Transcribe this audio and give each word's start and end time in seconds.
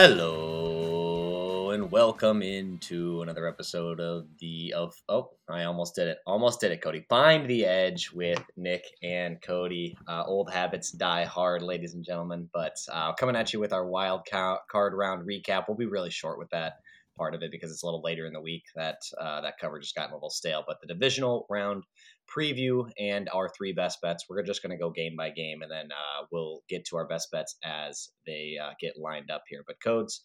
Hello 0.00 1.70
and 1.70 1.90
welcome 1.90 2.40
into 2.40 3.20
another 3.20 3.48
episode 3.48 3.98
of 3.98 4.28
the 4.38 4.72
of 4.74 4.94
oh 5.08 5.30
I 5.50 5.64
almost 5.64 5.96
did 5.96 6.06
it 6.06 6.18
almost 6.24 6.60
did 6.60 6.70
it 6.70 6.80
Kody. 6.80 7.04
Find 7.08 7.50
the 7.50 7.64
edge 7.64 8.12
with 8.12 8.40
Nick 8.56 8.84
and 9.02 9.42
Kody. 9.42 9.96
Uh, 10.06 10.22
old 10.24 10.52
habits 10.52 10.92
die 10.92 11.24
hard 11.24 11.62
ladies 11.62 11.94
and 11.94 12.04
gentlemen 12.04 12.48
but 12.54 12.76
uh, 12.92 13.12
coming 13.14 13.34
at 13.34 13.52
you 13.52 13.58
with 13.58 13.72
our 13.72 13.88
wild 13.88 14.20
card 14.24 14.94
round 14.94 15.26
recap. 15.26 15.64
We'll 15.66 15.76
be 15.76 15.86
really 15.86 16.10
short 16.10 16.38
with 16.38 16.50
that 16.50 16.74
part 17.16 17.34
of 17.34 17.42
it 17.42 17.50
because 17.50 17.72
it's 17.72 17.82
a 17.82 17.86
little 17.86 18.00
later 18.00 18.24
in 18.24 18.32
the 18.32 18.40
week 18.40 18.66
that 18.76 19.00
uh, 19.20 19.40
that 19.40 19.58
coverage 19.60 19.86
has 19.86 19.92
gotten 19.92 20.12
a 20.12 20.14
little 20.14 20.30
stale 20.30 20.62
but 20.64 20.80
the 20.80 20.86
divisional 20.86 21.44
round 21.50 21.82
preview 22.34 22.90
and 22.98 23.28
our 23.34 23.48
three 23.48 23.72
best 23.72 24.00
bets. 24.00 24.24
We're 24.28 24.42
just 24.42 24.62
going 24.62 24.76
to 24.76 24.82
go 24.82 24.90
game 24.90 25.16
by 25.16 25.30
game, 25.30 25.62
and 25.62 25.70
then 25.70 25.86
uh, 25.90 26.26
we'll 26.30 26.60
get 26.68 26.84
to 26.86 26.96
our 26.96 27.06
best 27.06 27.30
bets 27.30 27.56
as 27.64 28.10
they 28.26 28.56
uh, 28.62 28.70
get 28.80 28.98
lined 28.98 29.30
up 29.30 29.44
here. 29.48 29.64
But 29.66 29.82
codes, 29.82 30.22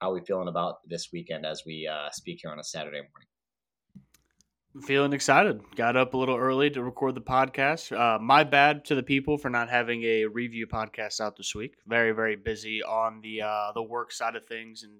how 0.00 0.10
are 0.10 0.14
we 0.14 0.20
feeling 0.20 0.48
about 0.48 0.76
this 0.86 1.08
weekend 1.12 1.44
as 1.44 1.62
we 1.66 1.88
uh, 1.90 2.10
speak 2.12 2.40
here 2.42 2.50
on 2.50 2.58
a 2.58 2.64
Saturday 2.64 2.98
morning? 2.98 3.28
Feeling 4.86 5.12
excited. 5.12 5.62
Got 5.74 5.96
up 5.96 6.14
a 6.14 6.16
little 6.16 6.36
early 6.36 6.70
to 6.70 6.82
record 6.82 7.16
the 7.16 7.20
podcast. 7.20 7.90
Uh, 7.90 8.20
my 8.20 8.44
bad 8.44 8.84
to 8.84 8.94
the 8.94 9.02
people 9.02 9.36
for 9.36 9.50
not 9.50 9.68
having 9.68 10.04
a 10.04 10.26
review 10.26 10.68
podcast 10.68 11.20
out 11.20 11.36
this 11.36 11.56
week. 11.56 11.74
Very, 11.88 12.12
very 12.12 12.36
busy 12.36 12.80
on 12.80 13.20
the 13.20 13.42
uh, 13.42 13.72
the 13.74 13.82
work 13.82 14.12
side 14.12 14.36
of 14.36 14.46
things 14.46 14.84
and 14.84 14.92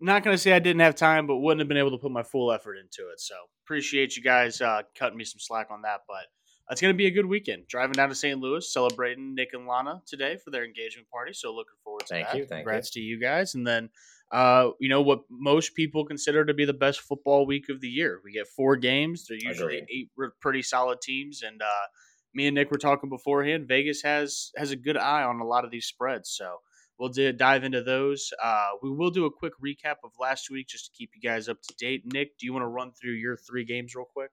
not 0.00 0.24
going 0.24 0.34
to 0.34 0.38
say 0.38 0.52
I 0.52 0.58
didn't 0.58 0.80
have 0.80 0.94
time, 0.94 1.26
but 1.26 1.36
wouldn't 1.36 1.60
have 1.60 1.68
been 1.68 1.76
able 1.76 1.92
to 1.92 1.98
put 1.98 2.10
my 2.10 2.22
full 2.22 2.52
effort 2.52 2.76
into 2.76 3.10
it. 3.10 3.20
So 3.20 3.34
appreciate 3.64 4.16
you 4.16 4.22
guys 4.22 4.60
uh, 4.60 4.82
cutting 4.98 5.16
me 5.16 5.24
some 5.24 5.38
slack 5.38 5.68
on 5.70 5.82
that. 5.82 6.00
But 6.08 6.26
it's 6.70 6.80
going 6.80 6.94
to 6.94 6.98
be 6.98 7.06
a 7.06 7.10
good 7.10 7.26
weekend. 7.26 7.68
Driving 7.68 7.92
down 7.92 8.08
to 8.08 8.14
St. 8.14 8.38
Louis, 8.38 8.72
celebrating 8.72 9.34
Nick 9.34 9.50
and 9.52 9.66
Lana 9.66 10.02
today 10.06 10.36
for 10.42 10.50
their 10.50 10.64
engagement 10.64 11.08
party. 11.10 11.32
So 11.32 11.50
looking 11.50 11.74
forward 11.82 12.00
to 12.00 12.06
thank 12.06 12.26
that. 12.28 12.36
You, 12.36 12.44
thank 12.46 12.64
Congrats 12.64 12.94
you. 12.94 13.02
to 13.02 13.06
you 13.06 13.20
guys. 13.20 13.54
And 13.54 13.66
then, 13.66 13.90
uh, 14.32 14.70
you 14.80 14.88
know, 14.88 15.02
what 15.02 15.20
most 15.30 15.74
people 15.74 16.04
consider 16.04 16.44
to 16.44 16.54
be 16.54 16.64
the 16.64 16.72
best 16.72 17.00
football 17.00 17.46
week 17.46 17.68
of 17.68 17.80
the 17.80 17.88
year. 17.88 18.20
We 18.24 18.32
get 18.32 18.48
four 18.48 18.76
games. 18.76 19.26
They're 19.28 19.38
usually 19.40 19.78
Agreed. 19.78 20.08
eight 20.18 20.32
pretty 20.40 20.62
solid 20.62 21.00
teams. 21.02 21.42
And 21.42 21.60
uh, 21.60 21.86
me 22.34 22.46
and 22.46 22.54
Nick 22.54 22.70
were 22.70 22.78
talking 22.78 23.10
beforehand. 23.10 23.68
Vegas 23.68 24.02
has 24.02 24.50
has 24.56 24.70
a 24.70 24.76
good 24.76 24.96
eye 24.96 25.22
on 25.22 25.40
a 25.40 25.46
lot 25.46 25.64
of 25.64 25.70
these 25.70 25.86
spreads. 25.86 26.30
So 26.30 26.60
We'll 26.98 27.08
do, 27.08 27.32
dive 27.32 27.64
into 27.64 27.82
those. 27.82 28.32
Uh, 28.42 28.70
we 28.82 28.90
will 28.90 29.10
do 29.10 29.26
a 29.26 29.30
quick 29.30 29.54
recap 29.64 29.96
of 30.04 30.12
last 30.20 30.50
week 30.50 30.68
just 30.68 30.86
to 30.86 30.92
keep 30.96 31.10
you 31.14 31.20
guys 31.20 31.48
up 31.48 31.60
to 31.62 31.74
date. 31.76 32.02
Nick, 32.12 32.38
do 32.38 32.46
you 32.46 32.52
want 32.52 32.62
to 32.62 32.68
run 32.68 32.92
through 32.92 33.14
your 33.14 33.36
three 33.36 33.64
games 33.64 33.94
real 33.94 34.04
quick? 34.04 34.30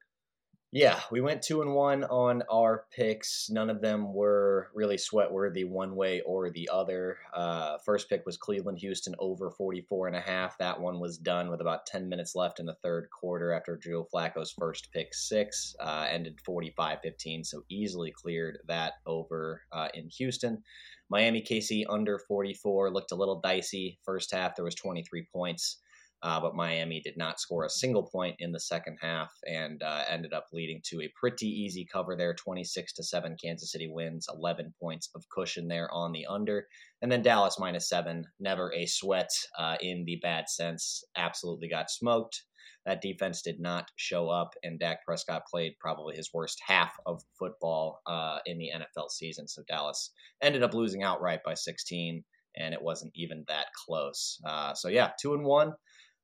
Yeah, 0.74 1.02
we 1.12 1.20
went 1.20 1.42
two 1.42 1.62
and 1.62 1.74
one 1.74 2.06
on 2.06 2.44
our 2.50 2.86
picks. 2.96 3.50
None 3.50 3.70
of 3.70 3.82
them 3.82 4.14
were 4.14 4.70
really 4.74 4.98
sweat 4.98 5.30
worthy 5.30 5.66
one 5.66 5.98
way 5.98 6.22
or 6.22 6.50
the 6.50 6.70
other. 6.72 7.18
Uh, 7.34 7.78
first 7.86 8.08
pick 8.08 8.26
was 8.26 8.38
Cleveland 8.38 8.78
Houston 8.80 9.14
over 9.20 9.52
44 9.52 10.08
and 10.08 10.16
a 10.16 10.22
half. 10.22 10.58
That 10.60 10.80
one 10.80 11.02
was 11.02 11.18
done 11.18 11.50
with 11.50 11.60
about 11.60 11.88
10 11.88 12.08
minutes 12.08 12.36
left 12.36 12.62
in 12.62 12.66
the 12.68 12.78
third 12.82 13.10
quarter 13.10 13.52
after 13.52 13.76
Drew 13.76 14.06
Flacco's 14.14 14.54
first 14.58 14.94
pick 14.94 15.14
six 15.14 15.76
uh, 15.82 16.08
ended 16.10 16.40
45 16.40 17.00
15. 17.04 17.44
So 17.44 17.64
easily 17.68 18.12
cleared 18.12 18.60
that 18.70 18.94
over 19.06 19.64
uh, 19.74 19.90
in 19.94 20.08
Houston. 20.08 20.64
Miami 21.12 21.42
KC 21.42 21.84
under 21.90 22.18
44 22.18 22.90
looked 22.90 23.12
a 23.12 23.16
little 23.16 23.42
dicey. 23.42 24.00
First 24.06 24.34
half, 24.34 24.56
there 24.56 24.64
was 24.66 24.76
23 24.76 25.28
points. 25.32 25.82
Uh, 26.24 26.40
but 26.40 26.56
Miami 26.56 27.02
did 27.02 27.18
not 27.18 27.40
score 27.40 27.66
a 27.66 27.70
single 27.70 28.04
point 28.04 28.36
in 28.38 28.52
the 28.52 28.60
second 28.60 28.96
half 29.02 29.32
and 29.48 29.82
uh, 29.82 30.04
ended 30.08 30.34
up 30.34 30.46
leading 30.54 30.80
to 30.84 31.02
a 31.02 31.12
pretty 31.20 31.48
easy 31.48 31.84
cover 31.92 32.16
there 32.16 32.36
26 32.36 32.94
to 32.94 33.04
7 33.04 33.36
Kansas 33.44 33.72
City 33.72 33.88
wins 33.88 34.28
11 34.32 34.72
points 34.80 35.10
of 35.16 35.28
cushion 35.30 35.68
there 35.68 35.92
on 35.92 36.12
the 36.12 36.28
under 36.28 36.68
and 37.02 37.12
then 37.12 37.24
Dallas 37.24 37.58
minus 37.58 37.90
7 37.90 38.24
never 38.40 38.72
a 38.72 38.86
sweat 38.86 39.32
uh, 39.58 39.78
in 39.82 40.06
the 40.06 40.20
bad 40.22 40.48
sense 40.48 41.04
absolutely 41.18 41.68
got 41.68 41.90
smoked 41.90 42.44
that 42.86 43.02
defense 43.02 43.42
did 43.42 43.60
not 43.60 43.90
show 43.96 44.30
up, 44.30 44.54
and 44.64 44.80
Dak 44.80 45.04
Prescott 45.06 45.44
played 45.50 45.74
probably 45.80 46.16
his 46.16 46.30
worst 46.34 46.60
half 46.66 46.94
of 47.06 47.22
football 47.38 48.02
uh, 48.08 48.40
in 48.46 48.58
the 48.58 48.72
NFL 48.76 49.10
season. 49.12 49.48
So 49.48 49.62
Dallas 49.68 50.12
ended 50.42 50.64
up 50.64 50.74
losing 50.74 51.04
outright 51.04 51.42
by 51.44 51.54
16, 51.54 52.24
and 52.56 52.74
it 52.74 52.82
wasn't 52.82 53.12
even 53.16 53.46
that 53.48 53.68
close. 53.86 54.40
Uh, 54.46 54.74
so 54.74 54.88
yeah, 54.88 55.12
two 55.20 55.34
and 55.34 55.46
one. 55.46 55.74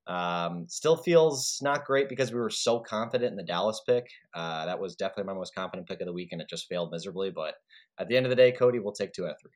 Um, 0.08 0.68
still 0.70 0.96
feels 0.96 1.60
not 1.62 1.84
great 1.84 2.08
because 2.08 2.32
we 2.32 2.40
were 2.40 2.50
so 2.50 2.80
confident 2.80 3.32
in 3.32 3.36
the 3.36 3.44
Dallas 3.44 3.82
pick. 3.86 4.06
Uh, 4.34 4.66
that 4.66 4.80
was 4.80 4.96
definitely 4.96 5.26
my 5.26 5.38
most 5.38 5.54
confident 5.54 5.88
pick 5.88 6.00
of 6.00 6.08
the 6.08 6.14
week, 6.14 6.30
and 6.32 6.42
it 6.42 6.50
just 6.50 6.68
failed 6.70 6.92
miserably. 6.92 7.30
But 7.30 7.56
at 8.00 8.08
the 8.08 8.16
end 8.16 8.26
of 8.26 8.30
the 8.30 8.36
day, 8.36 8.54
Kody, 8.58 8.82
we'll 8.82 8.94
take 8.94 9.12
two 9.12 9.26
out 9.26 9.32
of 9.32 9.38
three. 9.42 9.52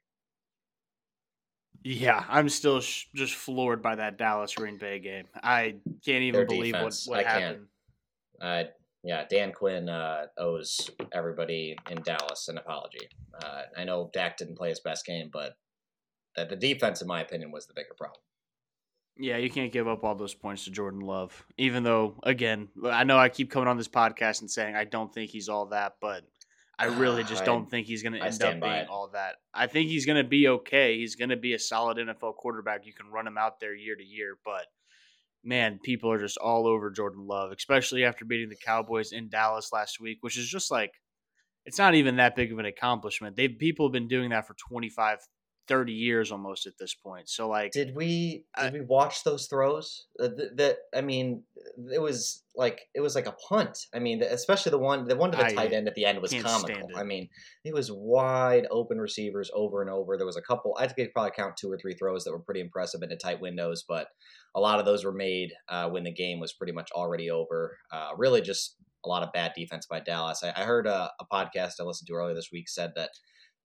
Yeah, 1.84 2.24
I'm 2.30 2.50
still 2.50 2.81
sh- 2.81 3.06
just 3.16 3.34
floored 3.34 3.81
by 3.81 3.96
that 3.96 4.18
Dallas 4.18 4.53
Green 4.53 4.78
Bay 4.78 5.00
game. 5.00 5.25
I 5.42 5.75
can't 6.06 6.24
even 6.24 6.40
Their 6.40 6.46
believe 6.46 6.74
defense, 6.74 7.08
what, 7.08 7.18
what 7.18 7.25
I 7.25 7.30
happened. 7.30 7.68
Uh, 8.40 8.64
yeah, 9.03 9.25
Dan 9.28 9.52
Quinn 9.52 9.90
uh, 9.90 10.28
owes 10.38 10.92
everybody 11.12 11.75
in 11.90 12.02
Dallas 12.03 12.47
an 12.50 12.59
apology. 12.59 13.09
Uh, 13.44 13.64
I 13.75 13.84
know 13.84 14.12
Dak 14.14 14.38
didn't 14.38 14.58
play 14.58 14.69
his 14.69 14.80
best 14.80 15.06
game, 15.06 15.30
but 15.34 15.56
the, 16.36 16.46
the 16.46 16.56
defense, 16.56 17.02
in 17.02 17.08
my 17.08 17.22
opinion, 17.22 17.52
was 17.52 17.66
the 17.66 17.74
bigger 17.74 17.96
problem. 17.98 18.22
Yeah, 19.18 19.38
you 19.38 19.50
can't 19.50 19.72
give 19.72 19.88
up 19.88 20.03
all 20.03 20.16
those 20.16 20.34
points 20.34 20.66
to 20.66 20.72
Jordan 20.72 21.02
Love. 21.02 21.46
Even 21.58 21.84
though, 21.84 22.16
again, 22.24 22.69
I 22.86 23.03
know 23.03 23.18
I 23.18 23.30
keep 23.30 23.52
coming 23.52 23.68
on 23.68 23.78
this 23.78 23.88
podcast 23.88 24.42
and 24.42 24.50
saying 24.50 24.75
I 24.75 24.86
don't 24.86 25.13
think 25.13 25.31
he's 25.31 25.50
all 25.50 25.68
that, 25.68 25.96
but 26.00 26.24
I 26.81 26.86
really 26.86 27.24
just 27.24 27.46
don't 27.46 27.69
think 27.69 27.86
he's 27.86 28.02
going 28.02 28.14
to 28.14 28.24
end 28.24 28.42
up 28.42 28.59
being 28.59 28.88
all 28.90 29.12
that. 29.14 29.36
I 29.53 29.68
think 29.68 29.90
he's 29.90 30.08
going 30.08 30.18
to 30.18 30.28
be 30.28 30.47
okay. 30.47 30.97
He's 30.97 31.16
going 31.16 31.30
to 31.30 31.38
be 31.38 31.53
a 31.53 31.59
solid 31.59 31.97
NFL 31.97 32.38
quarterback. 32.38 32.88
You 32.88 32.94
can 32.94 33.12
run 33.12 33.28
him 33.28 33.38
out 33.38 33.59
there 33.59 33.75
year 33.75 33.96
to 33.96 34.03
year, 34.03 34.36
but 34.44 34.66
man, 35.44 35.80
people 35.84 36.12
are 36.12 36.19
just 36.19 36.38
all 36.38 36.66
over 36.66 36.90
Jordan 36.90 37.28
Love, 37.28 37.52
especially 37.52 38.03
after 38.03 38.25
beating 38.25 38.50
the 38.50 38.58
Cowboys 38.66 39.12
in 39.12 39.30
Dallas 39.30 39.69
last 39.72 40.00
week, 40.02 40.18
which 40.22 40.40
is 40.40 40.50
just 40.50 40.72
like 40.72 40.92
it's 41.66 41.78
not 41.78 41.94
even 41.94 42.16
that 42.16 42.36
big 42.36 42.52
of 42.52 42.58
an 42.58 42.66
accomplishment. 42.66 43.36
They've 43.36 43.56
people 43.59 43.86
have 43.86 43.94
been 43.94 44.08
doing 44.08 44.31
that 44.31 44.48
for 44.48 44.56
25, 44.68 45.19
30 45.72 45.94
years 45.94 46.32
almost 46.34 46.68
at 46.68 46.78
this 46.78 46.94
point. 46.94 47.30
So 47.30 47.48
like 47.48 47.72
Did 47.72 47.96
we 47.96 48.44
did 48.62 48.74
we 48.74 48.82
watch 48.82 49.24
those 49.24 49.48
throws? 49.48 50.08
Uh, 50.20 50.28
that 50.56 50.78
I 50.94 51.00
mean, 51.00 51.44
it 51.92 52.02
was 52.02 52.44
like 52.56 52.82
it 52.94 53.00
was 53.00 53.16
like 53.16 53.26
a 53.26 53.32
punt. 53.32 53.86
I 53.94 54.00
mean, 54.00 54.22
especially 54.22 54.72
the 54.72 54.80
one 54.80 55.08
the 55.08 55.16
one 55.16 55.31
to 55.31 55.38
the 55.38 55.46
I 55.46 55.54
tight 55.54 55.72
end 55.72 55.88
at 55.88 55.96
the 55.96 56.06
end 56.06 56.22
was 56.22 56.34
comical. 56.34 56.90
I 56.96 57.04
mean, 57.04 57.30
it 57.64 57.74
was 57.74 57.90
wide 57.90 58.68
open 58.70 59.00
receivers 59.00 59.50
over 59.54 59.81
and 59.81 59.90
over. 59.90 60.18
There 60.18 60.26
was 60.26 60.36
a 60.36 60.42
couple 60.42 60.76
I 60.78 60.88
think 60.88 60.98
could 60.98 61.14
probably 61.14 61.31
count 61.31 61.56
two 61.56 61.72
or 61.72 61.78
three 61.78 61.94
throws 61.94 62.26
that 62.26 62.31
were 62.31 62.40
pretty 62.40 62.60
impressive 62.60 63.02
into 63.02 63.16
tight 63.16 63.40
windows, 63.40 63.86
but 63.88 64.08
a 64.54 64.60
lot 64.60 64.80
of 64.80 64.86
those 64.86 65.06
were 65.06 65.14
made 65.14 65.54
uh, 65.70 65.90
when 65.90 66.04
the 66.04 66.12
game 66.12 66.42
was 66.42 66.52
pretty 66.52 66.74
much 66.74 66.92
already 66.92 67.31
over. 67.31 67.78
Uh, 67.94 68.10
really 68.18 68.42
just 68.42 68.76
a 69.06 69.10
lot 69.10 69.24
of 69.24 69.31
bad 69.31 69.54
defense 69.56 69.86
by 69.86 70.02
Dallas. 70.02 70.44
I, 70.44 70.50
I 70.56 70.66
heard 70.66 70.86
a, 70.86 71.12
a 71.20 71.26
podcast 71.26 71.76
I 71.80 71.84
listened 71.84 72.08
to 72.08 72.14
earlier 72.14 72.36
this 72.36 72.52
week 72.52 72.68
said 72.68 72.92
that 72.96 73.12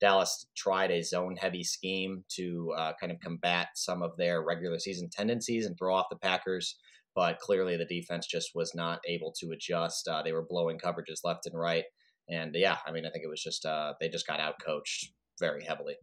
Dallas 0.01 0.47
tried 0.57 0.91
a 0.91 1.03
zone 1.03 1.37
heavy 1.37 1.65
scheme 1.65 2.25
to 2.37 2.73
uh, 2.77 2.93
kind 3.01 3.13
of 3.13 3.19
combat 3.21 3.69
some 3.75 4.03
of 4.03 4.17
their 4.17 4.43
regular 4.43 4.79
season 4.79 5.09
tendencies 5.11 5.67
and 5.67 5.77
throw 5.79 5.95
off 5.95 6.07
the 6.11 6.17
Packers. 6.17 6.77
But 7.15 7.39
clearly, 7.39 7.77
the 7.77 7.87
defense 7.87 8.27
just 8.27 8.51
was 8.55 8.75
not 8.75 9.01
able 9.09 9.33
to 9.41 9.53
adjust. 9.53 10.07
Uh, 10.07 10.23
they 10.23 10.33
were 10.33 10.47
blowing 10.47 10.79
coverages 10.79 11.25
left 11.25 11.47
and 11.47 11.59
right. 11.59 11.85
And 12.29 12.55
yeah, 12.55 12.77
I 12.87 12.93
mean, 12.93 13.07
I 13.07 13.11
think 13.11 13.25
it 13.25 13.31
was 13.31 13.43
just, 13.43 13.65
uh, 13.65 13.95
they 14.01 14.09
just 14.09 14.27
got 14.27 14.41
out 14.41 14.57
coached 14.65 15.13
very 15.41 15.65
heavily. 15.65 15.95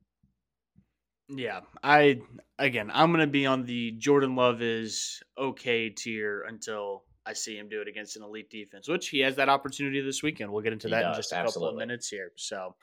Yeah, 1.30 1.62
I 1.81 2.22
again, 2.60 2.92
I'm 2.94 3.12
gonna 3.12 3.28
be 3.28 3.46
on 3.46 3.63
the 3.63 3.92
Jordan 3.92 4.36
Love 4.36 4.62
is 4.62 5.22
okay 5.38 5.89
tier 5.89 6.44
until 6.48 7.06
I 7.25 7.34
see 7.34 7.58
him 7.58 7.70
do 7.70 7.81
it 7.81 7.88
against 7.88 8.18
an 8.18 8.24
elite 8.24 8.50
defense, 8.50 8.88
which 8.88 9.10
he 9.10 9.20
has 9.20 9.38
that 9.38 9.48
opportunity 9.48 10.02
this 10.02 10.22
weekend. 10.22 10.52
We'll 10.52 10.62
get 10.62 10.74
into 10.74 10.90
that 10.90 11.02
does, 11.02 11.16
in 11.16 11.20
just 11.20 11.31
a 11.31 11.38
absolutely. 11.38 11.70
couple 11.70 11.81
of 11.81 11.88
minutes 11.88 12.10
here. 12.10 12.31
So, 12.36 12.75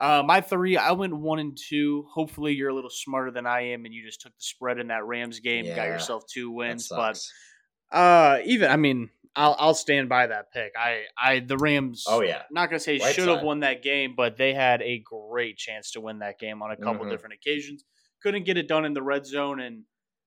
uh, 0.00 0.22
my 0.24 0.42
three, 0.42 0.76
I 0.76 0.92
went 0.92 1.16
one 1.16 1.38
and 1.38 1.56
two. 1.56 2.06
Hopefully, 2.12 2.52
you're 2.52 2.68
a 2.68 2.74
little 2.74 2.90
smarter 2.90 3.30
than 3.30 3.46
I 3.46 3.72
am, 3.72 3.86
and 3.86 3.94
you 3.94 4.04
just 4.04 4.20
took 4.20 4.32
the 4.32 4.42
spread 4.42 4.78
in 4.78 4.88
that 4.88 5.06
Rams 5.06 5.40
game, 5.40 5.64
yeah, 5.64 5.76
got 5.76 5.86
yourself 5.86 6.24
two 6.26 6.50
wins. 6.50 6.88
But 6.88 7.18
uh, 7.90 8.40
even, 8.44 8.70
I 8.70 8.76
mean, 8.76 9.08
I'll 9.34 9.56
I'll 9.58 9.74
stand 9.74 10.08
by 10.08 10.26
that 10.26 10.52
pick. 10.52 10.72
I 10.78 11.04
I 11.18 11.40
the 11.40 11.56
Rams. 11.56 12.04
Oh 12.06 12.20
yeah, 12.20 12.42
not 12.50 12.68
gonna 12.68 12.80
say 12.80 12.98
right 12.98 13.14
should 13.14 13.28
have 13.28 13.42
won 13.42 13.60
that 13.60 13.82
game, 13.82 14.14
but 14.16 14.36
they 14.36 14.52
had 14.52 14.82
a 14.82 14.98
great 14.98 15.56
chance 15.56 15.92
to 15.92 16.00
win 16.00 16.18
that 16.18 16.38
game 16.38 16.62
on 16.62 16.70
a 16.70 16.76
couple 16.76 17.02
mm-hmm. 17.02 17.10
different 17.10 17.34
occasions. 17.34 17.84
Couldn't 18.22 18.44
get 18.44 18.56
it 18.56 18.68
done 18.68 18.84
in 18.84 18.94
the 18.94 19.02
red 19.02 19.26
zone, 19.26 19.60
and 19.60 19.84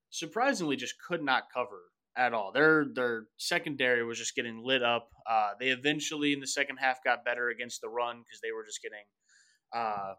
surprisingly, 0.10 0.76
just 0.76 0.96
could 1.00 1.24
not 1.24 1.44
cover 1.54 1.82
at 2.16 2.34
all. 2.34 2.52
Their 2.52 2.86
their 2.94 3.26
secondary 3.38 4.04
was 4.04 4.18
just 4.18 4.36
getting 4.36 4.64
lit 4.64 4.84
up. 4.84 5.10
Uh, 5.30 5.52
they 5.60 5.68
eventually 5.68 6.34
in 6.34 6.40
the 6.40 6.48
second 6.48 6.78
half 6.78 7.04
got 7.04 7.26
better 7.26 7.50
against 7.50 7.82
the 7.82 7.90
run 7.90 8.20
because 8.20 8.42
they 8.42 8.52
were 8.52 8.66
just 8.66 8.82
getting 8.82 9.06
uh, 9.74 10.14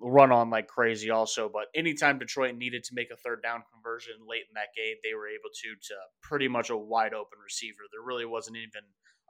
run 0.00 0.32
on 0.32 0.50
like 0.50 0.68
crazy. 0.68 1.10
Also, 1.10 1.48
but 1.52 1.66
anytime 1.74 2.18
Detroit 2.18 2.56
needed 2.56 2.84
to 2.84 2.94
make 2.94 3.10
a 3.10 3.16
third 3.16 3.42
down 3.42 3.62
conversion 3.72 4.14
late 4.28 4.44
in 4.48 4.54
that 4.54 4.74
game, 4.76 4.96
they 5.02 5.14
were 5.14 5.28
able 5.28 5.50
to 5.62 5.68
to 5.88 5.94
pretty 6.22 6.48
much 6.48 6.70
a 6.70 6.76
wide 6.76 7.14
open 7.14 7.38
receiver. 7.42 7.82
There 7.92 8.06
really 8.06 8.26
wasn't 8.26 8.56
even 8.56 8.82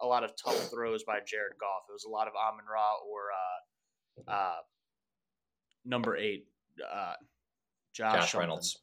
a 0.02 0.06
lot 0.06 0.24
of 0.24 0.32
tough 0.42 0.70
throws 0.70 1.04
by 1.04 1.18
Jared 1.26 1.52
Goff. 1.60 1.84
It 1.88 1.92
was 1.92 2.04
a 2.04 2.10
lot 2.10 2.26
of 2.26 2.34
Amon 2.34 2.64
Ra 2.72 2.92
or 3.08 4.30
uh, 4.30 4.32
uh, 4.32 4.60
number 5.84 6.16
eight, 6.16 6.46
uh, 6.92 7.14
Josh, 7.92 8.14
Josh 8.14 8.34
Reynolds. 8.34 8.78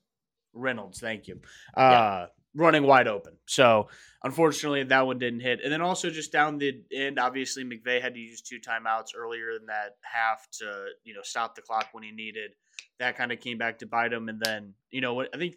Reynolds, 0.54 1.00
thank 1.00 1.28
you. 1.28 1.40
Uh, 1.76 1.82
yeah. 1.92 2.26
Running 2.58 2.84
wide 2.84 3.08
open. 3.08 3.34
So 3.46 3.88
unfortunately, 4.24 4.84
that 4.84 5.06
one 5.06 5.20
didn't 5.20 5.42
hit. 5.42 5.60
And 5.64 5.72
then 5.72 5.82
also 5.82 6.10
just 6.10 6.32
down 6.32 6.58
the 6.58 6.82
end, 6.92 7.20
obviously 7.20 7.64
McVay 7.64 8.02
had 8.02 8.16
to 8.16 8.20
use 8.20 8.42
two 8.42 8.60
timeouts 8.60 9.16
earlier 9.16 9.52
in 9.52 9.68
that 9.68 9.98
half 10.02 10.50
to 10.60 10.88
you 11.04 11.14
know 11.14 11.22
stop 11.22 11.56
the 11.56 11.62
clock 11.62 11.90
when 11.92 12.04
he 12.04 12.12
needed. 12.12 12.52
That 13.00 13.16
kind 13.16 13.32
of 13.32 13.40
came 13.40 13.60
back 13.60 13.78
to 13.80 13.86
bite 13.86 14.12
him. 14.12 14.28
And 14.28 14.42
then 14.42 14.74
you 14.90 15.02
know 15.02 15.22
I 15.22 15.38
think 15.38 15.56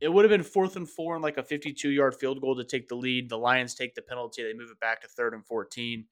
it 0.00 0.12
would 0.12 0.24
have 0.24 0.30
been 0.30 0.42
fourth 0.42 0.74
and 0.74 0.88
four 0.88 1.14
and 1.14 1.22
like 1.22 1.38
a 1.38 1.44
52 1.44 1.90
yard 1.90 2.16
field 2.16 2.40
goal 2.40 2.56
to 2.56 2.64
take 2.64 2.88
the 2.88 2.96
lead. 2.96 3.28
The 3.28 3.38
Lions 3.38 3.74
take 3.74 3.94
the 3.94 4.02
penalty. 4.02 4.42
They 4.42 4.52
move 4.52 4.70
it 4.70 4.80
back 4.80 5.02
to 5.02 5.08
third 5.08 5.32
and 5.32 5.46
14. 5.46 6.06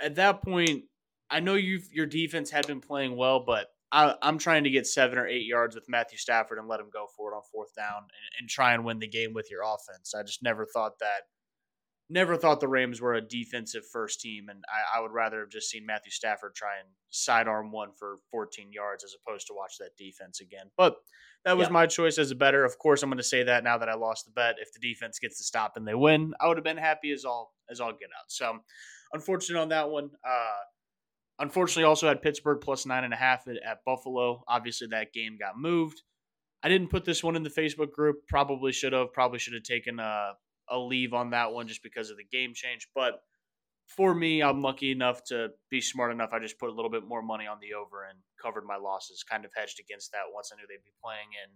At 0.00 0.14
that 0.14 0.42
point, 0.42 0.84
I 1.28 1.40
know 1.40 1.54
you 1.54 1.80
your 1.90 2.06
defense 2.06 2.50
had 2.50 2.66
been 2.66 2.80
playing 2.80 3.16
well, 3.16 3.40
but 3.40 3.68
I, 3.92 4.14
am 4.22 4.38
trying 4.38 4.64
to 4.64 4.70
get 4.70 4.86
seven 4.86 5.18
or 5.18 5.26
eight 5.26 5.46
yards 5.46 5.74
with 5.74 5.88
Matthew 5.88 6.18
Stafford 6.18 6.58
and 6.58 6.68
let 6.68 6.80
him 6.80 6.90
go 6.92 7.06
for 7.16 7.32
it 7.32 7.36
on 7.36 7.42
fourth 7.52 7.74
down 7.76 7.98
and, 7.98 8.40
and 8.40 8.48
try 8.48 8.74
and 8.74 8.84
win 8.84 8.98
the 8.98 9.08
game 9.08 9.34
with 9.34 9.50
your 9.50 9.62
offense. 9.62 10.14
I 10.14 10.22
just 10.22 10.42
never 10.42 10.66
thought 10.66 10.98
that. 11.00 11.22
Never 12.12 12.36
thought 12.36 12.58
the 12.58 12.68
Rams 12.68 13.00
were 13.00 13.14
a 13.14 13.20
defensive 13.20 13.84
first 13.92 14.20
team, 14.20 14.48
and 14.48 14.64
I, 14.68 14.98
I 14.98 15.00
would 15.00 15.12
rather 15.12 15.40
have 15.40 15.50
just 15.50 15.70
seen 15.70 15.86
Matthew 15.86 16.10
Stafford 16.10 16.56
try 16.56 16.78
and 16.80 16.88
sidearm 17.10 17.70
one 17.70 17.90
for 17.96 18.16
14 18.32 18.72
yards 18.72 19.04
as 19.04 19.14
opposed 19.14 19.46
to 19.46 19.54
watch 19.54 19.74
that 19.78 19.96
defense 19.96 20.40
again. 20.40 20.66
But 20.76 20.96
that 21.44 21.56
was 21.56 21.68
yeah. 21.68 21.72
my 21.72 21.86
choice 21.86 22.18
as 22.18 22.32
a 22.32 22.34
better. 22.34 22.64
Of 22.64 22.78
course, 22.78 23.02
I'm 23.02 23.10
going 23.10 23.18
to 23.18 23.22
say 23.22 23.44
that 23.44 23.62
now 23.62 23.78
that 23.78 23.88
I 23.88 23.94
lost 23.94 24.24
the 24.24 24.32
bet. 24.32 24.56
If 24.60 24.72
the 24.72 24.80
defense 24.80 25.20
gets 25.20 25.38
to 25.38 25.44
stop 25.44 25.74
and 25.76 25.86
they 25.86 25.94
win, 25.94 26.34
I 26.40 26.48
would 26.48 26.56
have 26.56 26.64
been 26.64 26.76
happy 26.76 27.12
as 27.12 27.24
all 27.24 27.54
as 27.70 27.80
all 27.80 27.92
get 27.92 28.10
out. 28.18 28.26
So, 28.28 28.58
unfortunate 29.12 29.60
on 29.60 29.68
that 29.68 29.88
one. 29.88 30.10
Uh, 30.26 30.62
Unfortunately, 31.40 31.84
also 31.84 32.06
had 32.06 32.22
Pittsburgh 32.22 32.60
plus 32.60 32.86
nine 32.86 33.04
and 33.04 33.14
a 33.14 33.16
half 33.16 33.48
at, 33.48 33.56
at 33.66 33.84
Buffalo. 33.84 34.44
Obviously, 34.46 34.88
that 34.88 35.12
game 35.12 35.36
got 35.38 35.58
moved. 35.58 36.02
I 36.62 36.68
didn't 36.68 36.90
put 36.90 37.06
this 37.06 37.24
one 37.24 37.34
in 37.34 37.42
the 37.42 37.50
Facebook 37.50 37.90
group. 37.90 38.28
Probably 38.28 38.72
should 38.72 38.92
have. 38.92 39.12
Probably 39.12 39.38
should 39.38 39.54
have 39.54 39.62
taken 39.62 39.98
a, 39.98 40.32
a 40.68 40.78
leave 40.78 41.14
on 41.14 41.30
that 41.30 41.52
one 41.52 41.66
just 41.66 41.82
because 41.82 42.10
of 42.10 42.18
the 42.18 42.24
game 42.30 42.52
change. 42.54 42.88
But 42.94 43.22
for 43.86 44.14
me, 44.14 44.42
I'm 44.42 44.60
lucky 44.60 44.92
enough 44.92 45.24
to 45.24 45.48
be 45.70 45.80
smart 45.80 46.12
enough. 46.12 46.30
I 46.32 46.38
just 46.38 46.58
put 46.58 46.68
a 46.68 46.72
little 46.72 46.90
bit 46.90 47.04
more 47.04 47.22
money 47.22 47.46
on 47.46 47.58
the 47.60 47.74
over 47.74 48.04
and 48.04 48.18
covered 48.40 48.64
my 48.66 48.76
losses. 48.76 49.24
Kind 49.24 49.44
of 49.46 49.50
hedged 49.56 49.80
against 49.80 50.12
that 50.12 50.32
once 50.32 50.52
I 50.52 50.56
knew 50.56 50.66
they'd 50.68 50.84
be 50.84 50.92
playing 51.02 51.28
in 51.42 51.50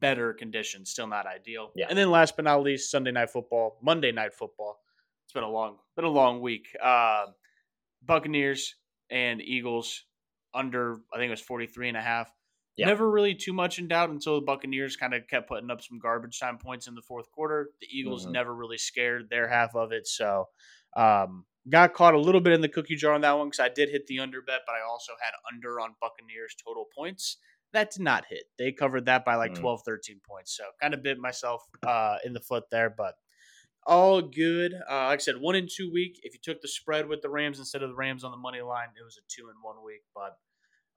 better 0.00 0.34
conditions. 0.34 0.90
Still 0.90 1.06
not 1.06 1.26
ideal. 1.26 1.70
Yeah. 1.76 1.86
And 1.88 1.96
then 1.96 2.10
last 2.10 2.36
but 2.36 2.44
not 2.44 2.62
least, 2.62 2.90
Sunday 2.90 3.12
night 3.12 3.30
football, 3.30 3.78
Monday 3.82 4.10
night 4.12 4.34
football. 4.34 4.80
It's 5.24 5.32
been 5.32 5.44
a 5.44 5.50
long, 5.50 5.78
been 5.96 6.04
a 6.04 6.10
long 6.10 6.40
week. 6.40 6.66
Uh, 6.82 7.26
Buccaneers 8.04 8.74
and 9.10 9.40
Eagles 9.40 10.04
under, 10.54 11.00
I 11.12 11.18
think 11.18 11.28
it 11.28 11.30
was 11.30 11.40
43 11.40 11.88
and 11.88 11.96
a 11.96 12.02
half. 12.02 12.30
Yep. 12.76 12.88
Never 12.88 13.08
really 13.08 13.34
too 13.34 13.52
much 13.52 13.78
in 13.78 13.86
doubt 13.86 14.10
until 14.10 14.34
the 14.36 14.44
Buccaneers 14.44 14.96
kind 14.96 15.14
of 15.14 15.28
kept 15.28 15.48
putting 15.48 15.70
up 15.70 15.80
some 15.80 15.98
garbage 15.98 16.40
time 16.40 16.58
points 16.58 16.88
in 16.88 16.94
the 16.94 17.02
fourth 17.02 17.30
quarter. 17.30 17.70
The 17.80 17.86
Eagles 17.86 18.24
mm-hmm. 18.24 18.32
never 18.32 18.54
really 18.54 18.78
scared 18.78 19.28
their 19.30 19.48
half 19.48 19.76
of 19.76 19.92
it. 19.92 20.08
So, 20.08 20.48
um, 20.96 21.44
got 21.68 21.94
caught 21.94 22.14
a 22.14 22.20
little 22.20 22.40
bit 22.40 22.52
in 22.52 22.60
the 22.60 22.68
cookie 22.68 22.96
jar 22.96 23.14
on 23.14 23.20
that 23.20 23.38
one 23.38 23.46
because 23.46 23.60
I 23.60 23.68
did 23.68 23.90
hit 23.90 24.06
the 24.08 24.18
under 24.18 24.42
bet, 24.42 24.60
but 24.66 24.72
I 24.72 24.88
also 24.88 25.12
had 25.20 25.32
under 25.52 25.80
on 25.80 25.94
Buccaneers 26.00 26.56
total 26.64 26.86
points. 26.96 27.36
That 27.72 27.92
did 27.92 28.02
not 28.02 28.24
hit. 28.28 28.44
They 28.58 28.72
covered 28.72 29.06
that 29.06 29.24
by 29.24 29.36
like 29.36 29.52
mm. 29.52 29.60
12, 29.60 29.82
13 29.84 30.20
points. 30.28 30.56
So, 30.56 30.64
kind 30.82 30.94
of 30.94 31.02
bit 31.02 31.18
myself 31.18 31.62
uh, 31.86 32.16
in 32.24 32.32
the 32.32 32.40
foot 32.40 32.64
there, 32.72 32.90
but 32.90 33.14
all 33.86 34.22
good. 34.22 34.74
Uh, 34.74 35.06
like 35.06 35.20
I 35.20 35.22
said, 35.22 35.36
one 35.40 35.54
in 35.54 35.68
two 35.68 35.90
week. 35.92 36.20
If 36.22 36.34
you 36.34 36.40
took 36.42 36.60
the 36.60 36.68
spread 36.68 37.08
with 37.08 37.22
the 37.22 37.28
Rams 37.28 37.58
instead 37.58 37.82
of 37.82 37.90
the 37.90 37.94
Rams 37.94 38.24
on 38.24 38.30
the 38.30 38.36
money 38.36 38.60
line, 38.60 38.88
it 38.98 39.04
was 39.04 39.18
a 39.18 39.22
two 39.28 39.48
in 39.48 39.54
one 39.62 39.76
week. 39.84 40.02
But 40.14 40.36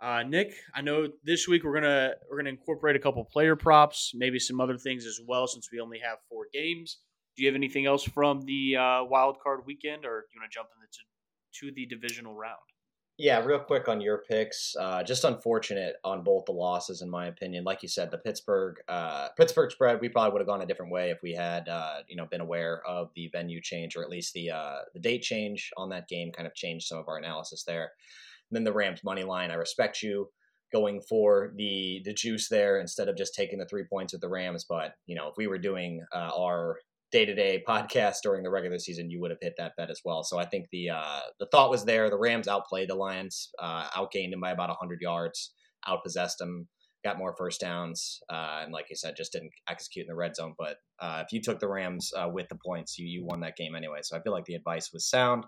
uh, 0.01 0.23
Nick, 0.23 0.53
I 0.75 0.81
know 0.81 1.07
this 1.23 1.47
week 1.47 1.63
we're 1.63 1.73
gonna 1.73 2.13
we're 2.29 2.37
gonna 2.37 2.49
incorporate 2.49 2.95
a 2.95 2.99
couple 2.99 3.23
player 3.25 3.55
props, 3.55 4.11
maybe 4.13 4.39
some 4.39 4.61
other 4.61 4.77
things 4.77 5.05
as 5.05 5.19
well, 5.25 5.47
since 5.47 5.69
we 5.71 5.79
only 5.79 5.99
have 5.99 6.19
four 6.29 6.47
games. 6.53 6.99
Do 7.35 7.43
you 7.43 7.49
have 7.49 7.55
anything 7.55 7.85
else 7.85 8.03
from 8.03 8.41
the 8.41 8.75
uh, 8.75 9.03
wild 9.03 9.37
card 9.43 9.61
weekend, 9.65 10.05
or 10.05 10.21
do 10.21 10.27
you 10.33 10.41
want 10.41 10.51
to 10.51 10.55
jump 10.55 10.69
into 10.75 10.99
to 11.59 11.75
the 11.75 11.85
divisional 11.85 12.35
round? 12.35 12.57
Yeah, 13.19 13.43
real 13.43 13.59
quick 13.59 13.87
on 13.87 13.99
your 13.99 14.19
picks. 14.19 14.75
Uh, 14.79 15.01
just 15.01 15.23
unfortunate 15.23 15.95
on 16.03 16.23
both 16.23 16.45
the 16.45 16.51
losses, 16.51 17.01
in 17.01 17.09
my 17.09 17.25
opinion. 17.25 17.63
Like 17.63 17.81
you 17.81 17.89
said, 17.89 18.11
the 18.11 18.19
Pittsburgh 18.19 18.75
uh, 18.87 19.29
Pittsburgh 19.35 19.71
spread, 19.71 20.01
we 20.01 20.09
probably 20.09 20.33
would 20.33 20.41
have 20.41 20.47
gone 20.47 20.61
a 20.61 20.67
different 20.67 20.91
way 20.91 21.09
if 21.09 21.23
we 21.23 21.33
had 21.33 21.67
uh, 21.67 22.01
you 22.07 22.15
know 22.15 22.27
been 22.27 22.41
aware 22.41 22.83
of 22.85 23.09
the 23.15 23.27
venue 23.29 23.59
change 23.59 23.95
or 23.95 24.03
at 24.03 24.09
least 24.11 24.33
the 24.33 24.51
uh, 24.51 24.79
the 24.93 24.99
date 24.99 25.23
change 25.23 25.71
on 25.77 25.89
that 25.89 26.07
game. 26.07 26.31
Kind 26.31 26.47
of 26.47 26.53
changed 26.53 26.85
some 26.87 26.99
of 26.99 27.07
our 27.07 27.17
analysis 27.17 27.63
there. 27.63 27.91
And 28.51 28.55
then 28.55 28.63
the 28.63 28.73
Rams 28.73 29.03
money 29.03 29.23
line. 29.23 29.49
I 29.49 29.55
respect 29.55 30.03
you 30.03 30.29
going 30.71 31.01
for 31.01 31.53
the 31.55 32.01
the 32.05 32.13
juice 32.13 32.49
there 32.49 32.79
instead 32.79 33.09
of 33.09 33.17
just 33.17 33.33
taking 33.33 33.57
the 33.57 33.65
three 33.65 33.85
points 33.85 34.13
with 34.13 34.21
the 34.21 34.29
Rams. 34.29 34.63
But 34.63 34.93
you 35.07 35.15
know, 35.15 35.27
if 35.27 35.37
we 35.37 35.47
were 35.47 35.57
doing 35.57 36.05
uh, 36.13 36.29
our 36.37 36.77
day 37.11 37.25
to 37.25 37.33
day 37.33 37.63
podcast 37.67 38.17
during 38.23 38.43
the 38.43 38.49
regular 38.49 38.79
season, 38.79 39.09
you 39.09 39.21
would 39.21 39.31
have 39.31 39.39
hit 39.41 39.53
that 39.57 39.73
bet 39.77 39.89
as 39.89 40.01
well. 40.03 40.23
So 40.23 40.37
I 40.37 40.45
think 40.45 40.67
the 40.71 40.89
uh, 40.91 41.21
the 41.39 41.47
thought 41.51 41.69
was 41.69 41.85
there. 41.85 42.09
The 42.09 42.17
Rams 42.17 42.47
outplayed 42.47 42.89
the 42.89 42.95
Lions, 42.95 43.49
uh, 43.59 43.87
outgained 43.89 44.31
them 44.31 44.41
by 44.41 44.51
about 44.51 44.69
100 44.69 44.99
yards, 45.01 45.53
outpossessed 45.87 46.37
them, 46.37 46.67
got 47.03 47.17
more 47.17 47.35
first 47.37 47.61
downs, 47.61 48.19
uh, 48.29 48.61
and 48.63 48.73
like 48.73 48.89
you 48.89 48.95
said, 48.95 49.15
just 49.15 49.31
didn't 49.31 49.51
execute 49.69 50.05
in 50.05 50.09
the 50.09 50.15
red 50.15 50.35
zone. 50.35 50.53
But 50.57 50.77
uh, 50.99 51.23
if 51.25 51.31
you 51.31 51.41
took 51.41 51.59
the 51.59 51.69
Rams 51.69 52.11
uh, 52.17 52.29
with 52.29 52.49
the 52.49 52.57
points, 52.65 52.97
you 52.97 53.07
you 53.07 53.25
won 53.25 53.41
that 53.41 53.55
game 53.55 53.75
anyway. 53.75 53.99
So 54.03 54.17
I 54.17 54.21
feel 54.21 54.33
like 54.33 54.45
the 54.45 54.55
advice 54.55 54.91
was 54.91 55.09
sound. 55.09 55.45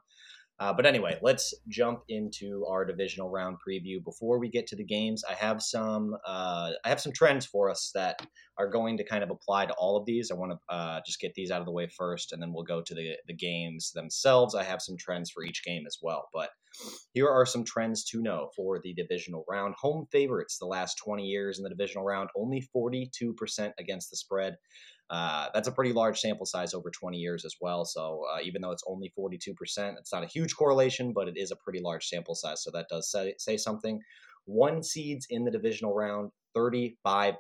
Uh, 0.60 0.74
but 0.74 0.86
anyway, 0.86 1.18
let's 1.22 1.54
jump 1.70 2.02
into 2.10 2.66
our 2.68 2.84
divisional 2.84 3.30
round 3.30 3.58
preview. 3.66 4.04
Before 4.04 4.40
we 4.40 4.50
get 4.50 4.68
to 4.68 4.76
the 4.76 4.84
games, 4.84 5.24
I 5.30 5.34
have 5.34 5.62
some 5.62 6.16
uh, 6.26 6.72
I 6.84 6.90
have 6.90 7.00
some 7.00 7.14
trends 7.14 7.46
for 7.46 7.70
us 7.70 7.92
that 7.96 8.26
are 8.58 8.70
going 8.70 8.98
to 8.98 9.06
kind 9.06 9.24
of 9.24 9.30
apply 9.30 9.68
to 9.68 9.74
all 9.74 9.96
of 9.96 10.06
these. 10.06 10.32
I 10.32 10.36
want 10.36 10.52
to 10.52 10.74
uh, 10.74 11.00
just 11.06 11.22
get 11.22 11.34
these 11.34 11.50
out 11.50 11.62
of 11.62 11.66
the 11.66 11.72
way 11.72 11.88
first, 11.88 12.34
and 12.34 12.42
then 12.42 12.52
we'll 12.52 12.64
go 12.64 12.82
to 12.82 12.94
the 12.94 13.16
the 13.28 13.34
games 13.34 13.92
themselves. 13.94 14.54
I 14.54 14.64
have 14.64 14.82
some 14.82 14.98
trends 14.98 15.32
for 15.32 15.44
each 15.44 15.64
game 15.64 15.86
as 15.88 15.98
well. 16.02 16.28
But 16.34 16.50
here 17.14 17.30
are 17.30 17.46
some 17.46 17.64
trends 17.64 18.04
to 18.06 18.22
know 18.22 18.50
for 18.56 18.80
the 18.84 18.94
divisional 18.94 19.46
round. 19.48 19.76
Home 19.80 20.08
favorites 20.12 20.58
the 20.58 20.66
last 20.66 20.98
20 20.98 21.24
years 21.24 21.58
in 21.58 21.63
the 21.63 21.70
divisional 21.70 22.06
round, 22.06 22.30
only 22.36 22.68
42% 22.75 23.72
against 23.80 24.10
the 24.10 24.18
spread. 24.18 24.58
Uh, 25.10 25.48
that's 25.54 25.68
a 25.68 25.72
pretty 25.72 25.92
large 25.92 26.20
sample 26.20 26.46
size 26.46 26.74
over 26.74 26.92
20 26.92 27.18
years 27.18 27.44
as 27.44 27.56
well. 27.60 27.84
So 27.84 28.25
uh, 28.32 28.39
even 28.44 28.62
though 28.62 28.72
it's 28.72 28.84
only 28.88 29.12
42%, 29.18 29.56
it's 29.98 30.13
not 30.13 30.24
a 30.24 30.28
huge 30.28 30.56
correlation, 30.56 31.13
but 31.13 31.28
it 31.28 31.36
is 31.36 31.51
a 31.51 31.56
pretty 31.56 31.80
large 31.82 32.06
sample 32.06 32.36
size. 32.36 32.63
So 32.63 32.72
that 32.72 32.88
does 32.89 33.12
say, 33.12 33.34
say 33.38 33.58
something. 33.58 34.00
One 34.46 34.84
seeds 34.84 35.28
in 35.30 35.46
the 35.46 35.51
divisional 35.51 35.96
round, 35.96 36.32
35% 36.56 37.36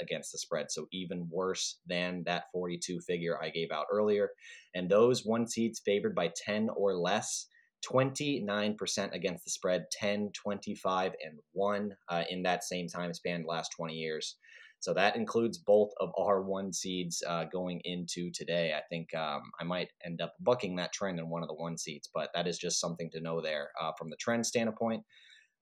against 0.00 0.32
the 0.32 0.38
spread. 0.38 0.70
So 0.70 0.86
even 0.92 1.28
worse 1.30 1.78
than 1.86 2.22
that 2.26 2.44
42 2.52 3.00
figure 3.00 3.42
I 3.42 3.50
gave 3.50 3.70
out 3.70 3.86
earlier. 3.90 4.30
And 4.74 4.88
those 4.88 5.24
one 5.24 5.46
seeds 5.46 5.80
favored 5.84 6.14
by 6.14 6.32
10 6.44 6.68
or 6.76 6.94
less. 6.94 7.46
29% 7.90 9.14
against 9.14 9.44
the 9.44 9.50
spread, 9.50 9.86
10, 9.90 10.32
25, 10.34 11.12
and 11.24 11.38
1 11.52 11.96
uh, 12.10 12.24
in 12.28 12.42
that 12.42 12.62
same 12.62 12.86
time 12.86 13.14
span, 13.14 13.42
last 13.46 13.70
20 13.74 13.94
years. 13.94 14.36
So 14.80 14.94
that 14.94 15.14
includes 15.14 15.58
both 15.58 15.90
of 16.00 16.10
our 16.18 16.42
one 16.42 16.72
seeds 16.72 17.22
uh, 17.26 17.44
going 17.44 17.80
into 17.84 18.30
today. 18.32 18.72
I 18.76 18.80
think 18.88 19.14
um, 19.14 19.42
I 19.60 19.64
might 19.64 19.88
end 20.04 20.22
up 20.22 20.34
bucking 20.40 20.76
that 20.76 20.92
trend 20.92 21.18
in 21.18 21.28
one 21.28 21.42
of 21.42 21.48
the 21.48 21.54
one 21.54 21.76
seeds, 21.76 22.08
but 22.12 22.30
that 22.34 22.48
is 22.48 22.58
just 22.58 22.80
something 22.80 23.10
to 23.12 23.20
know 23.20 23.42
there 23.42 23.70
uh, 23.80 23.92
from 23.98 24.08
the 24.08 24.16
trend 24.16 24.46
standpoint. 24.46 25.04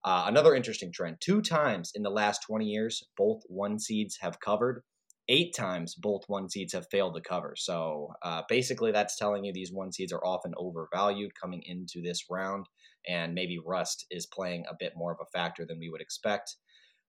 Uh, 0.05 0.23
another 0.27 0.55
interesting 0.55 0.91
trend 0.93 1.17
two 1.19 1.41
times 1.41 1.91
in 1.93 2.03
the 2.03 2.09
last 2.09 2.41
20 2.47 2.65
years, 2.65 3.03
both 3.17 3.41
one 3.47 3.77
seeds 3.77 4.17
have 4.21 4.39
covered. 4.39 4.83
Eight 5.27 5.53
times, 5.53 5.93
both 5.93 6.23
one 6.27 6.49
seeds 6.49 6.73
have 6.73 6.87
failed 6.89 7.13
to 7.15 7.21
cover. 7.21 7.53
So 7.57 8.13
uh, 8.23 8.43
basically, 8.47 8.91
that's 8.91 9.17
telling 9.17 9.43
you 9.43 9.53
these 9.53 9.71
one 9.71 9.91
seeds 9.91 10.13
are 10.13 10.25
often 10.25 10.53
overvalued 10.57 11.35
coming 11.39 11.61
into 11.65 12.01
this 12.01 12.23
round, 12.31 12.67
and 13.07 13.35
maybe 13.35 13.59
rust 13.63 14.05
is 14.09 14.25
playing 14.25 14.63
a 14.67 14.75
bit 14.79 14.93
more 14.95 15.11
of 15.11 15.19
a 15.21 15.37
factor 15.37 15.65
than 15.67 15.77
we 15.77 15.89
would 15.89 16.01
expect. 16.01 16.55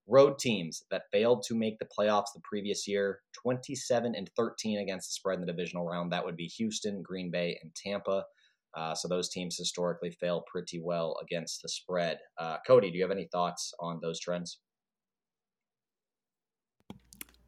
Road 0.07 0.39
teams 0.39 0.83
that 0.91 1.11
failed 1.13 1.45
to 1.47 1.55
make 1.55 1.79
the 1.79 1.87
playoffs 1.87 2.33
the 2.35 2.41
previous 2.43 2.89
year, 2.89 3.21
27 3.43 4.15
and 4.15 4.29
13 4.37 4.79
against 4.81 5.09
the 5.09 5.13
spread 5.13 5.37
in 5.37 5.41
the 5.47 5.53
divisional 5.53 5.87
round. 5.87 6.13
That 6.13 6.25
would 6.25 6.37
be 6.37 6.47
Houston, 6.47 7.03
Green 7.03 7.31
Bay, 7.31 7.59
and 7.63 7.75
Tampa. 7.75 8.25
Uh, 8.75 8.95
so 8.95 9.09
those 9.09 9.29
teams 9.29 9.57
historically 9.57 10.11
fail 10.11 10.45
pretty 10.51 10.81
well 10.81 11.17
against 11.23 11.63
the 11.63 11.69
spread. 11.69 12.19
Uh, 12.39 12.59
Kody, 12.69 12.91
do 12.91 12.99
you 12.99 13.03
have 13.03 13.11
any 13.11 13.29
thoughts 13.31 13.73
on 13.81 14.01
those 14.01 14.21
trends? 14.21 14.61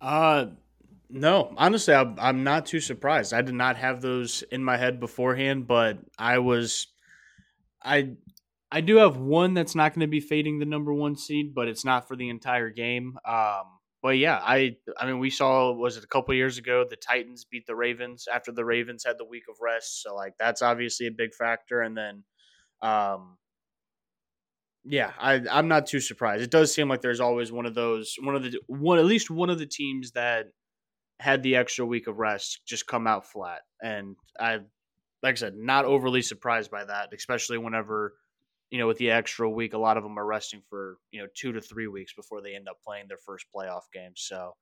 Uh, 0.01 0.47
no, 1.09 1.55
honestly, 1.57 1.95
I'm, 1.95 2.17
I'm 2.19 2.43
not 2.43 2.67
too 2.67 2.81
surprised. 2.81 3.33
I 3.33 3.43
did 3.43 3.55
not 3.55 3.77
have 3.77 4.01
those 4.01 4.43
in 4.51 4.65
my 4.65 4.77
head 4.77 4.99
beforehand, 4.99 5.67
but 5.67 5.99
I 6.19 6.39
was, 6.39 6.89
I 7.83 8.17
I 8.73 8.81
do 8.81 8.97
have 8.97 9.19
one 9.19 9.55
that's 9.55 9.75
not 9.77 9.95
going 9.95 10.01
to 10.01 10.11
be 10.11 10.21
fading 10.21 10.59
the 10.59 10.67
number 10.67 10.95
one 10.95 11.17
seed, 11.17 11.55
but 11.55 11.69
it's 11.69 11.85
not 11.85 12.09
for 12.09 12.17
the 12.17 12.31
entire 12.31 12.71
game. 12.71 13.19
Um, 13.27 13.65
but 14.03 14.19
yeah, 14.19 14.41
I 14.43 14.77
I 14.99 15.07
mean 15.07 15.21
we 15.21 15.31
saw 15.31 15.73
was 15.73 15.97
it 15.97 16.05
a 16.05 16.09
couple 16.09 16.35
years 16.35 16.59
ago 16.59 16.85
the 16.89 16.97
Titans 16.97 17.45
beat 17.45 17.67
the 17.67 17.77
Ravens 17.77 18.27
after 18.33 18.53
the 18.53 18.65
Ravens 18.65 19.05
had 19.07 19.19
the 19.19 19.25
week 19.25 19.45
of 19.49 19.57
rest, 19.63 20.03
so 20.03 20.15
like 20.17 20.35
that's 20.39 20.63
obviously 20.63 21.07
a 21.07 21.13
big 21.13 21.35
factor. 21.35 21.83
And 21.83 21.97
then, 21.97 22.25
um, 22.83 23.39
Yeah, 24.85 25.13
I, 25.19 25.41
I'm 25.51 25.69
not 25.69 25.87
too 25.87 26.01
surprised. 26.01 26.43
It 26.43 26.51
does 26.51 26.75
seem 26.75 26.89
like 26.89 27.03
there's 27.03 27.21
always 27.21 27.53
one 27.53 27.67
of 27.67 27.75
those, 27.75 28.17
one 28.21 28.35
of 28.35 28.43
the 28.43 28.59
one 28.67 28.99
at 28.99 29.05
least 29.05 29.31
one 29.31 29.51
of 29.51 29.59
the 29.59 29.67
teams 29.67 30.13
that 30.13 30.47
had 31.21 31.43
the 31.45 31.57
extra 31.57 31.87
week 31.87 32.09
of 32.09 32.19
rest 32.19 32.63
just 32.67 32.87
come 32.89 33.07
out 33.07 33.27
flat, 33.27 33.61
and 33.83 34.17
I, 34.41 34.57
like 35.23 35.35
I 35.35 35.35
said, 35.37 35.55
not 35.57 35.85
overly 35.85 36.23
surprised 36.23 36.71
by 36.71 36.85
that, 36.85 37.11
especially 37.15 37.59
whenever 37.59 38.15
you 38.73 38.79
know, 38.79 38.87
with 38.87 38.97
the 38.97 39.11
extra 39.11 39.49
week, 39.49 39.75
a 39.75 39.79
lot 39.79 39.99
of 39.99 40.03
them 40.03 40.19
are 40.19 40.25
resting 40.25 40.63
for, 40.71 40.97
you 41.11 41.21
know, 41.21 41.29
two 41.35 41.53
to 41.53 41.61
three 41.61 41.89
weeks 41.89 42.15
before 42.15 42.41
they 42.41 42.55
end 42.55 42.71
up 42.71 42.79
playing 42.83 43.05
their 43.07 43.19
first 43.19 43.45
playoff 43.55 43.83
game. 43.93 44.13
So, 44.17 44.57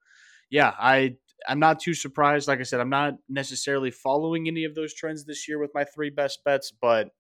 yeah, 0.51 0.75
I 0.77 1.15
I'm 1.47 1.61
not 1.61 1.79
too 1.79 1.95
surprised. 1.95 2.49
Like 2.49 2.59
I 2.59 2.65
said, 2.65 2.81
I'm 2.81 2.91
not 2.91 3.15
necessarily 3.29 3.93
following 3.93 4.49
any 4.49 4.65
of 4.65 4.75
those 4.75 4.95
trends 4.95 5.25
this 5.25 5.47
year 5.47 5.61
with 5.61 5.71
my 5.75 5.85
three 5.85 6.11
best 6.11 6.43
bets, 6.45 6.73
but 6.73 7.11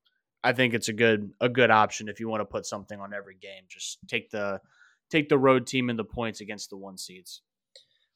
I 0.42 0.52
think 0.52 0.74
it's 0.74 0.88
a 0.88 0.92
good 0.92 1.30
a 1.40 1.48
good 1.48 1.70
option 1.70 2.08
if 2.08 2.18
you 2.18 2.28
want 2.28 2.40
to 2.40 2.44
put 2.44 2.66
something 2.66 2.98
on 2.98 3.14
every 3.14 3.36
game. 3.40 3.62
Just 3.68 3.98
take 4.08 4.30
the 4.30 4.60
take 5.10 5.28
the 5.28 5.38
road 5.38 5.68
team 5.68 5.90
and 5.90 5.98
the 5.98 6.04
points 6.04 6.40
against 6.40 6.70
the 6.70 6.76
one 6.76 6.98
seeds. 6.98 7.40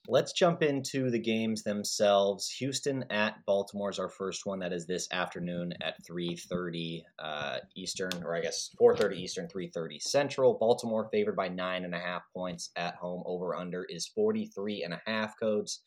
Let's 0.06 0.34
jump 0.34 0.62
into 0.62 1.10
the 1.10 1.18
games 1.18 1.62
themselves. 1.62 2.50
Houston 2.58 3.06
at 3.08 3.36
Baltimore 3.46 3.88
is 3.88 3.98
our 3.98 4.10
first 4.10 4.44
one. 4.44 4.58
That 4.58 4.74
is 4.74 4.86
this 4.86 5.08
afternoon 5.10 5.72
at 5.80 5.94
3:30 6.04 7.02
uh, 7.18 7.58
Eastern, 7.74 8.22
or 8.22 8.36
I 8.36 8.42
guess 8.42 8.68
4:30 8.78 9.16
Eastern, 9.16 9.48
3:30 9.48 10.02
Central. 10.02 10.58
Baltimore 10.58 11.08
favored 11.10 11.36
by 11.36 11.48
nine 11.48 11.86
and 11.86 11.94
a 11.94 11.98
half 11.98 12.22
points 12.34 12.68
at 12.76 12.96
home. 12.96 13.22
Over 13.24 13.54
under 13.54 13.84
is 13.84 14.06
43 14.08 14.82
and 14.82 14.92
a 14.92 15.00
half 15.06 15.40
codes. 15.40 15.80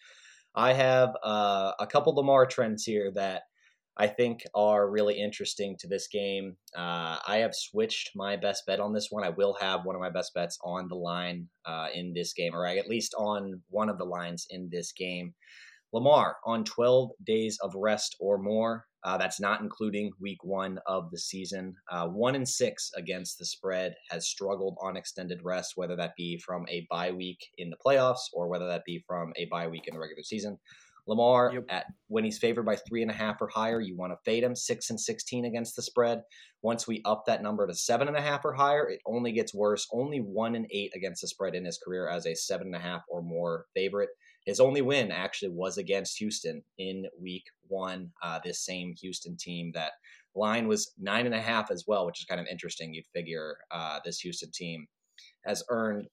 I 0.55 0.73
have 0.73 1.15
uh, 1.23 1.73
a 1.79 1.85
couple 1.85 2.15
Lamar 2.15 2.47
trends 2.47 2.83
here 2.83 3.11
that 3.11 3.43
I 3.99 4.07
think 4.07 4.43
are 4.53 4.89
really 4.89 5.19
interesting 5.19 5.75
to 5.79 5.87
this 5.87 6.07
game. 6.07 6.55
Uh, 6.77 7.17
I 7.27 7.37
have 7.37 7.55
switched 7.55 8.11
my 8.15 8.35
best 8.35 8.63
bet 8.67 8.79
on 8.79 8.93
this 8.93 9.07
one. 9.09 9.23
I 9.23 9.29
will 9.29 9.57
have 9.59 9.85
one 9.85 9.95
of 9.95 10.01
my 10.01 10.11
best 10.11 10.33
bets 10.35 10.59
on 10.63 10.87
the 10.87 10.95
line 10.95 11.47
uh, 11.65 11.87
in 11.93 12.13
this 12.13 12.33
game, 12.33 12.53
or 12.53 12.65
at 12.67 12.87
least 12.87 13.15
on 13.17 13.61
one 13.69 13.89
of 13.89 13.97
the 13.97 14.05
lines 14.05 14.45
in 14.51 14.69
this 14.71 14.91
game. 14.91 15.33
Lamar 15.93 16.35
on 16.45 16.63
12 16.63 17.11
days 17.25 17.57
of 17.61 17.73
rest 17.75 18.15
or 18.19 18.37
more. 18.37 18.85
Uh, 19.03 19.17
that's 19.17 19.39
not 19.39 19.61
including 19.61 20.11
week 20.19 20.43
one 20.43 20.79
of 20.85 21.09
the 21.11 21.17
season. 21.17 21.73
Uh, 21.89 22.07
one 22.07 22.35
in 22.35 22.45
six 22.45 22.91
against 22.97 23.39
the 23.39 23.45
spread 23.45 23.95
has 24.09 24.27
struggled 24.27 24.75
on 24.81 24.97
extended 24.97 25.39
rest, 25.43 25.73
whether 25.75 25.95
that 25.95 26.11
be 26.17 26.37
from 26.45 26.65
a 26.67 26.85
bye 26.89 27.11
week 27.11 27.39
in 27.57 27.69
the 27.69 27.77
playoffs 27.85 28.27
or 28.33 28.49
whether 28.49 28.67
that 28.67 28.83
be 28.85 29.01
from 29.07 29.31
a 29.37 29.45
bye 29.45 29.67
week 29.67 29.83
in 29.87 29.93
the 29.93 29.99
regular 29.99 30.23
season. 30.23 30.57
Lamar 31.07 31.51
yep. 31.53 31.65
at 31.69 31.85
when 32.07 32.23
he's 32.23 32.37
favored 32.37 32.65
by 32.65 32.75
three 32.75 33.01
and 33.01 33.09
a 33.09 33.13
half 33.13 33.41
or 33.41 33.47
higher, 33.47 33.79
you 33.79 33.95
want 33.95 34.11
to 34.11 34.17
fade 34.25 34.43
him 34.43 34.55
six 34.55 34.89
and 34.89 34.99
sixteen 34.99 35.45
against 35.45 35.75
the 35.75 35.81
spread. 35.81 36.21
Once 36.61 36.87
we 36.87 37.01
up 37.05 37.23
that 37.25 37.41
number 37.41 37.65
to 37.65 37.73
seven 37.73 38.07
and 38.07 38.17
a 38.17 38.21
half 38.21 38.43
or 38.43 38.53
higher, 38.53 38.89
it 38.89 38.99
only 39.05 39.31
gets 39.31 39.53
worse. 39.53 39.87
Only 39.91 40.19
one 40.19 40.55
and 40.55 40.67
eight 40.71 40.91
against 40.95 41.21
the 41.21 41.27
spread 41.27 41.55
in 41.55 41.65
his 41.65 41.77
career 41.77 42.09
as 42.09 42.25
a 42.25 42.35
seven 42.35 42.67
and 42.67 42.75
a 42.75 42.79
half 42.79 43.03
or 43.09 43.21
more 43.21 43.65
favorite. 43.73 44.09
His 44.45 44.59
only 44.59 44.81
win 44.81 45.11
actually 45.11 45.49
was 45.49 45.77
against 45.77 46.17
Houston 46.19 46.63
in 46.77 47.05
Week 47.19 47.45
One. 47.67 48.11
Uh, 48.21 48.39
this 48.43 48.65
same 48.65 48.93
Houston 49.01 49.37
team 49.37 49.71
that 49.73 49.93
line 50.35 50.67
was 50.67 50.93
nine 50.97 51.25
and 51.25 51.35
a 51.35 51.41
half 51.41 51.71
as 51.71 51.85
well, 51.87 52.05
which 52.05 52.19
is 52.19 52.25
kind 52.25 52.41
of 52.41 52.47
interesting. 52.47 52.93
You'd 52.93 53.05
figure 53.13 53.57
uh, 53.71 53.99
this 54.03 54.19
Houston 54.19 54.51
team 54.53 54.87
has 55.45 55.63
earned 55.69 56.07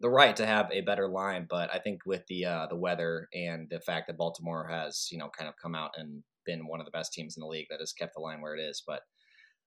the 0.00 0.10
right 0.10 0.34
to 0.36 0.46
have 0.46 0.68
a 0.72 0.80
better 0.80 1.08
line, 1.08 1.46
but 1.48 1.72
I 1.72 1.78
think 1.78 2.00
with 2.06 2.22
the 2.28 2.46
uh, 2.46 2.66
the 2.68 2.76
weather 2.76 3.28
and 3.34 3.68
the 3.70 3.80
fact 3.80 4.06
that 4.06 4.16
Baltimore 4.16 4.66
has 4.68 5.08
you 5.10 5.18
know 5.18 5.30
kind 5.36 5.48
of 5.48 5.54
come 5.62 5.74
out 5.74 5.90
and 5.96 6.22
been 6.46 6.66
one 6.66 6.80
of 6.80 6.86
the 6.86 6.92
best 6.92 7.12
teams 7.12 7.36
in 7.36 7.42
the 7.42 7.46
league 7.46 7.66
that 7.70 7.80
has 7.80 7.92
kept 7.92 8.14
the 8.14 8.20
line 8.20 8.40
where 8.40 8.56
it 8.56 8.60
is. 8.60 8.82
But 8.86 9.02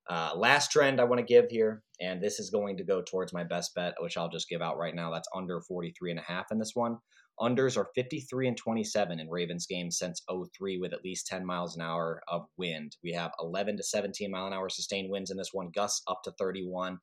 uh, 0.10 0.34
last 0.36 0.72
trend 0.72 1.00
I 1.00 1.06
want 1.06 1.20
to 1.20 1.26
give 1.26 1.46
here, 1.50 1.84
and 2.02 2.22
this 2.22 2.40
is 2.40 2.50
going 2.50 2.78
to 2.78 2.84
go 2.84 3.02
towards 3.02 3.32
my 3.32 3.44
best 3.44 3.74
bet, 3.76 3.94
which 4.00 4.18
I'll 4.18 4.30
just 4.30 4.50
give 4.50 4.62
out 4.62 4.78
right 4.78 4.96
now. 4.96 5.12
That's 5.12 5.30
under 5.36 5.62
43 5.62 6.12
and 6.12 6.20
a 6.20 6.24
half 6.24 6.52
in 6.52 6.60
this 6.60 6.72
one. 6.74 6.98
Unders 7.40 7.78
are 7.78 7.90
53 7.96 8.50
and 8.50 8.58
27 8.58 9.20
in 9.20 9.30
Ravens 9.30 9.66
games 9.66 9.98
since 9.98 10.22
03 10.30 10.78
with 10.78 10.94
at 10.94 11.04
least 11.04 11.26
10 11.28 11.46
miles 11.46 11.76
an 11.76 11.82
hour 11.82 12.22
of 12.28 12.44
wind. 12.58 12.96
We 13.04 13.12
have 13.14 13.32
11 13.40 13.78
to 13.78 13.84
17 13.84 14.30
mile 14.30 14.46
an 14.46 14.54
hour 14.54 14.70
sustained 14.70 15.10
winds 15.10 15.32
in 15.32 15.38
this 15.38 15.50
one, 15.52 15.72
gusts 15.74 16.04
up 16.08 16.22
to 16.26 16.34
31, 16.38 17.00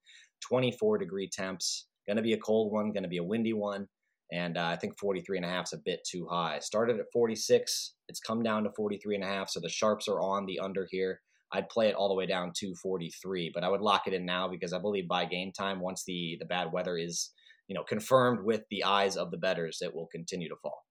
24 0.49 0.99
degree 0.99 1.29
temps. 1.29 1.87
Going 2.11 2.17
to 2.17 2.25
be 2.25 2.33
a 2.33 2.39
cold 2.39 2.73
one, 2.73 2.91
going 2.91 3.05
to 3.05 3.09
be 3.09 3.19
a 3.19 3.23
windy 3.23 3.53
one. 3.53 3.87
And 4.33 4.59
uh, 4.59 4.65
I 4.65 4.75
think 4.75 4.99
43 4.99 5.39
and 5.39 5.47
a 5.47 5.49
half 5.49 5.67
is 5.67 5.75
a 5.75 5.79
bit 5.85 6.01
too 6.05 6.27
high. 6.29 6.59
Started 6.59 6.99
at 6.99 7.07
46. 7.13 7.95
It's 8.09 8.19
come 8.19 8.43
down 8.43 8.65
to 8.65 8.73
43 8.73 9.15
and 9.15 9.23
a 9.23 9.29
half. 9.29 9.49
So 9.49 9.61
the 9.61 9.69
sharps 9.69 10.09
are 10.09 10.21
on 10.21 10.45
the 10.45 10.59
under 10.59 10.89
here. 10.91 11.21
I'd 11.53 11.69
play 11.69 11.87
it 11.87 11.95
all 11.95 12.09
the 12.09 12.17
way 12.17 12.27
down 12.27 12.51
to 12.57 12.75
43, 12.75 13.53
but 13.55 13.63
I 13.63 13.69
would 13.69 13.81
lock 13.81 14.09
it 14.09 14.13
in 14.13 14.27
now 14.27 14.49
because 14.49 14.73
I 14.73 14.81
believe 14.81 15.07
by 15.07 15.25
game 15.25 15.53
time, 15.53 15.79
once 15.79 16.03
the, 16.05 16.37
the 16.41 16.47
bad 16.47 16.73
weather 16.73 16.97
is, 16.99 17.31
you 17.69 17.77
know, 17.77 17.85
confirmed 17.85 18.45
with 18.45 18.63
the 18.73 18.83
eyes 18.83 19.17
of 19.17 19.31
the 19.31 19.39
betters, 19.39 19.79
it 19.81 19.95
will 19.95 20.09
continue 20.11 20.49
to 20.49 20.57
fall. 20.57 20.85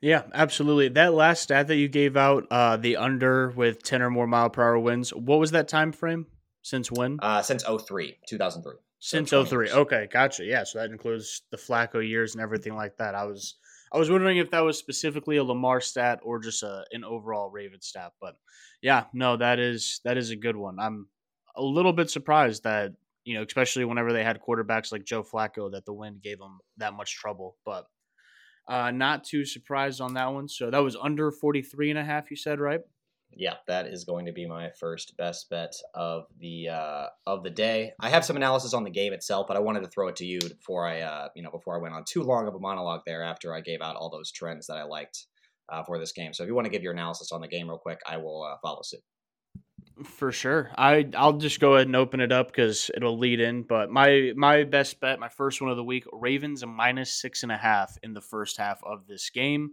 Yeah, 0.00 0.22
absolutely. 0.34 0.88
That 0.88 1.14
last 1.14 1.44
stat 1.44 1.68
that 1.68 1.76
you 1.76 1.86
gave 1.86 2.16
out, 2.16 2.48
uh, 2.50 2.76
the 2.76 2.96
under 2.96 3.50
with 3.50 3.84
10 3.84 4.02
or 4.02 4.10
more 4.10 4.26
mile 4.26 4.50
per 4.50 4.64
hour 4.64 4.80
winds, 4.80 5.14
what 5.14 5.38
was 5.38 5.52
that 5.52 5.68
time 5.68 5.92
frame? 5.92 6.26
Since 6.62 6.90
when? 6.90 7.18
Uh, 7.20 7.42
since 7.42 7.64
03, 7.64 8.18
2003. 8.26 8.74
Since 8.98 9.30
so 9.30 9.44
03. 9.44 9.66
Years. 9.66 9.76
Okay, 9.76 10.08
gotcha. 10.12 10.44
Yeah, 10.44 10.64
so 10.64 10.78
that 10.78 10.90
includes 10.90 11.42
the 11.50 11.56
Flacco 11.56 12.06
years 12.06 12.34
and 12.34 12.42
everything 12.42 12.76
like 12.76 12.96
that. 12.98 13.14
I 13.14 13.24
was 13.24 13.56
I 13.92 13.98
was 13.98 14.10
wondering 14.10 14.36
if 14.36 14.50
that 14.50 14.60
was 14.60 14.78
specifically 14.78 15.38
a 15.38 15.44
Lamar 15.44 15.80
stat 15.80 16.20
or 16.22 16.38
just 16.38 16.62
a, 16.62 16.84
an 16.92 17.02
overall 17.02 17.50
Raven 17.50 17.80
stat, 17.80 18.12
but 18.20 18.36
yeah, 18.82 19.04
no, 19.12 19.36
that 19.36 19.58
is 19.58 20.00
that 20.04 20.16
is 20.16 20.30
a 20.30 20.36
good 20.36 20.56
one. 20.56 20.78
I'm 20.78 21.08
a 21.56 21.62
little 21.62 21.92
bit 21.92 22.10
surprised 22.10 22.64
that, 22.64 22.92
you 23.24 23.34
know, 23.34 23.42
especially 23.42 23.84
whenever 23.84 24.12
they 24.12 24.22
had 24.22 24.40
quarterbacks 24.40 24.92
like 24.92 25.04
Joe 25.04 25.22
Flacco 25.22 25.72
that 25.72 25.84
the 25.86 25.92
wind 25.92 26.22
gave 26.22 26.38
them 26.38 26.60
that 26.76 26.94
much 26.94 27.16
trouble, 27.16 27.56
but 27.64 27.86
uh, 28.68 28.90
not 28.90 29.24
too 29.24 29.44
surprised 29.44 30.00
on 30.00 30.14
that 30.14 30.32
one. 30.32 30.48
So 30.48 30.70
that 30.70 30.78
was 30.78 30.94
under 30.94 31.32
43 31.32 31.90
and 31.90 31.98
a 31.98 32.04
half, 32.04 32.30
you 32.30 32.36
said, 32.36 32.60
right? 32.60 32.80
Yeah, 33.32 33.54
that 33.66 33.86
is 33.86 34.04
going 34.04 34.26
to 34.26 34.32
be 34.32 34.46
my 34.46 34.70
first 34.70 35.16
best 35.16 35.48
bet 35.50 35.74
of 35.94 36.26
the 36.38 36.68
uh, 36.68 37.06
of 37.26 37.42
the 37.42 37.50
day. 37.50 37.92
I 38.00 38.08
have 38.08 38.24
some 38.24 38.36
analysis 38.36 38.74
on 38.74 38.84
the 38.84 38.90
game 38.90 39.12
itself, 39.12 39.46
but 39.46 39.56
I 39.56 39.60
wanted 39.60 39.82
to 39.82 39.88
throw 39.88 40.08
it 40.08 40.16
to 40.16 40.26
you 40.26 40.40
before 40.40 40.86
I 40.86 41.00
uh, 41.00 41.28
you 41.34 41.42
know 41.42 41.50
before 41.50 41.76
I 41.76 41.80
went 41.80 41.94
on 41.94 42.04
too 42.04 42.22
long 42.22 42.48
of 42.48 42.54
a 42.54 42.58
monologue 42.58 43.02
there. 43.06 43.22
After 43.22 43.54
I 43.54 43.60
gave 43.60 43.80
out 43.80 43.96
all 43.96 44.10
those 44.10 44.32
trends 44.32 44.66
that 44.66 44.76
I 44.76 44.84
liked 44.84 45.26
uh, 45.68 45.82
for 45.84 45.98
this 45.98 46.12
game, 46.12 46.32
so 46.34 46.42
if 46.42 46.48
you 46.48 46.54
want 46.54 46.66
to 46.66 46.70
give 46.70 46.82
your 46.82 46.92
analysis 46.92 47.32
on 47.32 47.40
the 47.40 47.48
game 47.48 47.68
real 47.68 47.78
quick, 47.78 48.00
I 48.06 48.16
will 48.16 48.42
uh, 48.42 48.56
follow 48.62 48.82
suit. 48.82 49.00
For 50.04 50.32
sure, 50.32 50.70
I 50.76 51.08
I'll 51.14 51.34
just 51.34 51.60
go 51.60 51.74
ahead 51.74 51.86
and 51.86 51.96
open 51.96 52.20
it 52.20 52.32
up 52.32 52.48
because 52.48 52.90
it'll 52.94 53.18
lead 53.18 53.40
in. 53.40 53.62
But 53.62 53.90
my 53.90 54.32
my 54.34 54.64
best 54.64 54.98
bet, 55.00 55.20
my 55.20 55.28
first 55.28 55.60
one 55.60 55.70
of 55.70 55.76
the 55.76 55.84
week, 55.84 56.04
Ravens 56.12 56.62
a 56.62 56.66
minus 56.66 57.12
six 57.12 57.42
and 57.42 57.52
a 57.52 57.56
half 57.56 57.96
in 58.02 58.12
the 58.12 58.20
first 58.20 58.56
half 58.56 58.82
of 58.84 59.06
this 59.06 59.30
game. 59.30 59.70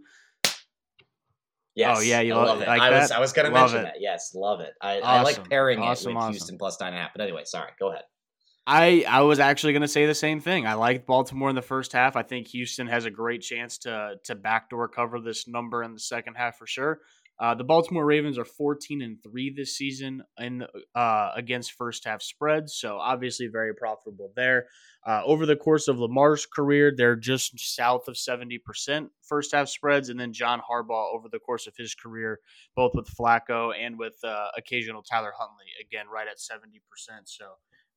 Yes. 1.74 1.98
Oh 1.98 2.00
yeah, 2.00 2.20
you 2.20 2.34
I 2.34 2.44
love 2.44 2.60
it. 2.60 2.68
Like 2.68 2.80
I 2.80 2.90
that? 2.90 3.00
was 3.02 3.10
I 3.12 3.20
was 3.20 3.32
going 3.32 3.46
to 3.46 3.52
mention 3.52 3.78
it. 3.78 3.82
that. 3.82 3.94
Yes, 4.00 4.32
love 4.34 4.60
it. 4.60 4.72
I, 4.80 4.96
awesome. 4.96 5.08
I 5.08 5.22
like 5.22 5.48
pairing 5.48 5.78
awesome, 5.78 6.10
it 6.10 6.14
with 6.14 6.22
awesome. 6.22 6.32
Houston 6.32 6.58
plus 6.58 6.80
nine 6.80 6.88
and 6.88 6.96
a 6.96 7.00
half. 7.02 7.10
But 7.14 7.22
anyway, 7.22 7.42
sorry. 7.44 7.70
Go 7.78 7.90
ahead. 7.90 8.02
I 8.66 9.04
I 9.08 9.22
was 9.22 9.38
actually 9.40 9.72
going 9.72 9.82
to 9.82 9.88
say 9.88 10.04
the 10.04 10.14
same 10.14 10.40
thing. 10.40 10.66
I 10.66 10.74
liked 10.74 11.06
Baltimore 11.06 11.48
in 11.48 11.56
the 11.56 11.62
first 11.62 11.92
half. 11.92 12.16
I 12.16 12.22
think 12.22 12.48
Houston 12.48 12.86
has 12.88 13.06
a 13.06 13.10
great 13.10 13.40
chance 13.40 13.78
to 13.78 14.16
to 14.24 14.34
backdoor 14.34 14.88
cover 14.88 15.20
this 15.20 15.48
number 15.48 15.82
in 15.82 15.94
the 15.94 16.00
second 16.00 16.34
half 16.34 16.58
for 16.58 16.66
sure. 16.66 17.00
Uh, 17.40 17.54
the 17.54 17.64
Baltimore 17.64 18.04
Ravens 18.04 18.36
are 18.36 18.44
14 18.44 19.00
and 19.00 19.22
three 19.22 19.52
this 19.54 19.76
season 19.76 20.22
in 20.38 20.64
uh, 20.94 21.30
against 21.36 21.72
first 21.72 22.04
half 22.04 22.20
spreads, 22.20 22.74
so 22.74 22.96
obviously 22.98 23.46
very 23.46 23.74
profitable 23.74 24.32
there. 24.34 24.66
Uh, 25.06 25.22
over 25.24 25.46
the 25.46 25.56
course 25.56 25.86
of 25.86 25.98
Lamar's 25.98 26.46
career, 26.46 26.92
they're 26.94 27.16
just 27.16 27.58
south 27.58 28.08
of 28.08 28.16
70% 28.16 29.08
first 29.22 29.52
half 29.52 29.68
spreads, 29.68 30.08
and 30.08 30.18
then 30.18 30.32
John 30.32 30.60
Harbaugh 30.60 31.14
over 31.14 31.28
the 31.30 31.38
course 31.38 31.66
of 31.68 31.74
his 31.76 31.94
career, 31.94 32.40
both 32.74 32.92
with 32.94 33.08
Flacco 33.08 33.72
and 33.78 33.98
with 33.98 34.16
uh, 34.24 34.48
occasional 34.56 35.02
Tyler 35.02 35.32
Huntley, 35.38 35.66
again 35.80 36.06
right 36.12 36.26
at 36.26 36.38
70%. 36.38 36.80
So 37.26 37.44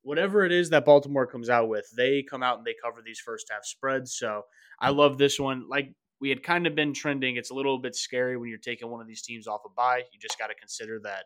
whatever 0.02 0.44
it 0.44 0.52
is 0.52 0.70
that 0.70 0.84
Baltimore 0.84 1.26
comes 1.26 1.48
out 1.48 1.68
with, 1.68 1.86
they 1.96 2.22
come 2.22 2.42
out 2.42 2.58
and 2.58 2.66
they 2.66 2.74
cover 2.82 3.00
these 3.04 3.20
first 3.20 3.46
half 3.50 3.64
spreads. 3.64 4.16
So 4.16 4.42
I 4.80 4.90
love 4.90 5.18
this 5.18 5.38
one. 5.38 5.64
Like 5.68 5.94
we 6.22 6.28
had 6.28 6.44
kind 6.44 6.68
of 6.68 6.76
been 6.76 6.94
trending. 6.94 7.36
It's 7.36 7.50
a 7.50 7.54
little 7.54 7.78
bit 7.80 7.96
scary 7.96 8.36
when 8.36 8.48
you're 8.48 8.56
taking 8.56 8.88
one 8.88 9.00
of 9.00 9.08
these 9.08 9.22
teams 9.22 9.48
off 9.48 9.62
a 9.66 9.68
bye. 9.68 10.02
You 10.12 10.20
just 10.20 10.38
got 10.38 10.46
to 10.46 10.54
consider 10.54 11.00
that 11.02 11.24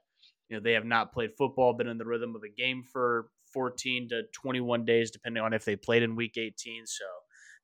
you 0.48 0.56
know 0.56 0.62
they 0.62 0.72
have 0.72 0.86
not 0.86 1.12
played 1.12 1.30
football, 1.36 1.74
been 1.74 1.86
in 1.86 1.98
the 1.98 2.06
rhythm 2.06 2.34
of 2.34 2.42
a 2.42 2.48
game 2.48 2.82
for 2.90 3.28
14 3.52 4.08
to 4.08 4.22
21 4.32 4.86
days, 4.86 5.10
depending 5.10 5.42
on 5.42 5.52
if 5.52 5.66
they 5.66 5.76
played 5.76 6.02
in 6.02 6.16
Week 6.16 6.38
18. 6.38 6.86
So 6.86 7.04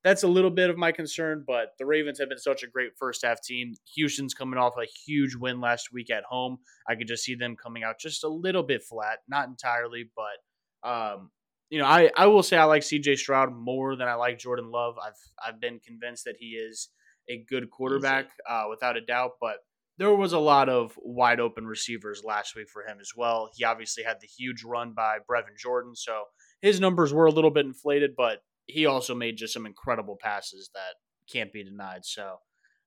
that's 0.03 0.21
a 0.21 0.27
little 0.27 0.51
bit 0.51 0.69
of 0.69 0.77
my 0.77 0.91
concern. 0.91 1.43
But 1.45 1.69
the 1.79 1.87
Ravens 1.87 2.19
have 2.19 2.29
been 2.29 2.37
such 2.37 2.61
a 2.61 2.67
great 2.67 2.91
first 2.99 3.25
half 3.25 3.41
team. 3.41 3.73
Houston's 3.95 4.35
coming 4.35 4.59
off 4.59 4.73
a 4.77 4.85
huge 5.05 5.35
win 5.35 5.59
last 5.59 5.89
week 5.91 6.11
at 6.11 6.23
home. 6.29 6.57
I 6.87 6.93
could 6.93 7.07
just 7.07 7.23
see 7.23 7.33
them 7.33 7.55
coming 7.55 7.83
out 7.83 7.95
just 7.99 8.23
a 8.23 8.29
little 8.29 8.63
bit 8.63 8.83
flat, 8.83 9.19
not 9.27 9.47
entirely, 9.47 10.05
but 10.15 10.87
um, 10.87 11.31
you 11.71 11.79
know, 11.79 11.85
I, 11.85 12.11
I 12.15 12.27
will 12.27 12.43
say 12.43 12.57
I 12.57 12.65
like 12.65 12.83
CJ 12.83 13.17
Stroud 13.17 13.51
more 13.51 13.95
than 13.95 14.07
I 14.07 14.13
like 14.13 14.37
Jordan 14.37 14.69
Love. 14.69 14.95
I've 15.03 15.13
I've 15.43 15.59
been 15.59 15.79
convinced 15.79 16.25
that 16.25 16.35
he 16.37 16.49
is 16.49 16.89
a 17.29 17.43
good 17.49 17.69
quarterback 17.69 18.29
uh, 18.49 18.65
without 18.69 18.97
a 18.97 19.01
doubt. 19.01 19.31
But 19.39 19.57
there 19.97 20.13
was 20.13 20.33
a 20.33 20.39
lot 20.39 20.69
of 20.69 20.97
wide 21.01 21.39
open 21.39 21.65
receivers 21.65 22.23
last 22.23 22.55
week 22.55 22.69
for 22.69 22.83
him 22.83 22.97
as 22.99 23.11
well. 23.15 23.49
He 23.55 23.63
obviously 23.63 24.03
had 24.03 24.17
the 24.21 24.27
huge 24.27 24.63
run 24.63 24.93
by 24.93 25.17
Brevin 25.29 25.57
Jordan, 25.57 25.95
so 25.95 26.23
his 26.61 26.79
numbers 26.79 27.13
were 27.13 27.25
a 27.25 27.31
little 27.31 27.51
bit 27.51 27.65
inflated, 27.65 28.11
but 28.17 28.39
he 28.65 28.85
also 28.85 29.13
made 29.13 29.37
just 29.37 29.53
some 29.53 29.65
incredible 29.65 30.17
passes 30.19 30.69
that 30.73 30.95
can't 31.31 31.53
be 31.53 31.63
denied. 31.63 32.05
So, 32.05 32.37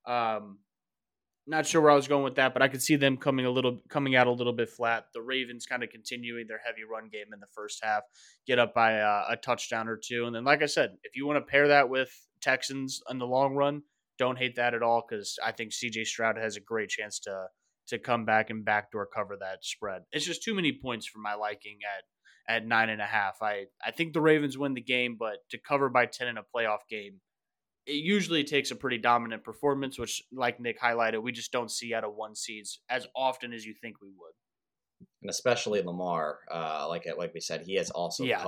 um, 0.07 0.59
not 1.47 1.65
sure 1.65 1.81
where 1.81 1.93
I 1.93 1.95
was 1.95 2.09
going 2.09 2.25
with 2.25 2.35
that, 2.37 2.53
but 2.53 2.63
I 2.63 2.69
could 2.69 2.83
see 2.83 2.97
them 2.97 3.17
coming 3.17 3.47
a 3.47 3.51
little 3.51 3.81
coming 3.89 4.17
out 4.17 4.27
a 4.27 4.33
little 4.33 4.53
bit 4.53 4.69
flat. 4.69 5.05
The 5.15 5.23
Ravens 5.23 5.65
kind 5.65 5.85
of 5.85 5.91
continuing 5.91 6.47
their 6.49 6.61
heavy 6.65 6.83
run 6.83 7.09
game 7.09 7.33
in 7.33 7.39
the 7.39 7.47
first 7.55 7.85
half, 7.85 8.03
get 8.49 8.59
up 8.59 8.75
by 8.75 8.95
a, 8.95 9.23
a 9.31 9.37
touchdown 9.41 9.87
or 9.87 9.97
two, 9.97 10.27
and 10.27 10.35
then 10.35 10.45
like 10.45 10.63
I 10.63 10.67
said, 10.67 10.97
if 11.05 11.15
you 11.15 11.25
want 11.25 11.37
to 11.37 11.51
pair 11.51 11.69
that 11.69 11.89
with 11.89 12.11
Texans 12.41 13.01
in 13.09 13.19
the 13.19 13.27
long 13.27 13.55
run, 13.55 13.83
don't 14.19 14.39
hate 14.39 14.57
that 14.57 14.75
at 14.75 14.83
all 14.83 15.05
because 15.09 15.39
I 15.45 15.53
think 15.53 15.73
CJ 15.73 16.07
Stroud 16.07 16.37
has 16.37 16.57
a 16.57 16.61
great 16.61 16.89
chance 16.89 17.21
to 17.21 17.47
to 17.89 17.99
come 17.99 18.25
back 18.25 18.51
and 18.51 18.65
backdoor 18.65 19.07
cover 19.07 19.37
that 19.39 19.65
spread. 19.65 20.03
It's 20.11 20.27
just 20.27 20.43
too 20.43 20.55
many 20.55 20.73
points 20.73 21.07
for 21.07 21.19
my 21.19 21.35
liking 21.35 21.79
at 21.85 22.05
at 22.57 22.67
nine 22.67 22.91
and 22.91 23.01
a 23.01 23.07
half. 23.07 23.39
I 23.43 23.67
I 23.85 23.91
think 23.91 24.13
the 24.13 24.21
Ravens 24.21 24.59
win 24.59 24.75
the 24.75 24.81
game, 24.81 25.17
but 25.19 25.39
to 25.51 25.59
cover 25.59 25.89
by 25.89 26.07
ten 26.07 26.29
in 26.29 26.39
a 26.39 26.43
playoff 26.55 26.81
game 26.91 27.21
it 27.87 28.03
usually 28.03 28.43
takes 28.43 28.73
a 28.73 28.77
pretty 28.77 28.99
dominant 28.99 29.45
performance, 29.45 29.99
which, 29.99 30.23
like 30.33 30.59
Nick 30.59 30.81
highlighted, 30.81 31.23
we 31.23 31.31
just 31.31 31.53
don't 31.53 31.71
see 31.71 31.95
out 31.95 32.05
of 32.05 32.15
one 32.15 32.35
seeds 32.35 32.81
as 32.91 33.07
often 33.15 33.53
as 33.53 33.65
you 33.65 33.75
think 33.81 34.03
we 34.03 34.09
would. 34.09 34.33
And 35.27 35.31
especially 35.33 35.83
Lamar, 35.83 36.39
uh, 36.49 36.87
like 36.89 37.05
like 37.19 37.35
we 37.35 37.41
said, 37.41 37.63
he 37.63 37.75
has 37.75 37.91
also 37.91 38.23
yeah, 38.23 38.45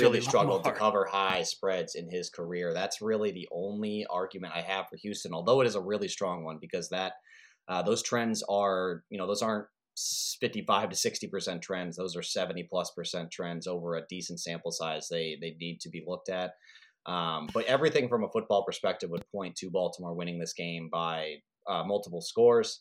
really 0.00 0.22
struggled 0.22 0.64
to 0.64 0.72
cover 0.84 1.04
high 1.04 1.42
spreads 1.42 1.94
in 1.94 2.08
his 2.08 2.30
career. 2.30 2.72
That's 2.72 3.02
really 3.02 3.32
the 3.32 3.46
only 3.52 4.06
argument 4.08 4.54
I 4.56 4.62
have 4.62 4.86
for 4.88 4.96
Houston, 4.96 5.34
although 5.34 5.60
it 5.60 5.66
is 5.66 5.74
a 5.74 5.80
really 5.82 6.08
strong 6.08 6.42
one 6.42 6.56
because 6.58 6.88
that 6.88 7.12
uh, 7.68 7.82
those 7.82 8.02
trends 8.02 8.42
are 8.48 9.02
you 9.10 9.18
know 9.18 9.26
those 9.26 9.42
aren't 9.42 9.66
55 10.40 10.88
to 10.88 10.96
60 10.96 11.28
percent 11.28 11.60
trends; 11.60 11.98
those 11.98 12.16
are 12.16 12.22
70 12.22 12.62
plus 12.62 12.90
percent 12.92 13.30
trends 13.30 13.66
over 13.66 13.96
a 13.96 14.06
decent 14.08 14.40
sample 14.40 14.70
size. 14.70 15.08
They 15.10 15.36
they 15.38 15.54
need 15.60 15.80
to 15.82 15.90
be 15.90 16.02
looked 16.06 16.30
at. 16.30 16.52
Um, 17.04 17.50
but 17.52 17.66
everything 17.66 18.08
from 18.08 18.24
a 18.24 18.30
football 18.30 18.64
perspective 18.64 19.10
would 19.10 19.30
point 19.30 19.54
to 19.56 19.68
Baltimore 19.68 20.14
winning 20.14 20.38
this 20.38 20.54
game 20.54 20.88
by 20.90 21.42
uh, 21.68 21.84
multiple 21.84 22.22
scores. 22.22 22.80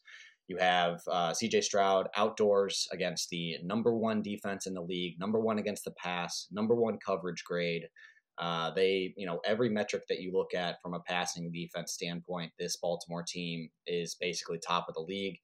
You 0.51 0.57
have 0.57 0.99
uh, 1.09 1.31
CJ 1.31 1.63
Stroud 1.63 2.09
outdoors 2.17 2.85
against 2.91 3.29
the 3.29 3.55
number 3.63 3.95
one 3.95 4.21
defense 4.21 4.67
in 4.67 4.73
the 4.73 4.81
league, 4.81 5.17
number 5.17 5.39
one 5.39 5.59
against 5.59 5.85
the 5.85 5.91
pass, 5.91 6.47
number 6.51 6.75
one 6.75 6.97
coverage 6.97 7.45
grade. 7.45 7.83
Uh, 8.37 8.71
they, 8.71 9.13
you 9.15 9.25
know, 9.25 9.39
every 9.45 9.69
metric 9.69 10.03
that 10.09 10.19
you 10.19 10.33
look 10.33 10.53
at 10.53 10.75
from 10.83 10.93
a 10.93 10.99
passing 11.07 11.53
defense 11.53 11.93
standpoint, 11.93 12.51
this 12.59 12.75
Baltimore 12.81 13.23
team 13.25 13.69
is 13.87 14.17
basically 14.19 14.59
top 14.59 14.87
of 14.89 14.93
the 14.93 14.99
league 14.99 15.37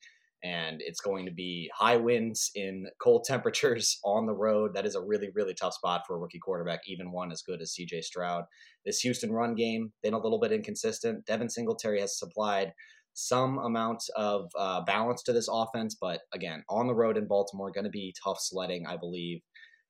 and 0.44 0.82
it's 0.82 1.00
going 1.00 1.26
to 1.26 1.32
be 1.32 1.72
high 1.74 1.96
winds 1.96 2.52
in 2.54 2.88
cold 3.02 3.24
temperatures 3.26 4.00
on 4.04 4.26
the 4.26 4.36
road. 4.36 4.72
That 4.74 4.86
is 4.86 4.96
a 4.96 5.02
really, 5.02 5.30
really 5.34 5.54
tough 5.54 5.76
spot 5.76 6.02
for 6.06 6.18
a 6.18 6.20
rookie 6.20 6.40
quarterback, 6.40 6.82
even 6.86 7.14
one 7.14 7.32
as 7.32 7.44
good 7.44 7.62
as 7.62 7.74
CJ 7.80 8.04
Stroud. 8.04 8.44
This 8.86 9.00
Houston 9.00 9.32
run 9.32 9.56
game, 9.56 9.94
been 10.04 10.14
a 10.14 10.20
little 10.20 10.40
bit 10.42 10.52
inconsistent. 10.52 11.26
Devin 11.26 11.50
Singletary 11.50 12.02
has 12.02 12.20
supplied 12.20 12.74
some 13.20 13.58
amount 13.58 14.04
of 14.16 14.52
uh, 14.56 14.80
balance 14.82 15.24
to 15.24 15.34
this 15.34 15.50
offense, 15.52 15.98
but 16.00 16.22
again, 16.36 16.64
on 16.70 16.86
the 16.86 16.94
road 16.94 17.18
in 17.18 17.28
Baltimore, 17.28 17.72
going 17.72 17.84
to 17.84 17.90
be 17.90 18.14
tough 18.24 18.38
sledding, 18.40 18.86
I 18.86 18.96
believe, 18.96 19.42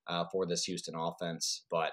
uh, 0.07 0.23
for 0.31 0.45
this 0.45 0.63
Houston 0.63 0.95
offense. 0.95 1.65
But 1.69 1.91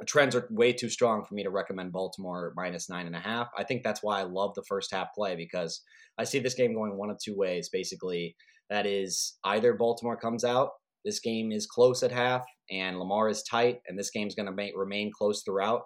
the 0.00 0.04
trends 0.04 0.34
are 0.34 0.48
way 0.50 0.72
too 0.72 0.88
strong 0.88 1.24
for 1.24 1.34
me 1.34 1.44
to 1.44 1.50
recommend 1.50 1.92
Baltimore 1.92 2.52
minus 2.56 2.90
nine 2.90 3.06
and 3.06 3.14
a 3.14 3.20
half. 3.20 3.50
I 3.56 3.62
think 3.62 3.84
that's 3.84 4.02
why 4.02 4.18
I 4.18 4.24
love 4.24 4.52
the 4.56 4.64
first 4.68 4.92
half 4.92 5.14
play 5.14 5.36
because 5.36 5.80
I 6.18 6.24
see 6.24 6.40
this 6.40 6.54
game 6.54 6.74
going 6.74 6.98
one 6.98 7.10
of 7.10 7.18
two 7.24 7.36
ways. 7.36 7.68
Basically, 7.72 8.34
that 8.68 8.84
is 8.84 9.38
either 9.44 9.74
Baltimore 9.74 10.16
comes 10.16 10.42
out, 10.42 10.70
this 11.04 11.20
game 11.20 11.52
is 11.52 11.68
close 11.68 12.02
at 12.02 12.10
half, 12.10 12.44
and 12.68 12.98
Lamar 12.98 13.28
is 13.28 13.44
tight, 13.44 13.78
and 13.86 13.96
this 13.96 14.10
game's 14.10 14.34
going 14.34 14.52
to 14.52 14.72
remain 14.74 15.12
close 15.16 15.44
throughout, 15.44 15.82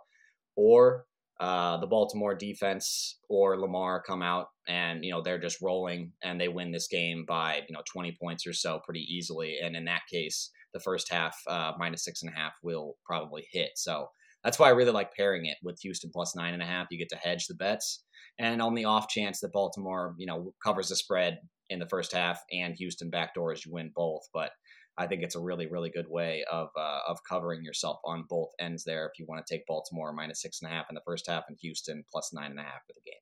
or 0.56 1.04
uh, 1.38 1.76
the 1.78 1.86
Baltimore 1.86 2.34
defense 2.34 3.18
or 3.28 3.60
Lamar 3.60 4.02
come 4.02 4.22
out 4.22 4.46
and 4.68 5.04
you 5.04 5.10
know 5.10 5.20
they're 5.20 5.38
just 5.38 5.60
rolling 5.60 6.12
and 6.22 6.40
they 6.40 6.48
win 6.48 6.72
this 6.72 6.88
game 6.88 7.24
by 7.26 7.62
you 7.68 7.74
know 7.74 7.82
20 7.92 8.16
points 8.20 8.46
or 8.46 8.52
so 8.52 8.80
pretty 8.84 9.06
easily. 9.08 9.58
And 9.62 9.76
in 9.76 9.84
that 9.84 10.02
case, 10.10 10.50
the 10.72 10.80
first 10.80 11.10
half 11.10 11.36
uh, 11.46 11.72
minus 11.78 12.04
six 12.04 12.22
and 12.22 12.32
a 12.32 12.36
half 12.36 12.54
will 12.62 12.96
probably 13.04 13.46
hit. 13.52 13.70
So 13.76 14.08
that's 14.42 14.58
why 14.58 14.68
I 14.68 14.72
really 14.72 14.92
like 14.92 15.14
pairing 15.14 15.46
it 15.46 15.58
with 15.62 15.80
Houston 15.82 16.10
plus 16.12 16.34
nine 16.34 16.54
and 16.54 16.62
a 16.62 16.66
half. 16.66 16.86
You 16.90 16.98
get 16.98 17.08
to 17.10 17.16
hedge 17.16 17.46
the 17.46 17.54
bets, 17.54 18.04
and 18.38 18.62
on 18.62 18.74
the 18.74 18.84
off 18.84 19.08
chance 19.08 19.40
that 19.40 19.52
Baltimore, 19.52 20.14
you 20.18 20.26
know, 20.26 20.54
covers 20.64 20.88
the 20.88 20.96
spread 20.96 21.38
in 21.68 21.78
the 21.78 21.88
first 21.88 22.12
half 22.12 22.40
and 22.52 22.74
Houston 22.76 23.10
backdoors, 23.10 23.64
you 23.64 23.72
win 23.72 23.90
both. 23.94 24.22
But 24.32 24.52
I 24.98 25.06
think 25.06 25.22
it's 25.22 25.34
a 25.34 25.40
really, 25.40 25.66
really 25.66 25.90
good 25.90 26.08
way 26.08 26.44
of 26.50 26.68
uh, 26.76 27.00
of 27.06 27.18
covering 27.28 27.64
yourself 27.64 27.98
on 28.04 28.24
both 28.28 28.48
ends 28.58 28.84
there. 28.84 29.06
If 29.06 29.18
you 29.18 29.26
want 29.28 29.44
to 29.44 29.54
take 29.54 29.66
Baltimore 29.66 30.12
minus 30.12 30.40
six 30.40 30.62
and 30.62 30.70
a 30.70 30.74
half 30.74 30.86
in 30.88 30.94
the 30.94 31.02
first 31.04 31.28
half 31.28 31.44
and 31.48 31.58
Houston 31.60 32.04
plus 32.10 32.32
nine 32.32 32.50
and 32.50 32.60
a 32.60 32.62
half 32.62 32.80
for 32.86 32.94
the 32.94 33.02
game. 33.04 33.20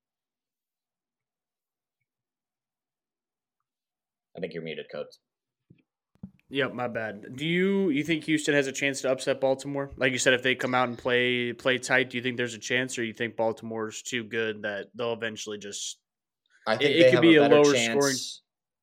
I 4.37 4.40
think 4.40 4.54
you're 4.54 4.62
muted, 4.62 4.87
Codes. 4.92 5.18
Yep, 6.50 6.74
my 6.74 6.87
bad. 6.87 7.37
Do 7.37 7.46
you 7.46 7.88
you 7.90 8.04
think 8.04 8.24
Houston 8.24 8.54
has 8.54 8.66
a 8.66 8.72
chance 8.72 9.00
to 9.00 9.10
upset 9.10 9.40
Baltimore? 9.40 9.90
Like 9.96 10.12
you 10.12 10.18
said, 10.18 10.34
if 10.34 10.42
they 10.42 10.54
come 10.54 10.74
out 10.74 10.88
and 10.88 10.96
play 10.96 11.52
play 11.52 11.78
tight, 11.78 12.10
do 12.10 12.16
you 12.16 12.22
think 12.22 12.37
there's 12.37 12.54
a 12.54 12.58
chance, 12.58 12.96
or 12.98 13.04
you 13.04 13.12
think 13.12 13.37
Baltimore's 13.37 14.02
too 14.02 14.22
good 14.22 14.62
that 14.62 14.87
they'll 14.94 15.14
eventually 15.14 15.58
just? 15.58 15.98
I 16.66 16.76
think 16.76 16.90
it, 16.90 16.96
it 17.00 17.12
could 17.12 17.22
be 17.22 17.37
a, 17.37 17.46
a 17.46 17.48
lower 17.48 17.72
chance. 17.72 17.90
scoring. 17.90 18.16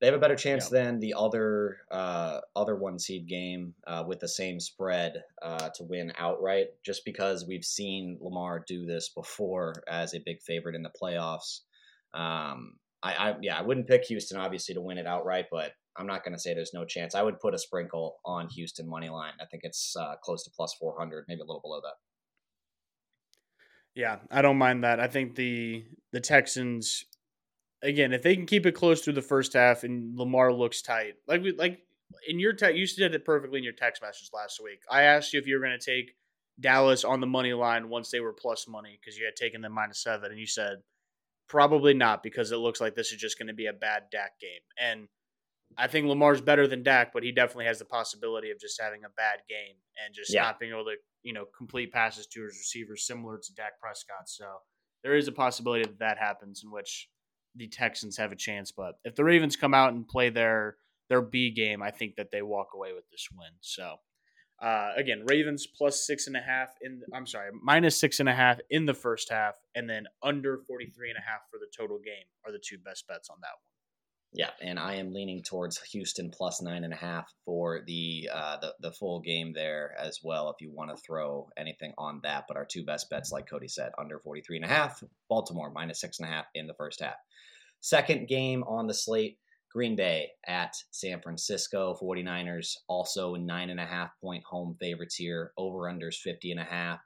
They 0.02 0.08
have 0.08 0.16
a 0.16 0.20
better 0.20 0.36
chance 0.36 0.68
than 0.68 1.00
the 1.00 1.14
other 1.16 1.78
uh, 1.92 2.40
other 2.56 2.76
one 2.76 2.98
seed 2.98 3.28
game 3.28 3.76
uh, 3.86 4.04
with 4.08 4.20
the 4.20 4.28
same 4.28 4.60
spread 4.60 5.24
uh, 5.44 5.70
to 5.76 5.84
win 5.84 6.12
outright, 6.18 6.70
just 6.84 7.06
because 7.06 7.46
we've 7.48 7.64
seen 7.64 8.18
Lamar 8.20 8.64
do 8.68 8.88
this 8.88 9.10
before 9.10 9.76
as 9.88 10.16
a 10.16 10.20
big 10.20 10.42
favorite 10.42 10.74
in 10.74 10.82
the 10.82 10.90
playoffs. 10.90 11.60
Um, 12.16 12.78
I, 13.04 13.14
I 13.14 13.36
yeah, 13.44 13.60
I 13.60 13.62
wouldn't 13.62 13.88
pick 13.88 14.06
Houston 14.06 14.38
obviously 14.38 14.74
to 14.74 14.82
win 14.82 14.98
it 14.98 15.06
outright, 15.06 15.46
but 15.52 15.74
I'm 15.96 16.08
not 16.08 16.24
going 16.24 16.34
to 16.34 16.40
say 16.40 16.56
there's 16.56 16.74
no 16.74 16.84
chance. 16.84 17.14
I 17.14 17.22
would 17.22 17.40
put 17.40 17.54
a 17.54 17.60
sprinkle 17.60 18.18
on 18.26 18.50
Houston 18.50 18.90
money 18.90 19.10
line. 19.10 19.34
I 19.40 19.46
think 19.46 19.64
it's 19.64 19.96
uh, 19.96 20.16
close 20.24 20.44
to 20.46 20.50
plus 20.50 20.74
400, 20.80 21.26
maybe 21.28 21.42
a 21.42 21.46
little 21.46 21.62
below 21.62 21.80
that. 21.82 21.94
Yeah, 23.94 24.18
I 24.32 24.42
don't 24.42 24.58
mind 24.58 24.84
that. 24.84 25.00
I 25.00 25.08
think 25.08 25.36
the 25.36 25.86
the 26.12 26.22
Texans 26.22 27.06
again, 27.82 28.14
if 28.14 28.22
they 28.22 28.36
can 28.36 28.46
keep 28.46 28.66
it 28.66 28.74
close 28.74 29.02
through 29.02 29.14
the 29.14 29.22
first 29.22 29.54
half 29.54 29.84
and 29.84 30.18
Lamar 30.18 30.54
looks 30.54 30.82
tight, 30.82 31.16
like 31.28 31.42
we 31.42 31.52
like 31.54 31.80
in 32.28 32.40
your 32.40 32.54
text, 32.54 32.78
you 32.78 32.88
did 32.88 33.16
it 33.16 33.26
perfectly 33.26 33.58
in 33.58 33.64
your 33.64 33.74
text 33.74 34.02
message 34.02 34.30
last 34.34 34.62
week. 34.64 34.82
I 34.90 35.04
asked 35.04 35.34
you 35.34 35.40
if 35.40 35.48
you 35.48 35.56
were 35.56 35.66
going 35.66 35.78
to 35.78 35.86
take 35.86 36.16
Dallas 36.60 37.04
on 37.04 37.20
the 37.20 37.28
money 37.28 37.54
line 37.54 37.90
once 37.90 38.12
they 38.12 38.20
were 38.20 38.34
plus 38.34 38.68
money 38.68 39.00
because 39.00 39.18
you 39.18 39.26
had 39.26 39.36
taken 39.36 39.62
them 39.62 39.74
minus 39.74 40.04
seven, 40.04 40.32
and 40.32 40.40
you 40.40 40.48
said 40.48 40.78
probably 41.48 41.94
not 41.94 42.24
because 42.24 42.52
it 42.52 42.58
looks 42.58 42.80
like 42.80 42.96
this 42.96 43.12
is 43.12 43.20
just 43.20 43.38
going 43.38 43.48
to 43.48 43.54
be 43.54 43.66
a 43.66 43.74
bad 43.74 44.04
Dak 44.12 44.40
game. 44.40 44.62
And 44.80 45.08
I 45.78 45.88
think 45.88 46.08
Lamar's 46.08 46.42
better 46.42 46.68
than 46.68 46.84
Dak, 46.84 47.14
but 47.14 47.24
he 47.24 47.32
definitely 47.32 47.66
has 47.66 47.80
the 47.80 47.86
possibility 47.86 48.52
of 48.52 48.60
just 48.60 48.80
having 48.82 49.04
a 49.04 49.10
bad 49.10 49.40
game 49.50 49.76
and 50.04 50.14
just 50.14 50.34
yeah. 50.34 50.44
not 50.44 50.60
being 50.60 50.72
able 50.72 50.86
to, 50.86 50.96
you 51.24 51.34
know, 51.34 51.46
complete 51.58 51.92
passes 51.92 52.28
to 52.28 52.44
his 52.44 52.58
receivers 52.58 53.06
similar 53.06 53.38
to 53.38 53.54
Dak 53.54 53.80
Prescott. 53.80 54.28
So 54.28 54.46
there 55.04 55.16
is 55.16 55.28
a 55.28 55.32
possibility 55.32 55.84
that 55.84 56.00
that 56.00 56.18
happens 56.18 56.64
in 56.64 56.72
which 56.72 57.10
the 57.56 57.68
Texans 57.68 58.18
have 58.18 58.32
a 58.32 58.36
chance. 58.36 58.72
But 58.72 58.96
if 59.04 59.16
the 59.16 59.24
Ravens 59.24 59.56
come 59.56 59.74
out 59.74 59.94
and 59.94 60.08
play 60.08 60.30
their 60.30 60.78
their 61.10 61.22
B 61.22 61.52
game, 61.52 61.82
I 61.82 61.92
think 61.92 62.16
that 62.16 62.32
they 62.32 62.42
walk 62.42 62.70
away 62.74 62.94
with 62.94 63.10
this 63.10 63.28
win. 63.32 63.52
So 63.60 63.98
uh, 64.62 64.92
again, 64.96 65.24
Ravens 65.26 65.66
plus 65.66 66.06
six 66.06 66.28
and 66.28 66.38
a 66.38 66.42
half 66.42 66.70
in. 66.82 67.02
I'm 67.14 67.26
sorry, 67.26 67.50
minus 67.64 68.00
six 68.00 68.20
and 68.20 68.30
a 68.30 68.34
half 68.34 68.60
in 68.70 68.86
the 68.86 68.94
first 68.94 69.32
half, 69.32 69.56
and 69.74 69.90
then 69.90 70.06
under 70.22 70.60
43 70.68 71.10
and 71.10 71.18
a 71.18 71.22
half 71.22 71.42
for 71.50 71.58
the 71.58 71.66
total 71.76 71.98
game 71.98 72.26
are 72.46 72.52
the 72.52 72.62
two 72.64 72.78
best 72.78 73.08
bets 73.08 73.30
on 73.30 73.38
that 73.42 73.48
one. 73.48 73.71
Yeah, 74.34 74.52
and 74.62 74.80
I 74.80 74.96
am 74.96 75.14
leaning 75.14 75.44
towards 75.44 75.82
Houston 75.92 76.32
plus 76.32 76.62
nine 76.62 76.86
and 76.86 76.94
a 76.94 76.98
half 76.98 77.34
for 77.44 77.82
the 77.86 78.30
uh, 78.34 78.58
the 78.62 78.74
the 78.80 78.92
full 78.94 79.20
game 79.20 79.52
there 79.54 79.94
as 80.00 80.20
well. 80.24 80.50
If 80.50 80.62
you 80.62 80.72
want 80.72 80.90
to 80.90 81.02
throw 81.02 81.50
anything 81.58 81.94
on 81.98 82.22
that, 82.24 82.46
but 82.48 82.56
our 82.56 82.66
two 82.66 82.86
best 82.86 83.10
bets, 83.10 83.34
like 83.34 83.50
Kody 83.50 83.70
said, 83.70 83.92
under 83.98 84.20
43 84.20 84.58
and 84.58 84.66
a 84.66 84.70
half. 84.70 85.04
Baltimore 85.28 85.72
minus 85.72 86.00
six 86.00 86.20
and 86.20 86.30
a 86.30 86.32
half 86.32 86.46
in 86.56 86.66
the 86.66 86.74
first 86.76 87.02
half. 87.02 87.16
Second 87.82 88.30
game 88.30 88.64
on 88.64 88.88
the 88.88 88.94
slate, 88.94 89.38
Green 89.70 89.98
Bay 89.98 90.30
at 90.48 90.76
San 90.92 91.22
Francisco 91.22 91.98
49ers, 92.02 92.78
also 92.88 93.36
nine 93.36 93.70
and 93.70 93.80
a 93.82 93.86
half 93.86 94.12
point 94.22 94.44
home 94.46 94.78
favorites 94.80 95.16
here. 95.16 95.52
Over 95.58 95.92
unders 95.92 96.16
50 96.16 96.52
and 96.52 96.60
a 96.62 96.66
half. 96.66 97.00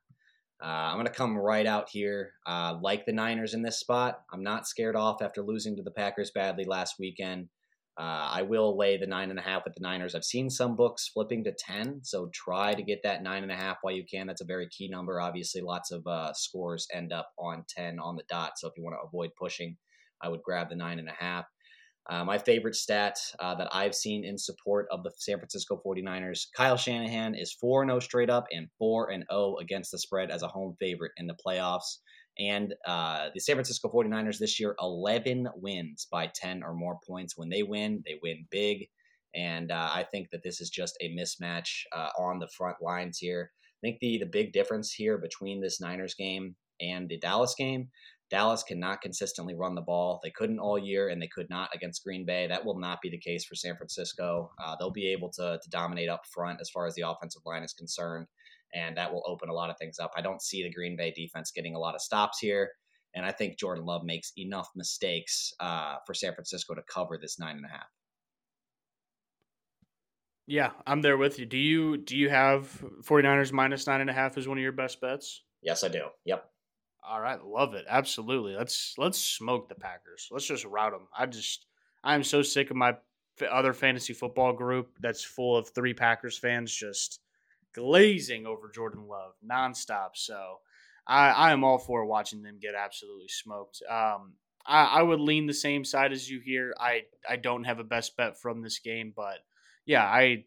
Uh, 0.65 0.89
I'm 0.89 0.95
going 0.95 1.05
to 1.05 1.13
come 1.13 1.37
right 1.37 1.67
out 1.67 1.89
here. 1.89 2.33
Uh, 2.47 2.77
like 2.81 3.05
the 3.05 3.13
Niners 3.13 3.53
in 3.53 3.61
this 3.61 3.79
spot. 3.79 4.21
I'm 4.33 4.41
not 4.41 4.67
scared 4.67 4.95
off 4.95 5.21
after 5.21 5.43
losing 5.43 5.75
to 5.75 5.83
the 5.83 5.91
Packers 5.91 6.31
badly 6.33 6.65
last 6.65 6.95
weekend. 6.99 7.49
Uh, 7.97 8.27
I 8.33 8.41
will 8.41 8.75
lay 8.75 8.97
the 8.97 9.05
nine 9.05 9.29
and 9.29 9.37
a 9.39 9.43
half 9.43 9.63
with 9.63 9.75
the 9.75 9.81
Niners. 9.81 10.15
I've 10.15 10.25
seen 10.25 10.49
some 10.49 10.75
books 10.75 11.07
flipping 11.07 11.43
to 11.43 11.53
10, 11.53 12.01
so 12.03 12.29
try 12.33 12.73
to 12.73 12.83
get 12.83 13.01
that 13.03 13.21
nine 13.21 13.43
and 13.43 13.51
a 13.51 13.55
half 13.55 13.77
while 13.81 13.93
you 13.93 14.03
can. 14.03 14.27
That's 14.27 14.41
a 14.41 14.45
very 14.45 14.67
key 14.67 14.89
number. 14.89 15.21
Obviously, 15.21 15.61
lots 15.61 15.91
of 15.91 16.05
uh, 16.07 16.33
scores 16.33 16.87
end 16.91 17.13
up 17.13 17.29
on 17.37 17.63
10 17.69 17.99
on 17.99 18.15
the 18.15 18.23
dot. 18.27 18.53
So 18.57 18.67
if 18.67 18.73
you 18.75 18.83
want 18.83 18.97
to 18.99 19.07
avoid 19.07 19.29
pushing, 19.39 19.77
I 20.21 20.29
would 20.29 20.41
grab 20.43 20.69
the 20.69 20.75
nine 20.75 20.99
and 20.99 21.07
a 21.07 21.15
half. 21.17 21.45
Uh, 22.07 22.23
my 22.23 22.37
favorite 22.37 22.75
stat 22.75 23.17
uh, 23.39 23.55
that 23.55 23.67
I've 23.73 23.95
seen 23.95 24.23
in 24.23 24.37
support 24.37 24.87
of 24.91 25.03
the 25.03 25.11
San 25.17 25.37
Francisco 25.39 25.81
49ers 25.83 26.47
Kyle 26.55 26.77
Shanahan 26.77 27.33
is 27.33 27.53
4 27.53 27.85
0 27.85 27.99
straight 27.99 28.29
up 28.29 28.45
and 28.51 28.67
4 28.77 29.11
0 29.11 29.55
against 29.59 29.91
the 29.91 29.97
spread 29.97 30.29
as 30.29 30.43
a 30.43 30.47
home 30.47 30.75
favorite 30.79 31.13
in 31.17 31.25
the 31.25 31.35
playoffs. 31.45 31.97
And 32.37 32.73
uh, 32.85 33.29
the 33.33 33.39
San 33.39 33.55
Francisco 33.55 33.89
49ers 33.89 34.37
this 34.37 34.59
year, 34.59 34.75
11 34.81 35.47
wins 35.55 36.07
by 36.11 36.29
10 36.35 36.63
or 36.63 36.73
more 36.73 36.99
points. 37.07 37.37
When 37.37 37.49
they 37.49 37.63
win, 37.63 38.03
they 38.05 38.19
win 38.21 38.45
big. 38.51 38.87
And 39.33 39.71
uh, 39.71 39.89
I 39.91 40.03
think 40.03 40.29
that 40.31 40.43
this 40.43 40.61
is 40.61 40.69
just 40.69 40.97
a 41.01 41.15
mismatch 41.15 41.69
uh, 41.93 42.09
on 42.19 42.39
the 42.39 42.49
front 42.49 42.77
lines 42.81 43.17
here. 43.17 43.51
I 43.53 43.87
think 43.87 43.99
the, 43.99 44.17
the 44.19 44.25
big 44.25 44.53
difference 44.53 44.91
here 44.91 45.17
between 45.17 45.61
this 45.61 45.81
Niners 45.81 46.13
game 46.13 46.55
and 46.81 47.07
the 47.07 47.17
Dallas 47.17 47.55
game 47.57 47.89
Dallas 48.31 48.63
cannot 48.63 49.01
consistently 49.01 49.53
run 49.55 49.75
the 49.75 49.81
ball. 49.81 50.19
They 50.23 50.31
couldn't 50.31 50.59
all 50.59 50.79
year, 50.79 51.09
and 51.09 51.21
they 51.21 51.27
could 51.27 51.49
not 51.49 51.69
against 51.73 52.03
Green 52.03 52.25
Bay. 52.25 52.47
That 52.47 52.65
will 52.65 52.79
not 52.79 53.01
be 53.01 53.09
the 53.09 53.19
case 53.19 53.45
for 53.45 53.55
San 53.55 53.75
Francisco. 53.75 54.51
Uh, 54.63 54.75
they'll 54.79 54.91
be 54.91 55.11
able 55.11 55.29
to, 55.33 55.59
to 55.61 55.69
dominate 55.69 56.09
up 56.09 56.23
front 56.33 56.59
as 56.59 56.69
far 56.69 56.87
as 56.87 56.95
the 56.95 57.07
offensive 57.07 57.43
line 57.45 57.63
is 57.63 57.73
concerned, 57.73 58.27
and 58.73 58.97
that 58.97 59.13
will 59.13 59.23
open 59.27 59.49
a 59.49 59.53
lot 59.53 59.69
of 59.69 59.77
things 59.77 59.99
up. 59.99 60.11
I 60.17 60.21
don't 60.21 60.41
see 60.41 60.63
the 60.63 60.73
Green 60.73 60.97
Bay 60.97 61.13
defense 61.15 61.51
getting 61.51 61.75
a 61.75 61.79
lot 61.79 61.93
of 61.93 62.01
stops 62.01 62.39
here, 62.39 62.71
and 63.13 63.25
I 63.25 63.31
think 63.31 63.59
Jordan 63.59 63.85
Love 63.85 64.03
makes 64.03 64.31
enough 64.37 64.69
mistakes 64.75 65.53
uh, 65.59 65.97
for 66.07 66.15
San 66.15 66.33
Francisco 66.33 66.73
to 66.73 66.81
cover 66.91 67.19
this 67.21 67.37
nine 67.37 67.57
and 67.57 67.65
a 67.65 67.69
half. 67.69 67.87
Yeah, 70.47 70.71
I'm 70.85 71.01
there 71.01 71.17
with 71.17 71.39
you. 71.39 71.45
Do 71.45 71.57
you 71.57 71.97
do 71.97 72.15
you 72.17 72.29
have 72.29 72.83
49ers 73.03 73.51
minus 73.51 73.87
nine 73.87 74.01
and 74.01 74.09
a 74.09 74.13
half 74.13 74.37
as 74.37 74.47
one 74.47 74.57
of 74.57 74.61
your 74.63 74.71
best 74.71 75.01
bets? 75.01 75.43
Yes, 75.61 75.83
I 75.83 75.87
do. 75.87 76.03
Yep. 76.25 76.45
All 77.07 77.21
right, 77.21 77.43
love 77.43 77.73
it. 77.73 77.85
Absolutely. 77.87 78.55
Let's 78.55 78.95
let's 78.97 79.19
smoke 79.19 79.69
the 79.69 79.75
Packers. 79.75 80.27
Let's 80.31 80.47
just 80.47 80.65
route 80.65 80.91
them. 80.91 81.07
I 81.17 81.25
just 81.25 81.65
I'm 82.03 82.23
so 82.23 82.41
sick 82.41 82.71
of 82.71 82.77
my 82.77 82.95
other 83.51 83.73
fantasy 83.73 84.13
football 84.13 84.53
group 84.53 84.97
that's 84.99 85.23
full 85.23 85.57
of 85.57 85.69
three 85.69 85.93
Packers 85.93 86.37
fans 86.37 86.73
just 86.73 87.19
glazing 87.73 88.45
over 88.45 88.69
Jordan 88.73 89.07
Love 89.07 89.33
nonstop. 89.45 90.11
So 90.15 90.59
I, 91.05 91.29
I 91.29 91.51
am 91.51 91.63
all 91.63 91.77
for 91.77 92.05
watching 92.05 92.41
them 92.41 92.57
get 92.61 92.75
absolutely 92.75 93.27
smoked. 93.27 93.81
Um, 93.89 94.33
I, 94.65 94.85
I 94.85 95.01
would 95.03 95.19
lean 95.19 95.45
the 95.45 95.53
same 95.53 95.83
side 95.83 96.11
as 96.11 96.29
you 96.29 96.39
here. 96.39 96.73
I 96.79 97.03
I 97.29 97.35
don't 97.35 97.65
have 97.65 97.79
a 97.79 97.83
best 97.83 98.17
bet 98.17 98.39
from 98.39 98.61
this 98.61 98.79
game, 98.79 99.13
but 99.15 99.39
yeah, 99.85 100.03
I 100.03 100.45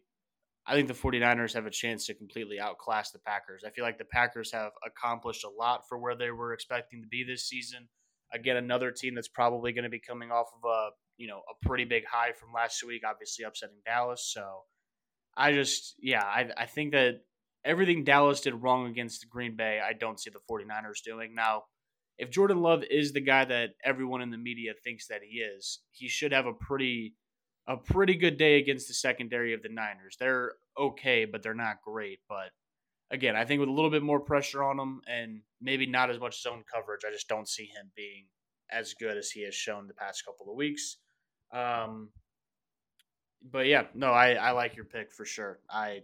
I 0.69 0.75
think 0.75 0.87
the 0.87 0.93
49ers 0.93 1.55
have 1.55 1.65
a 1.65 1.71
chance 1.71 2.05
to 2.05 2.13
completely 2.13 2.59
outclass 2.59 3.09
the 3.09 3.17
Packers. 3.17 3.63
I 3.65 3.71
feel 3.71 3.83
like 3.83 3.97
the 3.97 4.05
Packers 4.05 4.51
have 4.51 4.71
accomplished 4.85 5.43
a 5.43 5.49
lot 5.49 5.89
for 5.89 5.97
where 5.97 6.15
they 6.15 6.29
were 6.29 6.53
expecting 6.53 7.01
to 7.01 7.07
be 7.07 7.23
this 7.23 7.49
season. 7.49 7.89
Again, 8.31 8.55
another 8.55 8.91
team 8.91 9.15
that's 9.15 9.27
probably 9.27 9.73
going 9.73 9.85
to 9.85 9.89
be 9.89 9.99
coming 9.99 10.29
off 10.29 10.45
of 10.55 10.69
a, 10.69 10.89
you 11.17 11.27
know, 11.27 11.39
a 11.39 11.67
pretty 11.67 11.85
big 11.85 12.03
high 12.05 12.33
from 12.33 12.49
last 12.53 12.83
week, 12.85 13.01
obviously 13.03 13.45
upsetting 13.45 13.81
Dallas. 13.83 14.29
So 14.31 14.65
I 15.35 15.53
just, 15.53 15.95
yeah, 15.99 16.23
I, 16.23 16.51
I 16.55 16.65
think 16.67 16.91
that 16.91 17.21
everything 17.65 18.03
Dallas 18.03 18.41
did 18.41 18.53
wrong 18.53 18.85
against 18.85 19.27
Green 19.27 19.55
Bay, 19.55 19.81
I 19.83 19.93
don't 19.93 20.19
see 20.19 20.29
the 20.29 20.39
49ers 20.47 21.01
doing. 21.03 21.33
Now, 21.33 21.63
if 22.19 22.29
Jordan 22.29 22.61
Love 22.61 22.83
is 22.91 23.11
the 23.11 23.21
guy 23.21 23.43
that 23.45 23.71
everyone 23.83 24.21
in 24.21 24.29
the 24.29 24.37
media 24.37 24.73
thinks 24.83 25.07
that 25.07 25.21
he 25.27 25.39
is, 25.39 25.79
he 25.93 26.07
should 26.07 26.31
have 26.31 26.45
a 26.45 26.53
pretty– 26.53 27.15
a 27.69 27.77
pretty 27.77 28.15
good 28.15 28.37
day 28.37 28.57
against 28.57 28.87
the 28.87 28.95
secondary 28.95 29.53
of 29.53 29.61
the 29.61 29.69
Niners. 29.69 30.17
They're 30.19 30.53
okay, 30.77 31.25
but 31.25 31.43
they're 31.43 31.53
not 31.53 31.83
great. 31.85 32.19
But 32.27 32.49
again, 33.11 33.35
I 33.35 33.45
think 33.45 33.59
with 33.59 33.69
a 33.69 33.71
little 33.71 33.91
bit 33.91 34.01
more 34.01 34.19
pressure 34.19 34.63
on 34.63 34.79
him 34.79 35.01
and 35.07 35.41
maybe 35.61 35.85
not 35.85 36.09
as 36.09 36.19
much 36.19 36.41
zone 36.41 36.63
coverage, 36.73 37.01
I 37.07 37.11
just 37.11 37.29
don't 37.29 37.47
see 37.47 37.65
him 37.65 37.91
being 37.95 38.25
as 38.71 38.95
good 38.95 39.17
as 39.17 39.29
he 39.29 39.45
has 39.45 39.53
shown 39.53 39.87
the 39.87 39.93
past 39.93 40.25
couple 40.25 40.49
of 40.49 40.57
weeks. 40.57 40.97
Um, 41.53 42.09
but 43.51 43.67
yeah, 43.67 43.83
no, 43.93 44.07
I, 44.07 44.33
I 44.33 44.51
like 44.51 44.75
your 44.75 44.85
pick 44.85 45.13
for 45.13 45.25
sure. 45.25 45.59
I 45.69 46.01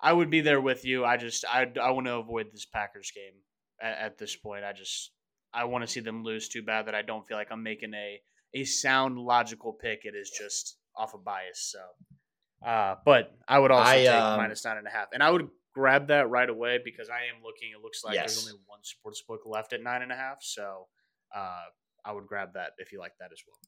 I 0.00 0.12
would 0.12 0.30
be 0.30 0.40
there 0.40 0.60
with 0.60 0.86
you. 0.86 1.04
I 1.04 1.18
just 1.18 1.44
I 1.44 1.70
I 1.80 1.90
want 1.90 2.06
to 2.06 2.14
avoid 2.14 2.46
this 2.50 2.64
Packers 2.64 3.12
game 3.14 3.34
at, 3.80 3.98
at 3.98 4.18
this 4.18 4.36
point. 4.36 4.64
I 4.64 4.72
just 4.72 5.12
I 5.52 5.64
want 5.64 5.84
to 5.84 5.88
see 5.88 6.00
them 6.00 6.24
lose 6.24 6.48
too 6.48 6.62
bad 6.62 6.86
that 6.86 6.94
I 6.94 7.02
don't 7.02 7.26
feel 7.26 7.36
like 7.36 7.48
I'm 7.50 7.62
making 7.62 7.92
a 7.94 8.20
a 8.54 8.64
sound 8.64 9.18
logical 9.18 9.72
pick. 9.72 10.00
It 10.04 10.14
is 10.14 10.30
just 10.30 10.76
off 10.96 11.14
of 11.14 11.24
bias. 11.24 11.72
So, 11.72 12.68
uh, 12.68 12.96
but 13.04 13.32
I 13.46 13.58
would 13.58 13.70
also 13.70 13.90
I, 13.90 13.96
take 13.96 14.08
um, 14.08 14.38
minus 14.38 14.64
nine 14.64 14.78
and 14.78 14.86
a 14.86 14.90
half, 14.90 15.08
and 15.12 15.22
I 15.22 15.30
would 15.30 15.48
grab 15.74 16.08
that 16.08 16.28
right 16.28 16.48
away 16.48 16.80
because 16.84 17.08
I 17.08 17.34
am 17.34 17.42
looking. 17.42 17.70
It 17.76 17.82
looks 17.82 18.04
like 18.04 18.14
yes. 18.14 18.34
there's 18.34 18.48
only 18.48 18.60
one 18.66 18.80
sports 18.82 19.22
book 19.26 19.40
left 19.46 19.72
at 19.72 19.82
nine 19.82 20.02
and 20.02 20.12
a 20.12 20.16
half, 20.16 20.38
so 20.40 20.86
uh, 21.34 21.64
I 22.04 22.12
would 22.12 22.26
grab 22.26 22.54
that 22.54 22.72
if 22.78 22.92
you 22.92 22.98
like 22.98 23.12
that 23.20 23.30
as 23.32 23.42
well. 23.46 23.58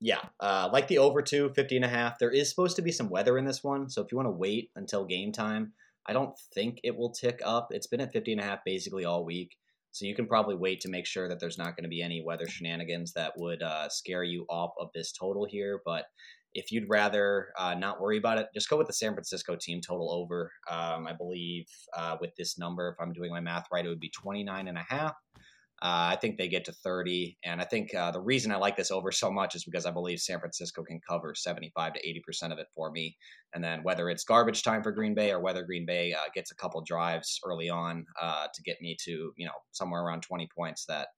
Yeah, 0.00 0.20
uh, 0.40 0.68
like 0.72 0.88
the 0.88 0.98
over 0.98 1.22
two, 1.22 1.50
50 1.54 1.76
and 1.76 1.84
a 1.84 1.88
half. 1.88 2.18
There 2.18 2.30
is 2.30 2.48
supposed 2.48 2.76
to 2.76 2.82
be 2.82 2.90
some 2.90 3.08
weather 3.08 3.38
in 3.38 3.44
this 3.44 3.62
one, 3.62 3.88
so 3.88 4.02
if 4.02 4.10
you 4.10 4.16
want 4.16 4.26
to 4.26 4.32
wait 4.32 4.70
until 4.74 5.04
game 5.04 5.32
time, 5.32 5.72
I 6.06 6.12
don't 6.12 6.36
think 6.54 6.80
it 6.82 6.96
will 6.96 7.10
tick 7.10 7.40
up. 7.44 7.68
It's 7.70 7.86
been 7.86 8.00
at 8.00 8.12
50 8.12 8.32
and 8.32 8.40
a 8.40 8.44
half 8.44 8.64
basically 8.64 9.04
all 9.04 9.24
week. 9.24 9.56
So 9.92 10.06
you 10.06 10.14
can 10.14 10.26
probably 10.26 10.56
wait 10.56 10.80
to 10.80 10.88
make 10.88 11.06
sure 11.06 11.28
that 11.28 11.38
there's 11.38 11.58
not 11.58 11.76
going 11.76 11.84
to 11.84 11.88
be 11.88 12.02
any 12.02 12.22
weather 12.24 12.48
shenanigans 12.48 13.12
that 13.12 13.34
would 13.36 13.62
uh, 13.62 13.88
scare 13.90 14.24
you 14.24 14.46
off 14.48 14.72
of 14.80 14.88
this 14.94 15.12
total 15.12 15.46
here. 15.48 15.80
But 15.84 16.06
if 16.54 16.72
you'd 16.72 16.88
rather 16.88 17.48
uh, 17.58 17.74
not 17.74 18.00
worry 18.00 18.18
about 18.18 18.38
it, 18.38 18.48
just 18.54 18.68
go 18.68 18.76
with 18.76 18.86
the 18.86 18.92
San 18.92 19.12
Francisco 19.12 19.56
team 19.60 19.80
total 19.80 20.10
over. 20.10 20.50
Um, 20.70 21.06
I 21.06 21.12
believe 21.12 21.66
uh, 21.96 22.16
with 22.20 22.30
this 22.36 22.58
number, 22.58 22.88
if 22.88 23.02
I'm 23.02 23.12
doing 23.12 23.30
my 23.30 23.40
math 23.40 23.66
right, 23.72 23.84
it 23.84 23.88
would 23.88 24.00
be 24.00 24.10
29 24.10 24.68
and 24.68 24.78
a 24.78 24.84
half. 24.88 25.14
Uh, 25.82 26.14
I 26.14 26.16
think 26.16 26.38
they 26.38 26.46
get 26.46 26.64
to 26.66 26.72
30. 26.72 27.36
And 27.44 27.60
I 27.60 27.64
think 27.64 27.92
uh, 27.92 28.12
the 28.12 28.20
reason 28.20 28.52
I 28.52 28.56
like 28.56 28.76
this 28.76 28.92
over 28.92 29.10
so 29.10 29.32
much 29.32 29.56
is 29.56 29.64
because 29.64 29.84
I 29.84 29.90
believe 29.90 30.20
San 30.20 30.38
Francisco 30.38 30.84
can 30.84 31.00
cover 31.06 31.34
75 31.34 31.94
to 31.94 32.00
80% 32.30 32.52
of 32.52 32.58
it 32.58 32.68
for 32.72 32.92
me. 32.92 33.16
And 33.52 33.64
then 33.64 33.82
whether 33.82 34.08
it's 34.08 34.22
garbage 34.22 34.62
time 34.62 34.84
for 34.84 34.92
Green 34.92 35.12
Bay 35.12 35.32
or 35.32 35.40
whether 35.40 35.64
Green 35.64 35.84
Bay 35.84 36.12
uh, 36.12 36.30
gets 36.34 36.52
a 36.52 36.54
couple 36.54 36.80
drives 36.82 37.40
early 37.44 37.68
on 37.68 38.06
uh, 38.20 38.46
to 38.54 38.62
get 38.62 38.80
me 38.80 38.96
to, 39.04 39.32
you 39.36 39.44
know, 39.44 39.52
somewhere 39.72 40.04
around 40.04 40.22
20 40.22 40.48
points 40.56 40.84
that 40.86 41.08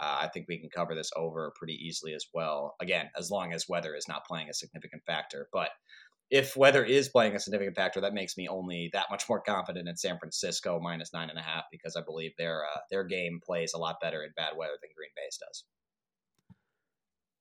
uh, 0.00 0.18
I 0.20 0.28
think 0.28 0.46
we 0.48 0.58
can 0.58 0.70
cover 0.70 0.94
this 0.94 1.10
over 1.14 1.52
pretty 1.54 1.74
easily 1.74 2.14
as 2.14 2.26
well. 2.32 2.74
Again, 2.80 3.10
as 3.18 3.30
long 3.30 3.52
as 3.52 3.68
weather 3.68 3.94
is 3.94 4.08
not 4.08 4.26
playing 4.26 4.48
a 4.48 4.54
significant 4.54 5.02
factor. 5.06 5.48
But 5.52 5.70
if 6.30 6.56
weather 6.56 6.84
is 6.84 7.08
playing 7.08 7.36
a 7.36 7.40
significant 7.40 7.76
factor, 7.76 8.00
that 8.00 8.14
makes 8.14 8.36
me 8.36 8.48
only 8.48 8.90
that 8.92 9.06
much 9.10 9.28
more 9.28 9.40
confident 9.40 9.88
in 9.88 9.96
San 9.96 10.18
Francisco 10.18 10.80
minus 10.80 11.12
nine 11.12 11.30
and 11.30 11.38
a 11.38 11.42
half 11.42 11.64
because 11.70 11.96
I 11.96 12.00
believe 12.02 12.32
their 12.36 12.64
uh, 12.64 12.78
their 12.90 13.04
game 13.04 13.40
plays 13.44 13.74
a 13.74 13.78
lot 13.78 13.96
better 14.02 14.24
in 14.24 14.30
bad 14.36 14.56
weather 14.56 14.72
than 14.80 14.90
Green 14.96 15.10
Bay's 15.16 15.38
does. 15.38 15.64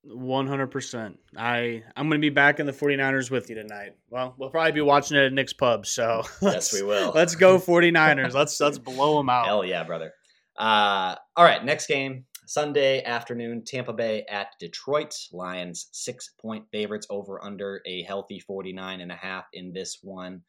One 0.03 0.45
hundred 0.45 0.67
percent. 0.67 1.17
I 1.35 1.81
I'm 1.95 2.09
going 2.09 2.21
to 2.21 2.25
be 2.25 2.29
back 2.29 2.59
in 2.59 2.67
the 2.67 2.71
49ers 2.71 3.31
with 3.31 3.49
you 3.49 3.55
tonight. 3.55 3.93
Well, 4.11 4.35
we'll 4.37 4.51
probably 4.51 4.73
be 4.73 4.81
watching 4.81 5.17
it 5.17 5.25
at 5.25 5.33
Nick's 5.33 5.53
Pub. 5.53 5.87
So 5.87 6.21
yes, 6.43 6.71
we 6.71 6.83
will. 6.83 7.11
let's 7.15 7.35
go 7.35 7.57
49ers. 7.57 8.33
let's 8.33 8.59
let's 8.59 8.77
blow 8.77 9.17
them 9.17 9.29
out. 9.29 9.45
Hell 9.45 9.65
yeah, 9.65 9.83
brother. 9.83 10.13
Uh, 10.55 11.15
all 11.35 11.43
right, 11.43 11.65
next 11.65 11.87
game 11.87 12.25
Sunday 12.47 13.03
afternoon, 13.03 13.63
Tampa 13.65 13.93
Bay 13.93 14.25
at 14.29 14.49
Detroit. 14.59 15.15
Lions 15.31 15.87
six 15.91 16.31
point 16.39 16.65
favorites 16.71 17.07
over 17.09 17.43
under 17.43 17.81
a 17.85 18.03
healthy 18.03 18.39
49 18.39 19.01
and 19.01 19.11
a 19.11 19.15
half 19.15 19.45
in 19.53 19.73
this 19.73 19.99
one. 20.01 20.41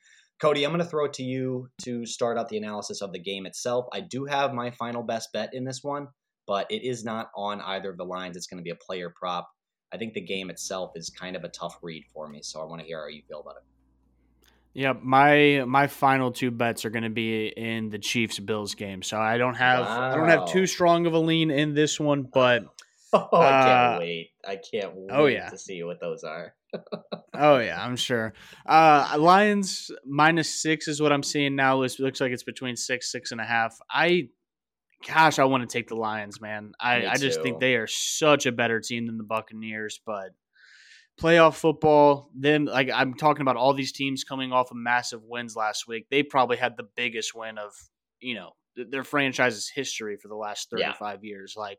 Kody, 0.43 0.65
I'm 0.65 0.71
going 0.71 0.79
to 0.79 0.85
throw 0.85 1.07
it 1.07 1.15
to 1.15 1.23
you 1.23 1.71
to 1.83 2.05
start 2.05 2.37
out 2.37 2.51
the 2.51 2.59
analysis 2.59 3.01
of 3.01 3.13
the 3.13 3.19
game 3.19 3.47
itself. 3.47 3.87
I 3.93 4.01
do 4.01 4.27
have 4.27 4.53
my 4.53 4.71
final 4.71 5.03
best 5.03 5.33
bet 5.33 5.55
in 5.55 5.65
this 5.65 5.83
one, 5.83 6.09
but 6.47 6.71
it 6.71 6.83
is 6.83 7.05
not 7.05 7.31
on 7.35 7.63
either 7.63 7.91
of 7.91 7.97
the 7.97 8.05
lines. 8.05 8.37
It's 8.37 8.47
going 8.47 8.59
to 8.59 8.65
be 8.65 8.71
a 8.71 8.77
player 8.77 9.13
prop. 9.17 9.49
I 9.93 9.97
think 9.97 10.13
the 10.13 10.21
game 10.21 10.51
itself 10.51 10.93
is 10.95 11.09
kind 11.09 11.37
of 11.37 11.45
a 11.45 11.49
tough 11.49 11.79
read 11.83 12.05
for 12.13 12.29
me, 12.29 12.41
so 12.43 12.61
I 12.61 12.65
want 12.65 12.83
to 12.83 12.87
hear 12.87 13.01
how 13.01 13.09
you 13.09 13.23
feel 13.27 13.41
about 13.41 13.57
it. 13.57 13.76
Yeah, 14.77 14.93
my 15.01 15.65
my 15.67 15.87
final 15.87 16.31
two 16.31 16.51
bets 16.51 16.85
are 16.85 16.91
going 16.91 17.05
to 17.05 17.09
be 17.09 17.47
in 17.47 17.89
the 17.89 17.99
Chiefs 17.99 18.39
Bills 18.39 18.75
game. 18.75 19.03
So 19.03 19.19
I 19.19 19.39
don't 19.39 19.55
have 19.55 19.87
wow. 19.87 20.11
I 20.11 20.15
don't 20.15 20.29
have 20.29 20.53
too 20.53 20.67
strong 20.67 21.07
of 21.07 21.15
a 21.15 21.19
lean 21.19 21.51
in 21.51 21.73
this 21.73 21.99
one, 21.99 22.29
but 22.35 22.65
oh, 23.11 23.29
I 23.33 23.65
can't 23.65 23.95
uh, 23.95 23.97
wait. 24.01 24.31
I 24.47 24.57
can't 24.57 24.93
oh, 24.95 24.99
wait 24.99 25.11
oh, 25.11 25.27
yeah. 25.29 25.49
to 25.49 25.57
see 25.57 25.83
what 25.83 25.99
those 25.99 26.25
are. 26.25 26.55
oh 27.33 27.57
yeah, 27.57 27.83
I'm 27.83 27.97
sure. 27.97 28.35
Uh, 28.67 29.17
Lions 29.19 29.91
minus 30.05 30.55
six 30.55 30.89
is 30.89 31.01
what 31.01 31.11
I'm 31.11 31.23
seeing 31.23 31.57
now. 31.57 31.81
It 31.81 31.99
looks 31.99 32.21
like 32.21 32.33
it's 32.33 32.43
between 32.43 32.77
six, 32.77 33.11
six 33.11 33.33
and 33.33 33.41
a 33.41 33.47
half. 33.47 33.79
I, 33.91 34.29
gosh, 35.09 35.39
I 35.39 35.45
want 35.45 35.67
to 35.67 35.73
take 35.73 35.89
the 35.89 35.97
Lions, 35.97 36.39
man. 36.39 36.73
I, 36.79 37.07
I 37.07 37.17
just 37.17 37.41
think 37.41 37.61
they 37.61 37.77
are 37.77 37.87
such 37.87 38.45
a 38.45 38.53
better 38.53 38.81
team 38.81 39.07
than 39.07 39.17
the 39.17 39.25
Buccaneers, 39.25 40.01
but 40.05 40.33
playoff 41.21 41.55
football, 41.55 42.31
then 42.35 42.67
like 42.67 42.91
I'm 42.93 43.15
talking 43.15 43.43
about 43.43 43.57
all 43.57 43.73
these 43.73 43.93
teams 43.93 44.25
coming 44.25 44.53
off 44.53 44.71
of 44.71 44.77
massive 44.77 45.23
wins 45.25 45.57
last 45.57 45.89
week. 45.89 46.07
They 46.11 46.23
probably 46.23 46.57
had 46.57 46.77
the 46.77 46.87
biggest 46.97 47.35
win 47.35 47.59
of, 47.59 47.73
you 48.21 48.35
know, 48.35 48.51
their 48.77 49.05
franchise's 49.05 49.71
history 49.75 50.17
for 50.21 50.29
the 50.29 50.37
last 50.37 50.71
35 50.71 51.21
yeah. 51.23 51.29
years. 51.29 51.55
Like 51.57 51.79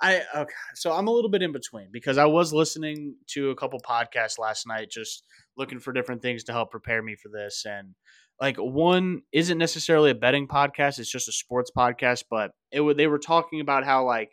I 0.00 0.22
okay, 0.34 0.52
so 0.74 0.92
I'm 0.92 1.06
a 1.06 1.12
little 1.12 1.30
bit 1.30 1.42
in 1.42 1.52
between 1.52 1.88
because 1.92 2.18
I 2.18 2.24
was 2.24 2.52
listening 2.52 3.14
to 3.28 3.50
a 3.50 3.56
couple 3.56 3.80
podcasts 3.80 4.38
last 4.38 4.66
night 4.66 4.90
just 4.90 5.24
looking 5.56 5.78
for 5.78 5.92
different 5.92 6.22
things 6.22 6.44
to 6.44 6.52
help 6.52 6.70
prepare 6.70 7.02
me 7.02 7.14
for 7.14 7.28
this 7.28 7.64
and 7.64 7.94
like 8.40 8.56
one 8.56 9.22
isn't 9.32 9.56
necessarily 9.56 10.10
a 10.10 10.16
betting 10.16 10.48
podcast, 10.48 10.98
it's 10.98 11.10
just 11.10 11.28
a 11.28 11.32
sports 11.32 11.70
podcast, 11.76 12.24
but 12.28 12.50
it 12.72 12.80
would, 12.80 12.96
they 12.96 13.06
were 13.06 13.20
talking 13.20 13.60
about 13.60 13.84
how 13.84 14.04
like 14.04 14.32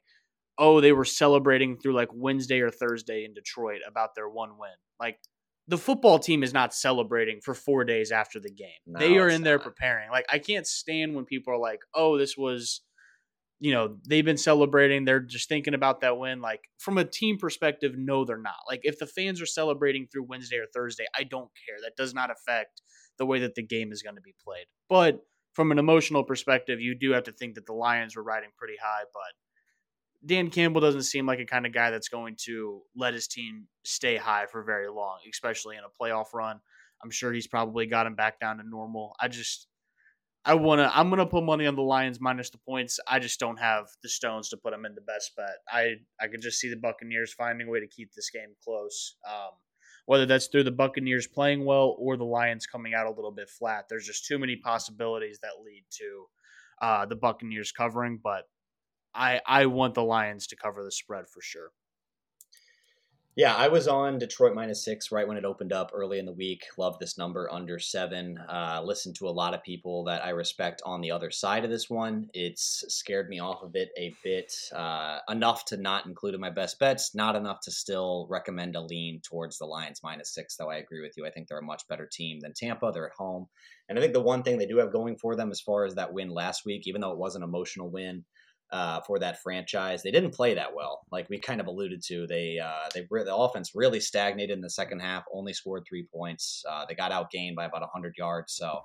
oh, 0.59 0.81
they 0.81 0.91
were 0.91 1.05
celebrating 1.05 1.77
through 1.77 1.93
like 1.93 2.09
Wednesday 2.13 2.59
or 2.59 2.69
Thursday 2.69 3.23
in 3.23 3.33
Detroit 3.33 3.79
about 3.87 4.13
their 4.13 4.29
one 4.29 4.57
win. 4.59 4.69
Like 4.99 5.17
the 5.67 5.77
football 5.77 6.19
team 6.19 6.43
is 6.43 6.53
not 6.53 6.73
celebrating 6.73 7.39
for 7.41 7.53
four 7.53 7.85
days 7.85 8.11
after 8.11 8.39
the 8.39 8.51
game. 8.51 8.67
No, 8.85 8.99
they 8.99 9.17
are 9.17 9.29
in 9.29 9.43
there 9.43 9.57
preparing. 9.57 10.11
Like 10.11 10.25
I 10.29 10.37
can't 10.37 10.67
stand 10.67 11.15
when 11.15 11.25
people 11.25 11.53
are 11.53 11.59
like, 11.59 11.79
"Oh, 11.95 12.17
this 12.17 12.35
was," 12.35 12.81
you 13.59 13.71
know, 13.71 13.97
they've 14.07 14.25
been 14.25 14.37
celebrating. 14.37 15.05
They're 15.05 15.21
just 15.21 15.47
thinking 15.47 15.73
about 15.73 16.01
that 16.01 16.17
win. 16.17 16.41
Like 16.41 16.61
from 16.77 16.97
a 16.97 17.05
team 17.05 17.37
perspective, 17.37 17.93
no, 17.97 18.25
they're 18.25 18.37
not. 18.37 18.57
Like 18.67 18.81
if 18.83 18.99
the 18.99 19.07
fans 19.07 19.41
are 19.41 19.47
celebrating 19.47 20.07
through 20.11 20.25
Wednesday 20.27 20.57
or 20.57 20.67
Thursday, 20.73 21.05
I 21.17 21.23
don't 21.23 21.49
care. 21.65 21.77
That 21.83 21.95
does 21.95 22.13
not 22.13 22.31
affect 22.31 22.81
the 23.17 23.25
way 23.25 23.39
that 23.39 23.55
the 23.55 23.63
game 23.65 23.91
is 23.91 24.01
going 24.01 24.15
to 24.15 24.21
be 24.21 24.35
played. 24.43 24.65
But 24.89 25.21
from 25.53 25.71
an 25.71 25.79
emotional 25.79 26.23
perspective, 26.23 26.81
you 26.81 26.95
do 26.95 27.11
have 27.11 27.23
to 27.23 27.31
think 27.31 27.55
that 27.55 27.65
the 27.65 27.73
Lions 27.73 28.15
were 28.15 28.23
riding 28.23 28.49
pretty 28.57 28.75
high, 28.81 29.03
but 29.13 29.33
Dan 30.25 30.49
Campbell 30.49 30.81
doesn't 30.81 31.03
seem 31.03 31.25
like 31.25 31.39
a 31.39 31.45
kind 31.45 31.65
of 31.65 31.73
guy 31.73 31.91
that's 31.91 32.09
going 32.09 32.35
to 32.45 32.81
let 32.95 33.13
his 33.13 33.27
team 33.27 33.67
stay 33.83 34.17
high 34.17 34.45
for 34.51 34.63
very 34.63 34.89
long, 34.89 35.19
especially 35.29 35.77
in 35.77 35.83
a 35.83 36.03
playoff 36.03 36.33
run. 36.33 36.59
I'm 37.01 37.11
sure 37.11 37.31
he's 37.31 37.47
probably 37.47 37.85
got 37.85 38.05
him 38.05 38.15
back 38.15 38.39
down 38.39 38.57
to 38.57 38.63
normal. 38.67 39.15
I 39.19 39.29
just 39.29 39.67
I 40.43 40.55
want 40.55 40.79
to 40.79 40.97
I'm 40.97 41.09
going 41.09 41.19
to 41.19 41.25
put 41.25 41.43
money 41.43 41.67
on 41.67 41.75
the 41.75 41.81
Lions 41.81 42.19
minus 42.19 42.49
the 42.49 42.57
points. 42.57 42.99
I 43.07 43.19
just 43.19 43.39
don't 43.39 43.59
have 43.59 43.85
the 44.03 44.09
stones 44.09 44.49
to 44.49 44.57
put 44.57 44.71
them 44.71 44.85
in 44.85 44.95
the 44.95 45.01
best 45.01 45.31
bet. 45.37 45.57
I 45.71 45.95
I 46.19 46.27
could 46.27 46.41
just 46.41 46.59
see 46.59 46.69
the 46.69 46.75
Buccaneers 46.75 47.33
finding 47.33 47.67
a 47.67 47.71
way 47.71 47.79
to 47.79 47.87
keep 47.87 48.13
this 48.13 48.29
game 48.29 48.55
close. 48.63 49.15
Um, 49.27 49.51
whether 50.05 50.25
that's 50.25 50.47
through 50.47 50.63
the 50.63 50.71
Buccaneers 50.71 51.27
playing 51.27 51.65
well 51.65 51.95
or 51.99 52.17
the 52.17 52.25
Lions 52.25 52.65
coming 52.65 52.95
out 52.95 53.05
a 53.05 53.11
little 53.11 53.31
bit 53.31 53.47
flat. 53.47 53.85
There's 53.87 54.07
just 54.07 54.25
too 54.25 54.39
many 54.39 54.55
possibilities 54.55 55.37
that 55.43 55.61
lead 55.63 55.83
to 55.99 56.25
uh, 56.81 57.05
the 57.05 57.15
Buccaneers 57.15 57.71
covering, 57.71 58.19
but 58.23 58.45
I 59.13 59.41
I 59.45 59.65
want 59.67 59.93
the 59.95 60.03
Lions 60.03 60.47
to 60.47 60.55
cover 60.55 60.83
the 60.83 60.91
spread 60.91 61.27
for 61.29 61.41
sure. 61.41 61.71
Yeah, 63.39 63.55
I 63.55 63.69
was 63.69 63.87
on 63.87 64.17
Detroit 64.19 64.53
minus 64.53 64.83
six 64.83 65.13
right 65.13 65.25
when 65.25 65.37
it 65.37 65.45
opened 65.45 65.71
up 65.71 65.91
early 65.93 66.19
in 66.19 66.25
the 66.25 66.33
week. 66.33 66.65
Love 66.77 66.99
this 66.99 67.17
number 67.17 67.47
under 67.49 67.79
seven. 67.79 68.37
Uh, 68.37 68.81
listened 68.83 69.15
to 69.15 69.29
a 69.29 69.31
lot 69.31 69.53
of 69.53 69.63
people 69.63 70.03
that 70.03 70.25
I 70.25 70.31
respect 70.31 70.81
on 70.85 70.99
the 70.99 71.11
other 71.11 71.31
side 71.31 71.63
of 71.63 71.69
this 71.69 71.89
one. 71.89 72.27
It's 72.33 72.83
scared 72.89 73.29
me 73.29 73.39
off 73.39 73.63
of 73.63 73.75
it 73.75 73.91
a 73.97 74.13
bit, 74.25 74.51
uh, 74.75 75.19
enough 75.29 75.63
to 75.65 75.77
not 75.77 76.05
include 76.05 76.35
in 76.35 76.41
my 76.41 76.49
best 76.49 76.79
bets, 76.79 77.15
not 77.15 77.37
enough 77.37 77.61
to 77.61 77.71
still 77.71 78.27
recommend 78.29 78.75
a 78.75 78.81
lean 78.81 79.21
towards 79.21 79.57
the 79.57 79.65
Lions 79.65 80.01
minus 80.03 80.33
six, 80.33 80.57
though 80.57 80.69
I 80.69 80.75
agree 80.75 81.01
with 81.01 81.15
you. 81.15 81.25
I 81.25 81.29
think 81.29 81.47
they're 81.47 81.59
a 81.59 81.63
much 81.63 81.87
better 81.87 82.09
team 82.11 82.41
than 82.41 82.51
Tampa. 82.53 82.91
They're 82.91 83.07
at 83.07 83.15
home. 83.15 83.47
And 83.87 83.97
I 83.97 84.01
think 84.01 84.11
the 84.11 84.19
one 84.19 84.43
thing 84.43 84.57
they 84.57 84.65
do 84.65 84.79
have 84.79 84.91
going 84.91 85.15
for 85.15 85.37
them 85.37 85.49
as 85.49 85.61
far 85.61 85.85
as 85.85 85.95
that 85.95 86.11
win 86.11 86.29
last 86.29 86.65
week, 86.65 86.87
even 86.87 86.99
though 86.99 87.13
it 87.13 87.17
was 87.17 87.37
an 87.37 87.43
emotional 87.43 87.89
win, 87.89 88.25
uh, 88.71 89.01
for 89.01 89.19
that 89.19 89.41
franchise. 89.41 90.03
They 90.03 90.11
didn't 90.11 90.31
play 90.31 90.53
that 90.53 90.73
well, 90.73 91.01
like 91.11 91.29
we 91.29 91.39
kind 91.39 91.59
of 91.59 91.67
alluded 91.67 92.03
to. 92.03 92.27
They 92.27 92.59
uh, 92.59 92.89
they 92.93 93.01
the 93.09 93.35
offense 93.35 93.73
really 93.73 93.99
stagnated 93.99 94.55
in 94.55 94.61
the 94.61 94.69
second 94.69 94.99
half. 94.99 95.23
Only 95.33 95.53
scored 95.53 95.83
three 95.87 96.03
points. 96.03 96.63
Uh, 96.69 96.85
they 96.87 96.95
got 96.95 97.11
outgained 97.11 97.55
by 97.55 97.65
about 97.65 97.87
hundred 97.91 98.15
yards. 98.17 98.53
So 98.53 98.83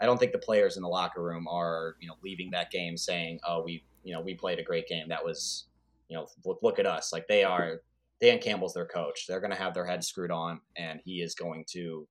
I 0.00 0.06
don't 0.06 0.18
think 0.18 0.32
the 0.32 0.38
players 0.38 0.76
in 0.76 0.82
the 0.82 0.88
locker 0.88 1.22
room 1.22 1.46
are 1.48 1.96
you 2.00 2.08
know 2.08 2.14
leaving 2.22 2.50
that 2.52 2.70
game 2.70 2.96
saying, 2.96 3.40
"Oh, 3.46 3.62
we 3.62 3.84
you 4.02 4.14
know 4.14 4.20
we 4.20 4.34
played 4.34 4.58
a 4.58 4.64
great 4.64 4.88
game." 4.88 5.08
That 5.08 5.24
was 5.24 5.66
you 6.08 6.16
know 6.16 6.26
look 6.44 6.60
look 6.62 6.78
at 6.78 6.86
us. 6.86 7.12
Like 7.12 7.26
they 7.28 7.44
are. 7.44 7.80
Dan 8.20 8.40
Campbell's 8.40 8.74
their 8.74 8.84
coach. 8.84 9.26
They're 9.28 9.38
going 9.38 9.52
to 9.52 9.56
have 9.56 9.74
their 9.74 9.86
heads 9.86 10.08
screwed 10.08 10.32
on, 10.32 10.60
and 10.76 11.00
he 11.04 11.22
is 11.22 11.36
going 11.36 11.64
to 11.68 12.08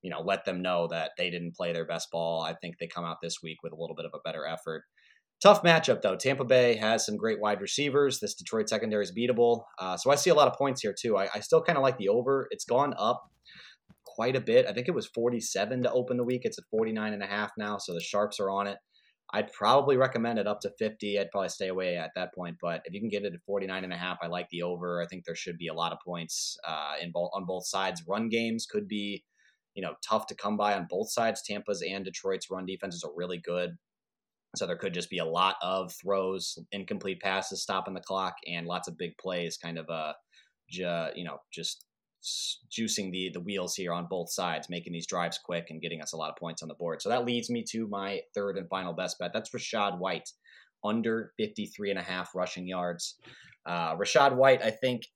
you 0.00 0.10
know 0.10 0.22
let 0.22 0.46
them 0.46 0.62
know 0.62 0.86
that 0.86 1.10
they 1.18 1.28
didn't 1.28 1.54
play 1.54 1.74
their 1.74 1.84
best 1.84 2.10
ball. 2.10 2.40
I 2.40 2.54
think 2.54 2.78
they 2.78 2.86
come 2.86 3.04
out 3.04 3.18
this 3.20 3.42
week 3.42 3.62
with 3.62 3.74
a 3.74 3.76
little 3.76 3.94
bit 3.94 4.06
of 4.06 4.12
a 4.14 4.20
better 4.24 4.46
effort. 4.46 4.84
Tough 5.42 5.64
matchup, 5.64 6.02
though. 6.02 6.14
Tampa 6.14 6.44
Bay 6.44 6.76
has 6.76 7.04
some 7.04 7.16
great 7.16 7.40
wide 7.40 7.60
receivers. 7.60 8.20
This 8.20 8.34
Detroit 8.34 8.68
secondary 8.68 9.02
is 9.02 9.10
beatable. 9.10 9.64
Uh, 9.76 9.96
so 9.96 10.12
I 10.12 10.14
see 10.14 10.30
a 10.30 10.34
lot 10.34 10.46
of 10.46 10.54
points 10.54 10.82
here, 10.82 10.94
too. 10.96 11.16
I, 11.16 11.28
I 11.34 11.40
still 11.40 11.60
kind 11.60 11.76
of 11.76 11.82
like 11.82 11.98
the 11.98 12.10
over. 12.10 12.46
It's 12.52 12.64
gone 12.64 12.94
up 12.96 13.28
quite 14.04 14.36
a 14.36 14.40
bit. 14.40 14.66
I 14.66 14.72
think 14.72 14.86
it 14.86 14.94
was 14.94 15.08
47 15.08 15.82
to 15.82 15.90
open 15.90 16.16
the 16.16 16.22
week. 16.22 16.42
It's 16.44 16.58
at 16.58 16.64
49 16.70 17.12
and 17.12 17.24
a 17.24 17.26
half 17.26 17.50
now. 17.58 17.78
So 17.78 17.92
the 17.92 18.00
Sharps 18.00 18.38
are 18.38 18.50
on 18.50 18.68
it. 18.68 18.78
I'd 19.34 19.50
probably 19.50 19.96
recommend 19.96 20.38
it 20.38 20.46
up 20.46 20.60
to 20.60 20.70
50. 20.78 21.18
I'd 21.18 21.30
probably 21.32 21.48
stay 21.48 21.68
away 21.68 21.96
at 21.96 22.12
that 22.14 22.32
point. 22.34 22.58
But 22.60 22.82
if 22.84 22.94
you 22.94 23.00
can 23.00 23.08
get 23.08 23.24
it 23.24 23.34
at 23.34 23.42
49 23.44 23.82
and 23.82 23.92
a 23.92 23.96
half, 23.96 24.18
I 24.22 24.28
like 24.28 24.48
the 24.50 24.62
over. 24.62 25.02
I 25.02 25.06
think 25.06 25.24
there 25.24 25.34
should 25.34 25.58
be 25.58 25.68
a 25.68 25.74
lot 25.74 25.90
of 25.90 25.98
points 26.06 26.56
uh, 26.64 26.92
in 27.02 27.10
both 27.10 27.30
on 27.34 27.46
both 27.46 27.66
sides. 27.66 28.04
Run 28.06 28.28
games 28.28 28.64
could 28.64 28.86
be, 28.86 29.24
you 29.74 29.82
know, 29.82 29.94
tough 30.08 30.28
to 30.28 30.36
come 30.36 30.56
by 30.56 30.74
on 30.74 30.86
both 30.88 31.10
sides. 31.10 31.42
Tampa's 31.42 31.82
and 31.82 32.04
Detroit's 32.04 32.48
run 32.48 32.64
defenses 32.66 33.02
are 33.02 33.16
really 33.16 33.38
good. 33.38 33.76
So 34.54 34.66
there 34.66 34.76
could 34.76 34.94
just 34.94 35.10
be 35.10 35.18
a 35.18 35.24
lot 35.24 35.56
of 35.62 35.92
throws, 35.92 36.58
incomplete 36.72 37.20
passes, 37.20 37.62
stopping 37.62 37.94
the 37.94 38.00
clock, 38.00 38.34
and 38.46 38.66
lots 38.66 38.88
of 38.88 38.98
big 38.98 39.16
plays, 39.18 39.56
kind 39.56 39.78
of 39.78 39.88
uh, 39.88 40.12
ju- 40.70 41.08
you 41.14 41.24
know, 41.24 41.38
just 41.52 41.86
juicing 42.70 43.10
the 43.10 43.30
the 43.32 43.40
wheels 43.40 43.74
here 43.74 43.92
on 43.92 44.06
both 44.08 44.30
sides, 44.30 44.68
making 44.68 44.92
these 44.92 45.06
drives 45.06 45.38
quick 45.42 45.66
and 45.70 45.80
getting 45.80 46.02
us 46.02 46.12
a 46.12 46.16
lot 46.16 46.30
of 46.30 46.36
points 46.36 46.62
on 46.62 46.68
the 46.68 46.74
board. 46.74 47.00
So 47.02 47.08
that 47.08 47.24
leads 47.24 47.50
me 47.50 47.64
to 47.70 47.88
my 47.88 48.20
third 48.34 48.58
and 48.58 48.68
final 48.68 48.92
best 48.92 49.18
bet. 49.18 49.32
That's 49.32 49.50
Rachaad 49.50 49.98
White, 49.98 50.28
under 50.84 51.32
53 51.38 51.90
and 51.90 51.98
a 51.98 52.02
half 52.02 52.34
rushing 52.34 52.66
yards. 52.66 53.16
Uh, 53.64 53.96
Rachaad 53.96 54.36
White, 54.36 54.62
I 54.62 54.70
think– 54.70 55.02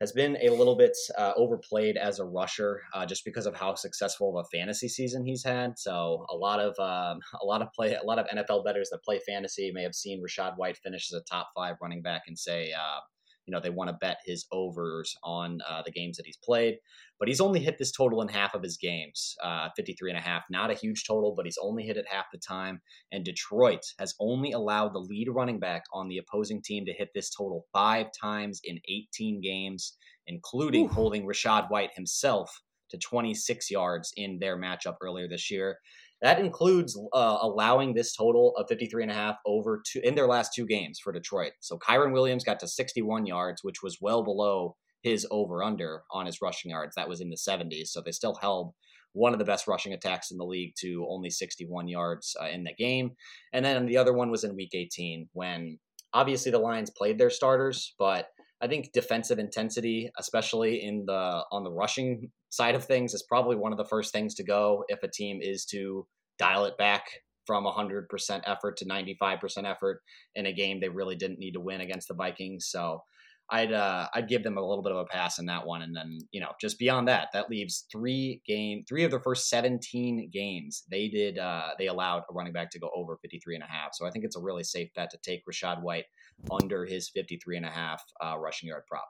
has 0.00 0.12
been 0.12 0.36
a 0.40 0.50
little 0.50 0.76
bit 0.76 0.96
uh, 1.16 1.32
overplayed 1.36 1.96
as 1.96 2.20
a 2.20 2.24
rusher 2.24 2.82
uh, 2.94 3.04
just 3.04 3.24
because 3.24 3.46
of 3.46 3.56
how 3.56 3.74
successful 3.74 4.38
of 4.38 4.44
a 4.44 4.56
fantasy 4.56 4.88
season 4.88 5.24
he's 5.24 5.44
had. 5.44 5.78
So 5.78 6.24
a 6.30 6.36
lot 6.36 6.60
of 6.60 6.78
um, 6.78 7.20
a 7.42 7.44
lot 7.44 7.62
of 7.62 7.72
play 7.72 7.94
a 7.94 8.04
lot 8.04 8.18
of 8.18 8.26
NFL 8.26 8.64
bettors 8.64 8.90
that 8.90 9.02
play 9.04 9.20
fantasy 9.26 9.72
may 9.72 9.82
have 9.82 9.94
seen 9.94 10.22
Rachaad 10.22 10.56
White 10.56 10.78
finish 10.78 11.12
as 11.12 11.20
a 11.20 11.24
top 11.24 11.48
five 11.54 11.76
running 11.82 12.02
back 12.02 12.22
and 12.26 12.38
say, 12.38 12.72
uh, 12.72 13.00
you 13.48 13.52
know, 13.52 13.60
they 13.60 13.70
want 13.70 13.88
to 13.88 13.96
bet 13.98 14.18
his 14.24 14.46
overs 14.52 15.16
on 15.24 15.58
uh, 15.68 15.82
the 15.82 15.90
games 15.90 16.18
that 16.18 16.26
he's 16.26 16.36
played 16.36 16.76
but 17.18 17.28
he's 17.28 17.40
only 17.40 17.60
hit 17.60 17.78
this 17.78 17.90
total 17.90 18.22
in 18.22 18.28
half 18.28 18.54
of 18.54 18.62
his 18.62 18.76
games, 18.76 19.34
uh, 19.42 19.68
53 19.76 20.10
and 20.10 20.18
a 20.18 20.22
half. 20.22 20.44
Not 20.50 20.70
a 20.70 20.74
huge 20.74 21.04
total, 21.06 21.34
but 21.36 21.46
he's 21.46 21.58
only 21.60 21.84
hit 21.84 21.96
it 21.96 22.06
half 22.08 22.26
the 22.32 22.38
time. 22.38 22.80
And 23.10 23.24
Detroit 23.24 23.84
has 23.98 24.14
only 24.20 24.52
allowed 24.52 24.94
the 24.94 25.00
lead 25.00 25.28
running 25.28 25.58
back 25.58 25.82
on 25.92 26.08
the 26.08 26.18
opposing 26.18 26.62
team 26.62 26.86
to 26.86 26.92
hit 26.92 27.10
this 27.14 27.30
total 27.30 27.66
five 27.72 28.06
times 28.18 28.60
in 28.62 28.78
18 28.88 29.40
games, 29.40 29.96
including 30.26 30.86
Ooh. 30.86 30.88
holding 30.88 31.26
Rachaad 31.26 31.70
White 31.70 31.90
himself 31.94 32.60
to 32.90 32.98
26 32.98 33.70
yards 33.70 34.12
in 34.16 34.38
their 34.38 34.58
matchup 34.58 34.96
earlier 35.02 35.28
this 35.28 35.50
year. 35.50 35.78
That 36.20 36.40
includes 36.40 36.98
uh, 37.12 37.38
allowing 37.40 37.94
this 37.94 38.14
total 38.14 38.54
of 38.56 38.66
53 38.68 39.04
and 39.04 39.12
a 39.12 39.14
half 39.14 39.36
over 39.46 39.82
two 39.86 40.00
in 40.02 40.16
their 40.16 40.26
last 40.26 40.52
two 40.52 40.66
games 40.66 40.98
for 40.98 41.12
Detroit. 41.12 41.52
So 41.60 41.78
Kyren 41.78 42.12
Williams 42.12 42.44
got 42.44 42.58
to 42.60 42.68
61 42.68 43.26
yards, 43.26 43.62
which 43.62 43.82
was 43.82 43.98
well 44.00 44.24
below 44.24 44.76
his 45.02 45.26
over 45.30 45.62
under 45.62 46.02
on 46.10 46.26
his 46.26 46.42
rushing 46.42 46.72
yards. 46.72 46.96
That 46.96 47.08
was 47.08 47.20
in 47.20 47.30
the 47.30 47.36
70s. 47.36 47.88
So 47.88 48.00
they 48.00 48.10
still 48.10 48.34
held 48.40 48.72
one 49.12 49.32
of 49.32 49.38
the 49.38 49.44
best 49.44 49.66
rushing 49.66 49.92
attacks 49.92 50.30
in 50.30 50.38
the 50.38 50.44
league 50.44 50.74
to 50.80 51.06
only 51.08 51.30
61 51.30 51.88
yards 51.88 52.36
uh, 52.40 52.48
in 52.48 52.64
the 52.64 52.74
game. 52.74 53.12
And 53.52 53.64
then 53.64 53.86
the 53.86 53.96
other 53.96 54.12
one 54.12 54.30
was 54.30 54.44
in 54.44 54.56
week 54.56 54.74
18 54.74 55.28
when 55.32 55.78
obviously 56.12 56.50
the 56.50 56.58
Lions 56.58 56.90
played 56.90 57.18
their 57.18 57.30
starters, 57.30 57.94
but 57.98 58.28
I 58.60 58.66
think 58.66 58.92
defensive 58.92 59.38
intensity, 59.38 60.10
especially 60.18 60.82
in 60.82 61.04
the 61.06 61.44
on 61.52 61.64
the 61.64 61.70
rushing 61.70 62.30
side 62.50 62.74
of 62.74 62.84
things, 62.84 63.14
is 63.14 63.22
probably 63.22 63.56
one 63.56 63.72
of 63.72 63.78
the 63.78 63.84
first 63.84 64.12
things 64.12 64.34
to 64.36 64.44
go 64.44 64.84
if 64.88 65.02
a 65.02 65.08
team 65.08 65.40
is 65.42 65.64
to 65.66 66.06
dial 66.38 66.64
it 66.64 66.78
back 66.78 67.04
from 67.46 67.64
100% 67.64 68.42
effort 68.46 68.76
to 68.76 68.84
95% 68.84 69.64
effort 69.64 70.02
in 70.34 70.46
a 70.46 70.52
game 70.52 70.80
they 70.80 70.88
really 70.88 71.16
didn't 71.16 71.38
need 71.38 71.52
to 71.52 71.60
win 71.60 71.80
against 71.80 72.08
the 72.08 72.14
Vikings. 72.14 72.66
So 72.68 73.02
I'd 73.50 73.72
uh, 73.72 74.08
I'd 74.12 74.28
give 74.28 74.42
them 74.42 74.58
a 74.58 74.66
little 74.66 74.82
bit 74.82 74.92
of 74.92 74.98
a 74.98 75.06
pass 75.06 75.38
in 75.38 75.46
that 75.46 75.66
one, 75.66 75.80
and 75.80 75.96
then 75.96 76.18
you 76.32 76.40
know 76.40 76.50
just 76.60 76.78
beyond 76.78 77.08
that, 77.08 77.28
that 77.32 77.48
leaves 77.48 77.86
three 77.90 78.42
game 78.46 78.84
three 78.86 79.04
of 79.04 79.10
the 79.10 79.20
first 79.20 79.48
seventeen 79.48 80.28
games 80.30 80.84
they 80.90 81.08
did 81.08 81.38
uh, 81.38 81.68
they 81.78 81.86
allowed 81.86 82.24
a 82.30 82.34
running 82.34 82.52
back 82.52 82.70
to 82.72 82.78
go 82.78 82.90
over 82.94 83.16
53 83.16 83.54
and 83.54 83.64
a 83.64 83.66
half. 83.66 83.94
So 83.94 84.06
I 84.06 84.10
think 84.10 84.26
it's 84.26 84.36
a 84.36 84.40
really 84.40 84.64
safe 84.64 84.90
bet 84.94 85.10
to 85.10 85.18
take 85.22 85.44
Rachaad 85.46 85.82
White 85.82 86.04
under 86.50 86.84
his 86.84 87.08
53 87.08 87.56
and 87.56 87.66
a 87.66 87.70
half 87.70 88.02
uh, 88.22 88.36
rushing 88.38 88.68
yard 88.68 88.82
prop. 88.86 89.08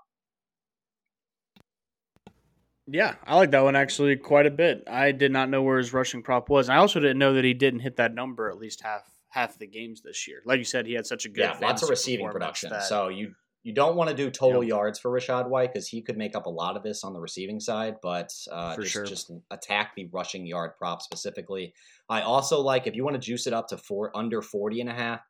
Yeah, 2.91 3.15
I 3.27 3.37
like 3.37 3.51
that 3.51 3.63
one 3.63 3.77
actually 3.77 4.17
quite 4.17 4.47
a 4.47 4.51
bit. 4.51 4.85
I 4.87 5.13
did 5.13 5.31
not 5.31 5.51
know 5.51 5.63
where 5.63 5.79
his 5.79 5.93
rushing 5.93 6.23
prop 6.23 6.49
was. 6.49 6.69
I 6.69 6.77
also 6.77 7.01
didn't 7.01 7.19
know 7.19 7.35
that 7.35 7.45
he 7.45 7.53
didn't 7.53 7.81
hit 7.81 7.97
that 7.97 8.15
number 8.15 8.49
at 8.49 8.59
least 8.59 8.83
half 8.83 9.03
half 9.31 9.59
the 9.59 9.67
games 9.67 10.01
this 10.01 10.27
year. 10.27 10.41
Like 10.47 10.59
you 10.59 10.65
said, 10.65 10.87
he 10.87 10.95
had 10.95 11.07
such 11.07 11.27
a 11.27 11.29
good 11.29 11.43
yeah, 11.43 11.59
lots 11.61 11.83
of 11.83 11.91
receiving 11.91 12.31
production. 12.31 12.71
That, 12.71 12.85
so 12.85 13.09
you 13.09 13.35
you 13.63 13.75
don't 13.75 13.97
want 13.97 14.09
to 14.09 14.17
do 14.17 14.31
total 14.31 14.63
yep. 14.63 14.71
yards 14.71 14.99
for 14.99 15.11
Rachaad 15.11 15.49
White 15.49 15.73
because 15.73 15.87
he 15.87 16.01
could 16.01 16.17
make 16.17 16.35
up 16.35 16.47
a 16.47 16.51
lot 16.51 16.77
of 16.77 16.83
this 16.83 17.05
on 17.05 17.13
the 17.13 17.21
receiving 17.21 17.61
side, 17.61 17.97
but 18.03 18.33
uh, 18.51 18.77
just, 18.77 18.91
sure. 18.91 19.05
just 19.05 19.31
attack 19.51 19.95
the 19.95 20.09
rushing 20.11 20.47
yard 20.47 20.71
prop 20.79 21.03
specifically. 21.03 21.75
I 22.09 22.23
also 22.23 22.61
like 22.61 22.87
if 22.87 22.97
you 22.97 23.05
want 23.05 23.15
to 23.15 23.21
juice 23.21 23.47
it 23.47 23.53
up 23.53 23.69
to 23.69 23.77
four 23.77 24.17
under 24.17 24.41
40 24.41 24.81
and 24.81 24.89
a 24.89 24.95
half. 24.95 25.21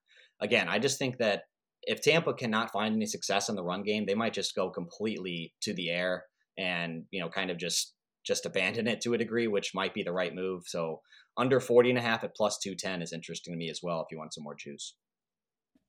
Again, 0.40 0.68
I 0.68 0.78
just 0.78 1.00
think 1.00 1.18
that 1.18 1.44
if 1.82 2.00
Tampa 2.00 2.32
cannot 2.32 2.70
find 2.70 2.94
any 2.94 3.06
success 3.06 3.48
in 3.48 3.56
the 3.56 3.64
run 3.64 3.82
game, 3.82 4.06
they 4.06 4.14
might 4.14 4.34
just 4.34 4.54
go 4.54 4.70
completely 4.70 5.52
to 5.62 5.74
the 5.74 5.90
air 5.90 6.24
and, 6.58 7.04
you 7.10 7.20
know, 7.20 7.28
kind 7.28 7.50
of 7.50 7.58
just 7.58 7.94
just 8.26 8.44
abandon 8.44 8.86
it 8.86 9.00
to 9.00 9.14
a 9.14 9.18
degree, 9.18 9.46
which 9.46 9.74
might 9.74 9.94
be 9.94 10.02
the 10.02 10.12
right 10.12 10.34
move. 10.34 10.64
So 10.66 11.00
under 11.38 11.60
40 11.60 11.90
and 11.90 11.98
a 11.98 12.02
half 12.02 12.24
at 12.24 12.34
plus 12.36 12.58
210 12.58 13.00
is 13.00 13.12
interesting 13.12 13.54
to 13.54 13.56
me 13.56 13.70
as 13.70 13.80
well 13.82 14.00
if 14.00 14.08
you 14.10 14.18
want 14.18 14.34
some 14.34 14.44
more 14.44 14.54
juice. 14.54 14.94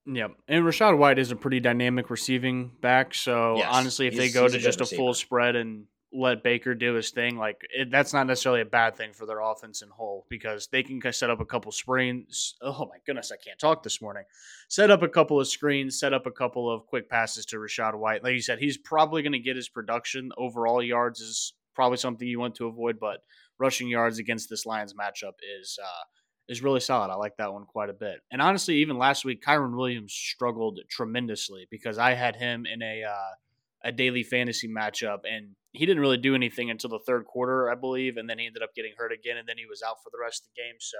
Yep. 0.06 0.32
And 0.48 0.64
Rachaad 0.64 0.98
White 0.98 1.20
is 1.20 1.32
a 1.32 1.36
pretty 1.36 1.60
dynamic 1.60 2.10
receiving 2.10 2.72
back. 2.82 3.14
So 3.14 3.58
yes. 3.58 3.68
honestly, 3.70 4.08
if 4.08 4.16
they 4.16 4.30
go 4.30 4.48
to 4.48 4.58
just 4.58 4.80
a 4.80 4.86
full 4.86 5.14
spread 5.14 5.56
and 5.56 5.86
let 6.12 6.44
Baker 6.44 6.74
do 6.74 6.96
his 6.96 7.12
thing, 7.12 7.38
like 7.38 7.62
it, 7.70 7.92
that's 7.92 8.14
not 8.14 8.26
necessarily 8.26 8.62
a 8.62 8.66
bad 8.66 8.96
thing 8.96 9.14
for 9.14 9.26
their 9.26 9.42
offense 9.42 9.82
in 9.82 9.90
whole 9.90 10.26
because 10.30 10.68
they 10.68 10.82
can 10.82 11.00
set 11.14 11.30
up 11.30 11.40
a 11.40 11.46
couple 11.46 11.72
screens. 11.72 12.56
Oh 12.62 12.88
my 12.90 12.98
goodness, 13.06 13.32
I 13.32 13.38
can't 13.38 13.60
talk 13.60 13.84
this 13.84 14.02
morning. 14.02 14.24
Set 14.70 14.90
up 14.90 15.04
a 15.04 15.08
couple 15.08 15.40
of 15.40 15.48
screens, 15.48 16.00
set 16.00 16.14
up 16.14 16.26
a 16.26 16.32
couple 16.32 16.72
of 16.72 16.88
quick 16.88 17.10
passes 17.10 17.46
to 17.48 17.58
Rachaad 17.58 17.96
White. 17.96 18.24
Like 18.24 18.34
you 18.34 18.42
said, 18.42 18.60
he's 18.60 18.78
probably 18.78 19.22
going 19.22 19.34
to 19.34 19.40
get 19.40 19.56
his 19.56 19.70
production. 19.70 20.32
Overall 20.38 20.82
yards 20.82 21.20
is 21.20 21.54
probably 21.76 21.98
something 21.98 22.28
you 22.28 22.40
want 22.40 22.56
to 22.56 22.68
avoid, 22.68 23.00
but 23.00 23.24
rushing 23.60 23.88
yards 23.88 24.18
against 24.18 24.50
this 24.50 24.66
Lions 24.66 24.94
matchup 24.94 25.34
is 25.60 25.78
uh, 25.82 26.04
is 26.48 26.64
really 26.64 26.80
solid. 26.80 27.12
I 27.12 27.16
like 27.16 27.38
that 27.38 27.54
one 27.54 27.66
quite 27.66 27.90
a 27.90 27.94
bit. 27.94 28.22
And 28.32 28.42
honestly, 28.42 28.78
even 28.78 28.98
last 28.98 29.24
week, 29.24 29.44
Kyren 29.44 29.78
Williams 29.78 30.12
struggled 30.12 30.80
tremendously 30.90 31.68
because 31.70 32.00
I 32.00 32.14
had 32.16 32.36
him 32.36 32.66
in 32.66 32.82
a 32.82 33.04
uh, 33.04 33.36
a 33.84 33.92
daily 33.92 34.24
fantasy 34.24 34.68
matchup, 34.68 35.20
and 35.24 35.56
he 35.72 35.86
didn't 35.86 36.02
really 36.02 36.18
do 36.18 36.36
anything 36.36 36.70
until 36.70 36.90
the 36.90 37.00
third 37.00 37.26
quarter, 37.26 37.72
I 37.72 37.76
believe, 37.76 38.18
and 38.18 38.30
then 38.30 38.40
he 38.40 38.46
ended 38.46 38.64
up 38.64 38.76
getting 38.76 38.94
hurt 38.98 39.12
again, 39.12 39.38
and 39.38 39.48
then 39.48 39.58
he 39.58 39.66
was 39.66 39.82
out 39.82 39.98
for 40.04 40.10
the 40.12 40.20
rest 40.22 40.44
of 40.44 40.50
the 40.54 40.62
game. 40.62 40.76
So 40.80 40.98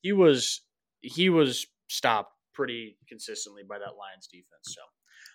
he 0.00 0.12
was 0.12 0.62
he 1.00 1.28
was 1.28 1.66
stopped 1.88 2.32
pretty 2.54 2.96
consistently 3.08 3.62
by 3.68 3.78
that 3.78 3.96
Lions 3.98 4.26
defense. 4.26 4.62
So 4.62 4.80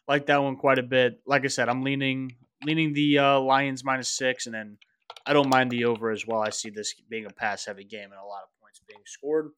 like 0.08 0.25
that 0.28 0.41
one 0.41 0.56
quite 0.56 0.80
a 0.80 0.84
bit. 0.84 1.21
Like 1.25 1.45
I 1.45 1.47
said, 1.47 1.69
I'm 1.69 1.84
leaning 1.84 2.36
leaning 2.63 2.93
the 2.93 3.19
uh, 3.19 3.39
Lions 3.39 3.84
minus 3.84 4.10
six, 4.10 4.45
and 4.45 4.56
then 4.56 4.78
I 5.25 5.34
don't 5.34 5.49
mind 5.49 5.69
the 5.69 5.86
over 5.86 6.12
as 6.12 6.25
well. 6.25 6.41
I 6.41 6.49
see 6.49 6.69
this 6.69 6.93
being 7.10 7.25
a 7.25 7.30
pass 7.30 7.65
heavy 7.65 7.84
game 7.84 8.06
and 8.12 8.19
a 8.19 8.25
lot 8.25 8.43
of 8.43 8.49
points 8.62 8.82
being 8.88 9.02
scored. 9.06 9.52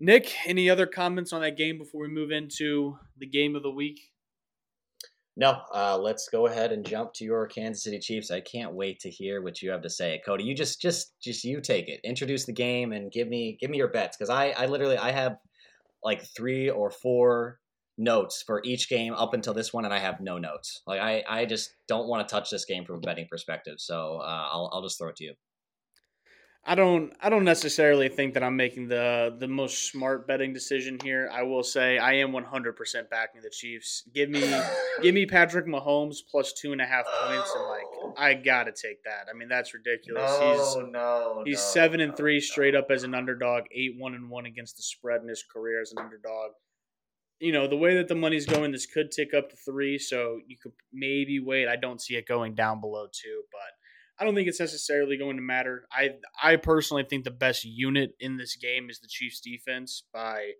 Nick, 0.00 0.32
any 0.46 0.70
other 0.70 0.86
comments 0.86 1.32
on 1.32 1.42
that 1.42 1.56
game 1.56 1.76
before 1.76 2.02
we 2.02 2.08
move 2.08 2.30
into 2.30 2.96
the 3.18 3.26
game 3.26 3.56
of 3.56 3.62
the 3.62 3.70
week? 3.70 4.00
No, 5.40 5.60
uh, 5.72 5.96
let's 5.96 6.28
go 6.28 6.48
ahead 6.48 6.72
and 6.72 6.84
jump 6.84 7.12
to 7.14 7.24
your 7.24 7.46
Kansas 7.46 7.84
City 7.84 8.00
Chiefs. 8.00 8.32
I 8.32 8.40
can't 8.40 8.74
wait 8.74 8.98
to 9.00 9.08
hear 9.08 9.40
what 9.40 9.62
you 9.62 9.70
have 9.70 9.82
to 9.82 9.88
say, 9.88 10.20
Kody. 10.26 10.44
You 10.44 10.52
just, 10.52 10.82
just, 10.82 11.12
just 11.22 11.44
you 11.44 11.60
take 11.60 11.88
it. 11.88 12.00
Introduce 12.02 12.44
the 12.44 12.52
game 12.52 12.90
and 12.90 13.12
give 13.12 13.28
me, 13.28 13.56
give 13.60 13.70
me 13.70 13.78
your 13.78 13.86
bets 13.86 14.16
because 14.16 14.30
I, 14.30 14.48
I 14.48 14.66
literally, 14.66 14.98
I 14.98 15.12
have 15.12 15.36
like 16.02 16.24
three 16.36 16.68
or 16.68 16.90
four 16.90 17.60
notes 17.96 18.42
for 18.44 18.60
each 18.64 18.88
game 18.88 19.14
up 19.14 19.32
until 19.32 19.54
this 19.54 19.72
one, 19.72 19.84
and 19.84 19.94
I 19.94 20.00
have 20.00 20.20
no 20.20 20.38
notes. 20.38 20.82
Like 20.88 21.00
I, 21.00 21.22
I 21.28 21.44
just 21.44 21.70
don't 21.86 22.08
want 22.08 22.26
to 22.26 22.32
touch 22.32 22.50
this 22.50 22.64
game 22.64 22.84
from 22.84 22.96
a 22.96 23.00
betting 23.00 23.28
perspective. 23.30 23.76
So 23.78 24.18
uh, 24.20 24.48
I'll, 24.52 24.70
I'll 24.72 24.82
just 24.82 24.98
throw 24.98 25.10
it 25.10 25.16
to 25.16 25.24
you. 25.24 25.34
I 26.64 26.74
don't 26.74 27.14
I 27.20 27.30
don't 27.30 27.44
necessarily 27.44 28.08
think 28.08 28.34
that 28.34 28.42
I'm 28.42 28.56
making 28.56 28.88
the 28.88 29.34
the 29.38 29.48
most 29.48 29.90
smart 29.90 30.26
betting 30.26 30.52
decision 30.52 30.98
here. 31.02 31.30
I 31.32 31.42
will 31.42 31.62
say 31.62 31.96
I 31.98 32.14
am 32.14 32.32
100% 32.32 33.10
backing 33.10 33.40
the 33.40 33.50
Chiefs. 33.50 34.02
Give 34.12 34.28
me 34.28 34.42
give 35.02 35.14
me 35.14 35.24
Patrick 35.24 35.66
Mahomes 35.66 36.18
plus 36.30 36.52
two 36.52 36.72
and 36.72 36.80
a 36.80 36.86
half 36.86 37.06
points, 37.06 37.54
and 37.56 37.66
like 37.66 38.18
I 38.18 38.34
gotta 38.34 38.72
take 38.72 39.02
that. 39.04 39.28
I 39.32 39.36
mean 39.36 39.48
that's 39.48 39.72
ridiculous. 39.72 40.38
No, 40.40 40.52
he's 40.52 40.92
no, 40.92 41.42
he's 41.46 41.56
no, 41.56 41.62
seven 41.62 42.00
and 42.00 42.10
no, 42.10 42.16
three 42.16 42.40
straight 42.40 42.74
up 42.74 42.90
as 42.90 43.02
an 43.02 43.14
underdog, 43.14 43.64
eight 43.72 43.94
one 43.96 44.14
and 44.14 44.28
one 44.28 44.44
against 44.44 44.76
the 44.76 44.82
spread 44.82 45.22
in 45.22 45.28
his 45.28 45.42
career 45.50 45.80
as 45.80 45.92
an 45.92 45.98
underdog. 45.98 46.52
You 47.40 47.52
know 47.52 47.66
the 47.66 47.76
way 47.76 47.96
that 47.96 48.08
the 48.08 48.14
money's 48.14 48.46
going, 48.46 48.72
this 48.72 48.84
could 48.84 49.10
tick 49.10 49.32
up 49.32 49.48
to 49.50 49.56
three, 49.56 49.96
so 49.96 50.40
you 50.46 50.56
could 50.60 50.72
maybe 50.92 51.40
wait. 51.40 51.68
I 51.68 51.76
don't 51.76 52.00
see 52.00 52.16
it 52.16 52.26
going 52.26 52.54
down 52.54 52.80
below 52.80 53.06
two, 53.10 53.42
but 53.52 53.77
I 54.18 54.24
don't 54.24 54.34
think 54.34 54.48
it's 54.48 54.60
necessarily 54.60 55.16
going 55.16 55.36
to 55.36 55.42
matter. 55.42 55.86
I 55.92 56.16
I 56.42 56.56
personally 56.56 57.04
think 57.08 57.24
the 57.24 57.30
best 57.30 57.64
unit 57.64 58.14
in 58.18 58.36
this 58.36 58.56
game 58.56 58.90
is 58.90 58.98
the 58.98 59.08
Chiefs 59.08 59.40
defense 59.40 60.02
by 60.12 60.52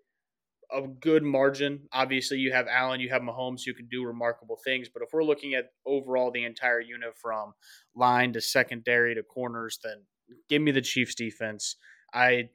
a 0.71 0.87
good 0.87 1.23
margin. 1.23 1.87
Obviously, 1.91 2.37
you 2.37 2.51
have 2.53 2.67
Allen, 2.67 2.99
you 2.99 3.09
have 3.09 3.21
Mahomes 3.21 3.61
who 3.65 3.73
can 3.73 3.87
do 3.89 4.05
remarkable 4.05 4.57
things, 4.63 4.87
but 4.87 5.01
if 5.01 5.09
we're 5.11 5.23
looking 5.23 5.55
at 5.55 5.71
overall 5.85 6.31
the 6.31 6.45
entire 6.45 6.79
unit 6.79 7.17
from 7.21 7.53
line 7.95 8.33
to 8.33 8.41
secondary 8.41 9.15
to 9.15 9.23
corners, 9.23 9.79
then 9.83 10.03
give 10.47 10.61
me 10.61 10.71
the 10.71 10.81
Chiefs 10.81 11.15
defense. 11.15 11.75
I 12.13 12.49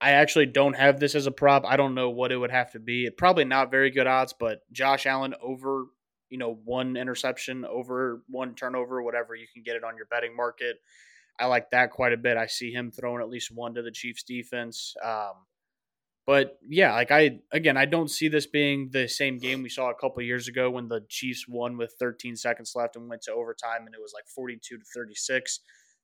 I 0.00 0.12
actually 0.12 0.46
don't 0.46 0.76
have 0.76 1.00
this 1.00 1.14
as 1.16 1.26
a 1.26 1.32
prop. 1.32 1.64
I 1.66 1.76
don't 1.76 1.94
know 1.94 2.10
what 2.10 2.30
it 2.30 2.36
would 2.36 2.52
have 2.52 2.72
to 2.72 2.78
be. 2.78 3.10
Probably 3.10 3.44
not 3.44 3.72
very 3.72 3.90
good 3.90 4.06
odds, 4.06 4.34
but 4.38 4.60
Josh 4.70 5.06
Allen 5.06 5.34
over 5.42 5.86
you 6.30 6.38
know, 6.38 6.58
one 6.64 6.96
interception 6.96 7.64
over 7.64 8.22
one 8.28 8.54
turnover, 8.54 9.02
whatever 9.02 9.34
you 9.34 9.46
can 9.52 9.62
get 9.62 9.76
it 9.76 9.84
on 9.84 9.96
your 9.96 10.06
betting 10.06 10.36
market. 10.36 10.76
I 11.40 11.46
like 11.46 11.70
that 11.70 11.90
quite 11.90 12.12
a 12.12 12.16
bit. 12.16 12.36
I 12.36 12.46
see 12.46 12.72
him 12.72 12.90
throwing 12.90 13.22
at 13.22 13.28
least 13.28 13.50
one 13.54 13.74
to 13.74 13.82
the 13.82 13.92
Chiefs 13.92 14.24
defense. 14.24 14.94
Um, 15.04 15.34
but 16.26 16.58
yeah, 16.68 16.92
like 16.92 17.10
I 17.10 17.38
again, 17.52 17.78
I 17.78 17.86
don't 17.86 18.10
see 18.10 18.28
this 18.28 18.46
being 18.46 18.90
the 18.92 19.08
same 19.08 19.38
game 19.38 19.62
we 19.62 19.70
saw 19.70 19.88
a 19.88 19.94
couple 19.94 20.22
years 20.22 20.46
ago 20.46 20.70
when 20.70 20.88
the 20.88 21.00
Chiefs 21.08 21.46
won 21.48 21.78
with 21.78 21.94
13 21.98 22.36
seconds 22.36 22.72
left 22.74 22.96
and 22.96 23.08
went 23.08 23.22
to 23.22 23.32
overtime 23.32 23.86
and 23.86 23.94
it 23.94 24.00
was 24.02 24.12
like 24.14 24.26
42 24.34 24.76
to 24.76 24.84
36. 24.94 25.60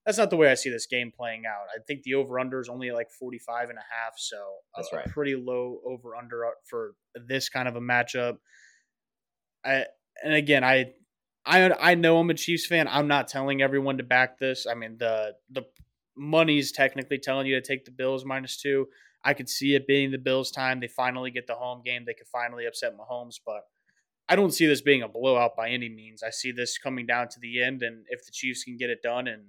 That's 0.07 0.17
not 0.17 0.31
the 0.31 0.37
way 0.37 0.51
I 0.51 0.55
see 0.55 0.71
this 0.71 0.87
game 0.87 1.13
playing 1.15 1.43
out. 1.47 1.67
I 1.75 1.79
think 1.87 2.05
the 2.05 2.15
over 2.15 2.39
under 2.39 2.59
is 2.61 2.71
only 2.71 2.91
like 2.91 3.11
45 3.11 3.69
and 3.69 3.79
a 3.79 3.83
half, 3.83 4.15
so 4.17 4.37
That's 4.75 4.93
a, 4.93 4.97
right. 4.97 5.07
pretty 5.07 5.35
low 5.35 5.81
over 5.87 6.17
under 6.17 6.47
for 6.71 6.95
this 7.27 7.51
kind 7.51 7.69
of 7.69 7.77
a 7.77 7.81
matchup. 7.81 8.37
I 9.63 9.85
and 10.23 10.35
again, 10.35 10.65
I 10.65 10.93
I 11.47 11.71
I 11.71 11.95
know 11.95 12.19
I'm 12.19 12.31
a 12.31 12.35
Chiefs 12.35 12.67
fan. 12.67 12.89
I'm 12.89 13.09
not 13.09 13.29
telling 13.29 13.63
everyone 13.63 13.99
to 13.99 14.05
back 14.05 14.39
this. 14.39 14.67
I 14.67 14.75
mean, 14.75 14.97
the 14.99 15.35
the 15.51 15.63
money's 16.17 16.73
technically 16.73 17.19
telling 17.19 17.47
you 17.47 17.55
to 17.61 17.67
take 17.67 17.85
the 17.85 17.91
Bills 17.91 18.25
minus 18.25 18.57
two. 18.57 18.87
I 19.25 19.35
could 19.35 19.49
see 19.49 19.75
it 19.75 19.87
being 19.87 20.11
the 20.11 20.19
Bills' 20.19 20.51
time. 20.51 20.81
They 20.81 20.89
finally 20.89 21.31
get 21.31 21.47
the 21.47 21.55
home 21.55 21.83
game. 21.85 22.05
They 22.07 22.15
could 22.15 22.29
finally 22.29 22.67
upset 22.67 22.93
Mahomes, 22.97 23.37
but 23.45 23.63
I 24.29 24.37
don't 24.37 24.53
see 24.53 24.67
this 24.67 24.83
being 24.83 25.03
a 25.03 25.09
blowout 25.09 25.57
by 25.57 25.71
any 25.71 25.89
means. 25.89 26.23
I 26.23 26.31
see 26.31 26.53
this 26.53 26.79
coming 26.79 27.07
down 27.07 27.29
to 27.29 27.41
the 27.41 27.63
end, 27.63 27.83
and 27.83 28.05
if 28.09 28.25
the 28.25 28.33
Chiefs 28.33 28.65
can 28.65 28.77
get 28.77 28.91
it 28.91 29.03
done, 29.03 29.27
and 29.27 29.45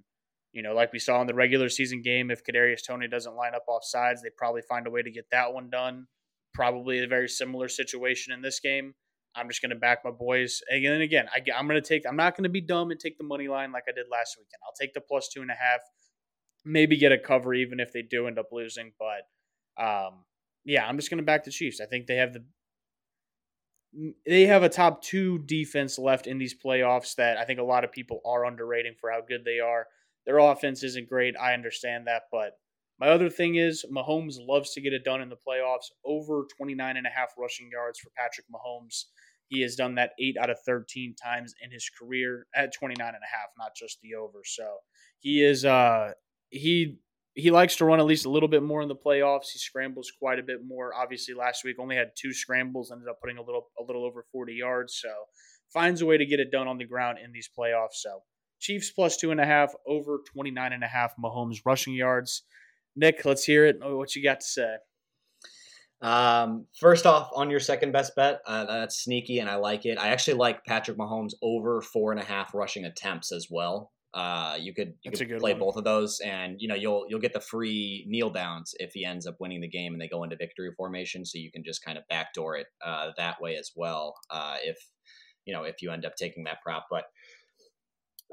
you 0.54 0.62
know, 0.62 0.74
like 0.74 0.94
we 0.94 1.00
saw 1.00 1.22
in 1.22 1.28
the 1.28 1.34
regular 1.34 1.70
season 1.70 2.02
game, 2.02 2.32
if 2.32 2.44
Kadarius 2.44 2.86
Toney 2.86 3.08
doesn't 3.08 3.36
line 3.36 3.56
up 3.56 3.66
off 3.68 3.84
sides, 3.84 4.22
they 4.22 4.30
probably 4.38 4.62
find 4.62 4.88
a 4.88 4.92
way 4.92 5.02
to 5.02 5.12
get 5.12 5.30
that 5.32 5.54
one 5.54 5.70
done. 5.70 6.08
Probably 6.54 7.04
a 7.04 7.08
very 7.08 7.28
similar 7.28 7.68
situation 7.68 8.34
in 8.34 8.42
this 8.42 8.62
game. 8.62 8.96
I'm 9.36 9.48
just 9.48 9.62
going 9.62 9.72
to 9.72 9.76
back 9.76 10.00
my 10.04 10.12
boys. 10.12 10.62
And 10.70 11.02
again, 11.02 11.28
I, 11.34 11.40
am 11.58 11.68
going 11.68 11.82
to 11.82 11.88
take, 11.88 12.04
I'm 12.08 12.16
not 12.16 12.36
going 12.36 12.44
to 12.44 12.50
be 12.50 12.62
dumb 12.62 12.92
and 12.92 13.00
take 13.00 13.18
the 13.18 13.24
money 13.24 13.48
line 13.48 13.72
like 13.72 13.84
I 13.88 13.92
did 13.92 14.06
last 14.12 14.38
weekend. 14.38 14.60
I'll 14.66 14.74
take 14.80 14.94
the 14.94 15.02
plus 15.02 15.30
two 15.34 15.42
and 15.42 15.52
a 15.52 15.56
half, 15.56 15.82
maybe 16.64 16.98
get 16.98 17.12
a 17.12 17.18
cover 17.18 17.54
even 17.54 17.80
if 17.80 17.92
they 17.92 18.02
do 18.02 18.28
end 18.28 18.40
up 18.40 18.48
losing. 18.52 18.94
But 18.98 19.84
um, 19.84 20.24
yeah, 20.64 20.88
I'm 20.88 20.98
just 20.98 21.10
going 21.10 21.20
to 21.20 21.26
back 21.26 21.44
the 21.44 21.52
Chiefs. 21.52 21.82
I 21.82 21.86
think 21.86 22.08
they 22.08 22.16
have 22.16 22.34
the, 22.34 22.46
they 24.26 24.46
have 24.46 24.64
a 24.64 24.70
top 24.70 25.02
two 25.02 25.40
defense 25.40 25.98
left 25.98 26.28
in 26.28 26.38
these 26.38 26.56
playoffs 26.56 27.16
that 27.16 27.38
I 27.38 27.46
think 27.46 27.60
a 27.60 27.64
lot 27.64 27.84
of 27.84 27.92
people 27.92 28.22
are 28.26 28.46
underrating 28.46 28.96
for 29.00 29.12
how 29.12 29.22
good 29.28 29.46
they 29.46 29.60
are. 29.60 29.88
Their 30.26 30.40
offense 30.40 30.84
isn't 30.84 31.08
great. 31.08 31.36
I 31.38 31.54
understand 31.54 32.08
that, 32.08 32.24
but 32.32 32.58
my 33.00 33.10
other 33.10 33.30
thing 33.30 33.56
is 33.56 33.86
Mahomes 33.92 34.36
loves 34.40 34.72
to 34.74 34.82
get 34.82 34.94
it 34.94 35.04
done 35.04 35.22
in 35.22 35.30
the 35.30 35.36
playoffs. 35.36 35.92
Over 36.06 36.48
29 36.58 36.98
and 36.98 37.06
a 37.06 37.10
half 37.10 37.34
rushing 37.38 37.70
yards 37.72 38.00
for 38.00 38.10
Patrick 38.16 38.48
Mahomes. 38.48 39.06
He 39.48 39.62
has 39.62 39.76
done 39.76 39.96
that 39.96 40.12
8 40.20 40.38
out 40.42 40.50
of 40.50 40.58
13 40.66 41.16
times 41.22 41.54
in 41.64 41.72
his 41.72 41.90
career 41.90 42.48
at 42.56 42.74
29 42.74 43.08
and 43.08 43.16
a 43.16 43.36
half, 43.38 43.50
not 43.58 43.72
just 43.76 44.00
the 44.02 44.16
over. 44.16 44.42
So, 44.44 44.78
he 45.20 45.44
is 45.44 45.66
uh 45.66 46.12
he 46.50 47.00
he 47.34 47.52
likes 47.52 47.76
to 47.78 47.86
run 47.86 48.00
at 48.00 48.06
least 48.06 48.26
a 48.26 48.30
little 48.30 48.48
bit 48.48 48.64
more 48.64 48.82
in 48.82 48.88
the 48.88 48.96
playoffs. 48.96 49.52
He 49.52 49.60
scrambles 49.60 50.12
quite 50.18 50.40
a 50.40 50.44
bit 50.44 50.60
more. 50.66 50.94
Obviously, 50.96 51.34
last 51.34 51.66
week 51.66 51.76
only 51.80 51.98
had 51.98 52.12
two 52.18 52.32
scrambles, 52.32 52.92
ended 52.92 53.10
up 53.10 53.20
putting 53.22 53.38
a 53.38 53.42
little 53.44 53.68
a 53.80 53.84
little 53.84 54.06
over 54.06 54.26
40 54.32 54.54
yards. 54.54 55.00
So, 55.02 55.10
finds 55.74 56.02
a 56.02 56.06
way 56.06 56.18
to 56.18 56.26
get 56.26 56.40
it 56.40 56.52
done 56.52 56.68
on 56.68 56.78
the 56.78 56.86
ground 56.86 57.18
in 57.24 57.34
these 57.34 57.50
playoffs. 57.58 57.96
So, 57.96 58.22
Chiefs 58.60 58.92
plus 58.92 59.18
two 59.18 59.32
and 59.32 59.42
a 59.42 59.46
half, 59.46 59.74
over 59.86 60.22
29 60.34 60.74
and 60.74 60.84
a 60.84 60.88
half 60.88 61.14
Mahomes 61.24 61.60
rushing 61.66 61.94
yards. 61.94 62.44
Nick, 62.96 63.26
let's 63.26 63.44
hear 63.44 63.66
it. 63.66 63.78
What 63.82 64.16
you 64.16 64.24
got 64.24 64.40
to 64.40 64.46
say? 64.46 64.76
Um, 66.06 66.68
first 66.80 67.08
off, 67.08 67.32
on 67.34 67.50
your 67.50 67.60
second 67.60 67.92
best 67.92 68.16
bet, 68.16 68.42
uh, 68.46 68.66
that's 68.66 69.04
sneaky 69.04 69.40
and 69.40 69.50
I 69.50 69.56
like 69.56 69.88
it. 69.88 69.98
I 69.98 70.10
actually 70.10 70.36
like 70.36 70.64
Patrick 70.64 71.00
Mahomes 71.00 71.34
over 71.42 71.82
four 71.82 72.12
and 72.12 72.22
a 72.22 72.24
half 72.24 72.54
rushing 72.54 72.86
attempts 72.86 73.32
as 73.32 73.48
well. 73.50 73.92
Uh, 74.14 74.56
you 74.60 74.72
could 74.72 74.94
you 75.02 75.10
that's 75.10 75.20
could 75.20 75.40
play 75.40 75.54
one. 75.54 75.60
both 75.60 75.78
of 75.78 75.84
those, 75.84 76.20
and 76.20 76.58
you 76.60 76.68
know 76.68 76.76
you'll 76.76 77.06
you'll 77.10 77.20
get 77.20 77.34
the 77.34 77.42
free 77.42 78.06
kneel 78.08 78.30
downs 78.30 78.76
if 78.80 78.92
he 78.94 79.04
ends 79.04 79.26
up 79.26 79.36
winning 79.40 79.62
the 79.62 79.68
game 79.68 79.94
and 79.94 80.02
they 80.02 80.08
go 80.08 80.24
into 80.24 80.36
victory 80.36 80.72
formation. 80.78 81.26
So 81.26 81.40
you 81.40 81.52
can 81.52 81.64
just 81.66 81.84
kind 81.84 81.98
of 81.98 82.04
backdoor 82.08 82.56
it 82.58 82.68
uh, 82.86 83.10
that 83.18 83.42
way 83.42 83.56
as 83.56 83.72
well. 83.76 84.14
Uh, 84.30 84.58
if 84.64 84.78
you 85.46 85.54
know 85.56 85.64
if 85.64 85.82
you 85.82 85.92
end 85.92 86.06
up 86.06 86.16
taking 86.16 86.44
that 86.44 86.62
prop, 86.64 86.86
but 86.90 87.06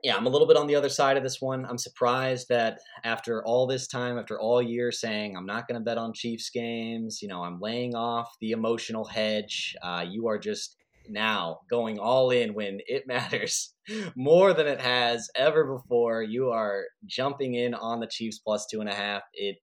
yeah, 0.02 0.16
I'm 0.16 0.26
a 0.26 0.30
little 0.30 0.48
bit 0.48 0.56
on 0.56 0.66
the 0.66 0.74
other 0.74 0.88
side 0.88 1.16
of 1.16 1.22
this 1.22 1.40
one. 1.40 1.64
I'm 1.64 1.78
surprised 1.78 2.48
that 2.48 2.80
after 3.04 3.44
all 3.44 3.68
this 3.68 3.86
time, 3.86 4.18
after 4.18 4.38
all 4.38 4.60
year 4.60 4.90
saying 4.90 5.36
I'm 5.36 5.46
not 5.46 5.68
going 5.68 5.78
to 5.78 5.84
bet 5.84 5.96
on 5.96 6.12
Chiefs 6.12 6.50
games, 6.50 7.20
you 7.22 7.28
know, 7.28 7.42
I'm 7.44 7.60
laying 7.60 7.94
off 7.94 8.34
the 8.40 8.50
emotional 8.50 9.04
hedge. 9.04 9.76
Uh, 9.80 10.04
you 10.08 10.26
are 10.26 10.38
just 10.38 10.76
now 11.08 11.60
going 11.70 12.00
all 12.00 12.30
in 12.30 12.54
when 12.54 12.80
it 12.86 13.06
matters 13.06 13.74
more 14.16 14.52
than 14.52 14.66
it 14.66 14.80
has 14.80 15.30
ever 15.36 15.64
before. 15.64 16.22
You 16.22 16.50
are 16.50 16.84
jumping 17.06 17.54
in 17.54 17.72
on 17.72 18.00
the 18.00 18.08
Chiefs 18.08 18.40
plus 18.40 18.66
two 18.66 18.80
and 18.80 18.90
a 18.90 18.94
half. 18.94 19.22
It, 19.34 19.58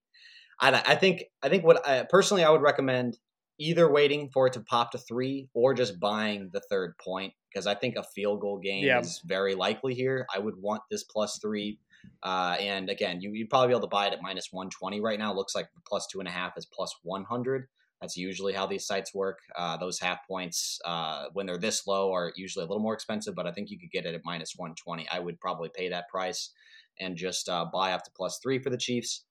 I, 0.61 0.81
I 0.87 0.95
think, 0.95 1.23
I 1.43 1.49
think 1.49 1.65
what 1.65 1.85
I, 1.85 2.05
personally 2.09 2.45
I 2.45 2.49
would 2.49 2.61
recommend 2.61 3.17
either 3.59 3.91
waiting 3.91 4.29
for 4.29 4.47
it 4.47 4.53
to 4.53 4.61
pop 4.61 4.91
to 4.91 4.97
three 4.97 5.49
or 5.53 5.73
just 5.73 5.99
buying 5.99 6.49
the 6.53 6.61
third 6.61 6.97
point 6.97 7.33
because 7.51 7.67
I 7.67 7.75
think 7.75 7.95
a 7.95 8.03
field 8.03 8.39
goal 8.39 8.57
game 8.57 8.85
yeah. 8.85 8.99
is 8.99 9.21
very 9.25 9.53
likely 9.53 9.93
here. 9.93 10.25
I 10.33 10.39
would 10.39 10.55
want 10.57 10.81
this 10.89 11.03
plus 11.03 11.39
three. 11.39 11.79
Uh, 12.23 12.55
and 12.59 12.89
again, 12.89 13.19
you, 13.21 13.31
would 13.31 13.49
probably 13.49 13.67
be 13.67 13.73
able 13.73 13.81
to 13.81 13.87
buy 13.87 14.07
it 14.07 14.13
at 14.13 14.21
minus 14.21 14.47
120 14.51 15.01
right 15.01 15.19
now. 15.19 15.33
Looks 15.33 15.55
like 15.55 15.67
plus 15.85 16.07
two 16.07 16.19
and 16.19 16.27
a 16.27 16.31
half 16.31 16.57
is 16.57 16.65
plus 16.65 16.95
100. 17.03 17.67
That's 17.99 18.15
usually 18.15 18.53
how 18.53 18.65
these 18.65 18.87
sites 18.87 19.13
work. 19.13 19.39
Uh, 19.57 19.75
those 19.75 19.99
half 19.99 20.19
points, 20.25 20.79
uh, 20.85 21.25
when 21.33 21.45
they're 21.45 21.57
this 21.57 21.85
low, 21.85 22.13
are 22.13 22.31
usually 22.37 22.63
a 22.63 22.67
little 22.67 22.81
more 22.81 22.93
expensive, 22.93 23.35
but 23.35 23.45
I 23.45 23.51
think 23.51 23.69
you 23.69 23.77
could 23.77 23.91
get 23.91 24.05
it 24.05 24.15
at 24.15 24.21
minus 24.23 24.53
120. 24.55 25.07
I 25.09 25.19
would 25.19 25.39
probably 25.41 25.69
pay 25.75 25.89
that 25.89 26.07
price 26.07 26.51
and 26.97 27.17
just 27.17 27.49
uh, 27.49 27.65
buy 27.71 27.91
up 27.91 28.05
to 28.05 28.11
plus 28.15 28.39
three 28.41 28.59
for 28.59 28.69
the 28.69 28.77
Chiefs. 28.77 29.25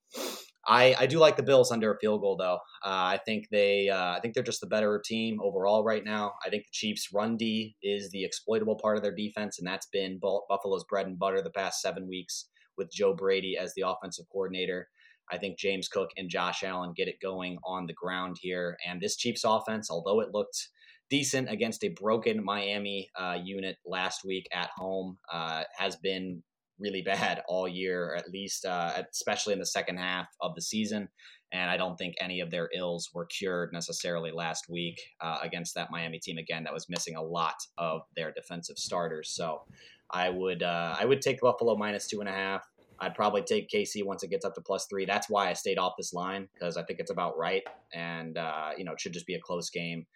I, 0.69 0.95
I 0.99 1.07
do 1.07 1.19
like 1.19 1.37
the 1.37 1.43
Bills 1.43 1.73
under 1.73 1.93
a 1.93 1.99
field 1.99 2.21
goal 2.21 2.37
though. 2.37 2.59
Uh, 2.85 3.17
I 3.17 3.21
think 3.25 3.47
they 3.51 3.89
uh, 3.89 4.13
I 4.13 4.21
think 4.21 4.35
they're 4.35 4.43
just 4.43 4.61
the 4.61 4.67
better 4.67 5.01
team 5.03 5.41
overall 5.43 5.83
right 5.83 6.05
now. 6.05 6.35
I 6.45 6.51
think 6.51 6.65
the 6.65 6.73
Chiefs' 6.73 7.09
run 7.13 7.37
D 7.39 7.75
is 7.83 8.11
the 8.11 8.25
exploitable 8.25 8.79
part 8.81 8.99
of 8.99 9.03
their 9.03 9.15
defense, 9.15 9.59
and 9.59 9.67
that's 9.67 9.89
been 9.91 10.21
Buffalo's 10.21 10.85
bread 10.85 11.07
and 11.07 11.19
butter 11.19 11.41
the 11.41 11.51
past 11.51 11.81
seven 11.81 12.07
weeks 12.07 12.49
with 12.77 12.93
Joe 12.93 13.15
Brady 13.15 13.57
as 13.59 13.73
the 13.75 13.89
offensive 13.89 14.27
coordinator. 14.31 14.89
I 15.31 15.39
think 15.39 15.59
James 15.59 15.89
Cook 15.89 16.11
and 16.17 16.31
Josh 16.31 16.63
Allen 16.63 16.93
get 16.95 17.09
it 17.09 17.17
going 17.21 17.59
on 17.65 17.87
the 17.87 17.95
ground 17.95 18.37
here, 18.41 18.77
and 18.87 19.01
this 19.01 19.17
Chiefs 19.17 19.45
offense, 19.45 19.91
although 19.91 20.21
it 20.21 20.35
looked 20.35 20.69
decent 21.11 21.51
against 21.51 21.83
a 21.85 21.89
broken 21.89 22.45
Miami 22.45 23.09
uh, 23.19 23.39
unit 23.43 23.77
last 23.87 24.21
week 24.25 24.47
at 24.53 24.69
home, 24.77 25.17
uh, 25.33 25.65
has 25.79 25.97
been 25.97 26.43
really 26.79 27.03
bad 27.03 27.43
all 27.49 27.69
year, 27.69 28.15
at 28.15 28.31
least, 28.31 28.65
uh, 28.65 29.03
especially 29.11 29.53
in 29.53 29.59
the 29.59 29.67
second 29.67 29.99
half 29.99 30.29
of 30.41 30.55
the 30.55 30.63
season. 30.63 31.09
And 31.53 31.71
I 31.71 31.79
don't 31.79 31.97
think 31.97 32.15
any 32.21 32.41
of 32.41 32.51
their 32.51 32.69
ills 32.75 33.11
were 33.15 33.25
cured 33.27 33.73
necessarily 33.73 34.31
last 34.31 34.69
week 34.69 35.01
uh, 35.21 35.39
against 35.43 35.75
that 35.77 35.91
Miami 35.91 36.19
team 36.19 36.37
again 36.37 36.65
that 36.65 36.75
was 36.75 36.91
missing 36.91 37.17
a 37.17 37.23
lot 37.23 37.55
of 37.79 38.03
their 38.17 38.33
defensive 38.33 38.77
starters. 38.77 39.31
So 39.31 39.63
I 40.11 40.29
would 40.29 40.63
uh, 40.63 40.97
I 40.99 41.05
would 41.05 41.23
take 41.23 41.41
Buffalo 41.41 41.77
minus 41.77 42.07
two 42.07 42.21
and 42.21 42.29
a 42.29 42.33
half. 42.33 42.69
I'd 43.01 43.15
probably 43.15 43.43
take 43.43 43.71
KC 43.71 44.05
once 44.05 44.23
it 44.25 44.31
gets 44.31 44.45
up 44.45 44.55
to 44.57 44.61
plus 44.61 44.87
three. 44.87 45.05
That's 45.05 45.31
why 45.31 45.49
I 45.49 45.53
stayed 45.53 45.79
off 45.79 45.95
this 45.97 46.13
line 46.13 46.49
because 46.53 46.77
I 46.77 46.83
think 46.83 46.99
it's 46.99 47.11
about 47.11 47.39
right, 47.39 47.63
and 47.95 48.37
uh, 48.37 48.71
you 48.77 48.85
know 48.85 48.93
it 48.93 49.01
should 49.01 49.13
just 49.13 49.27
be 49.27 49.35
a 49.35 49.41
close 49.41 49.71
game 49.71 50.07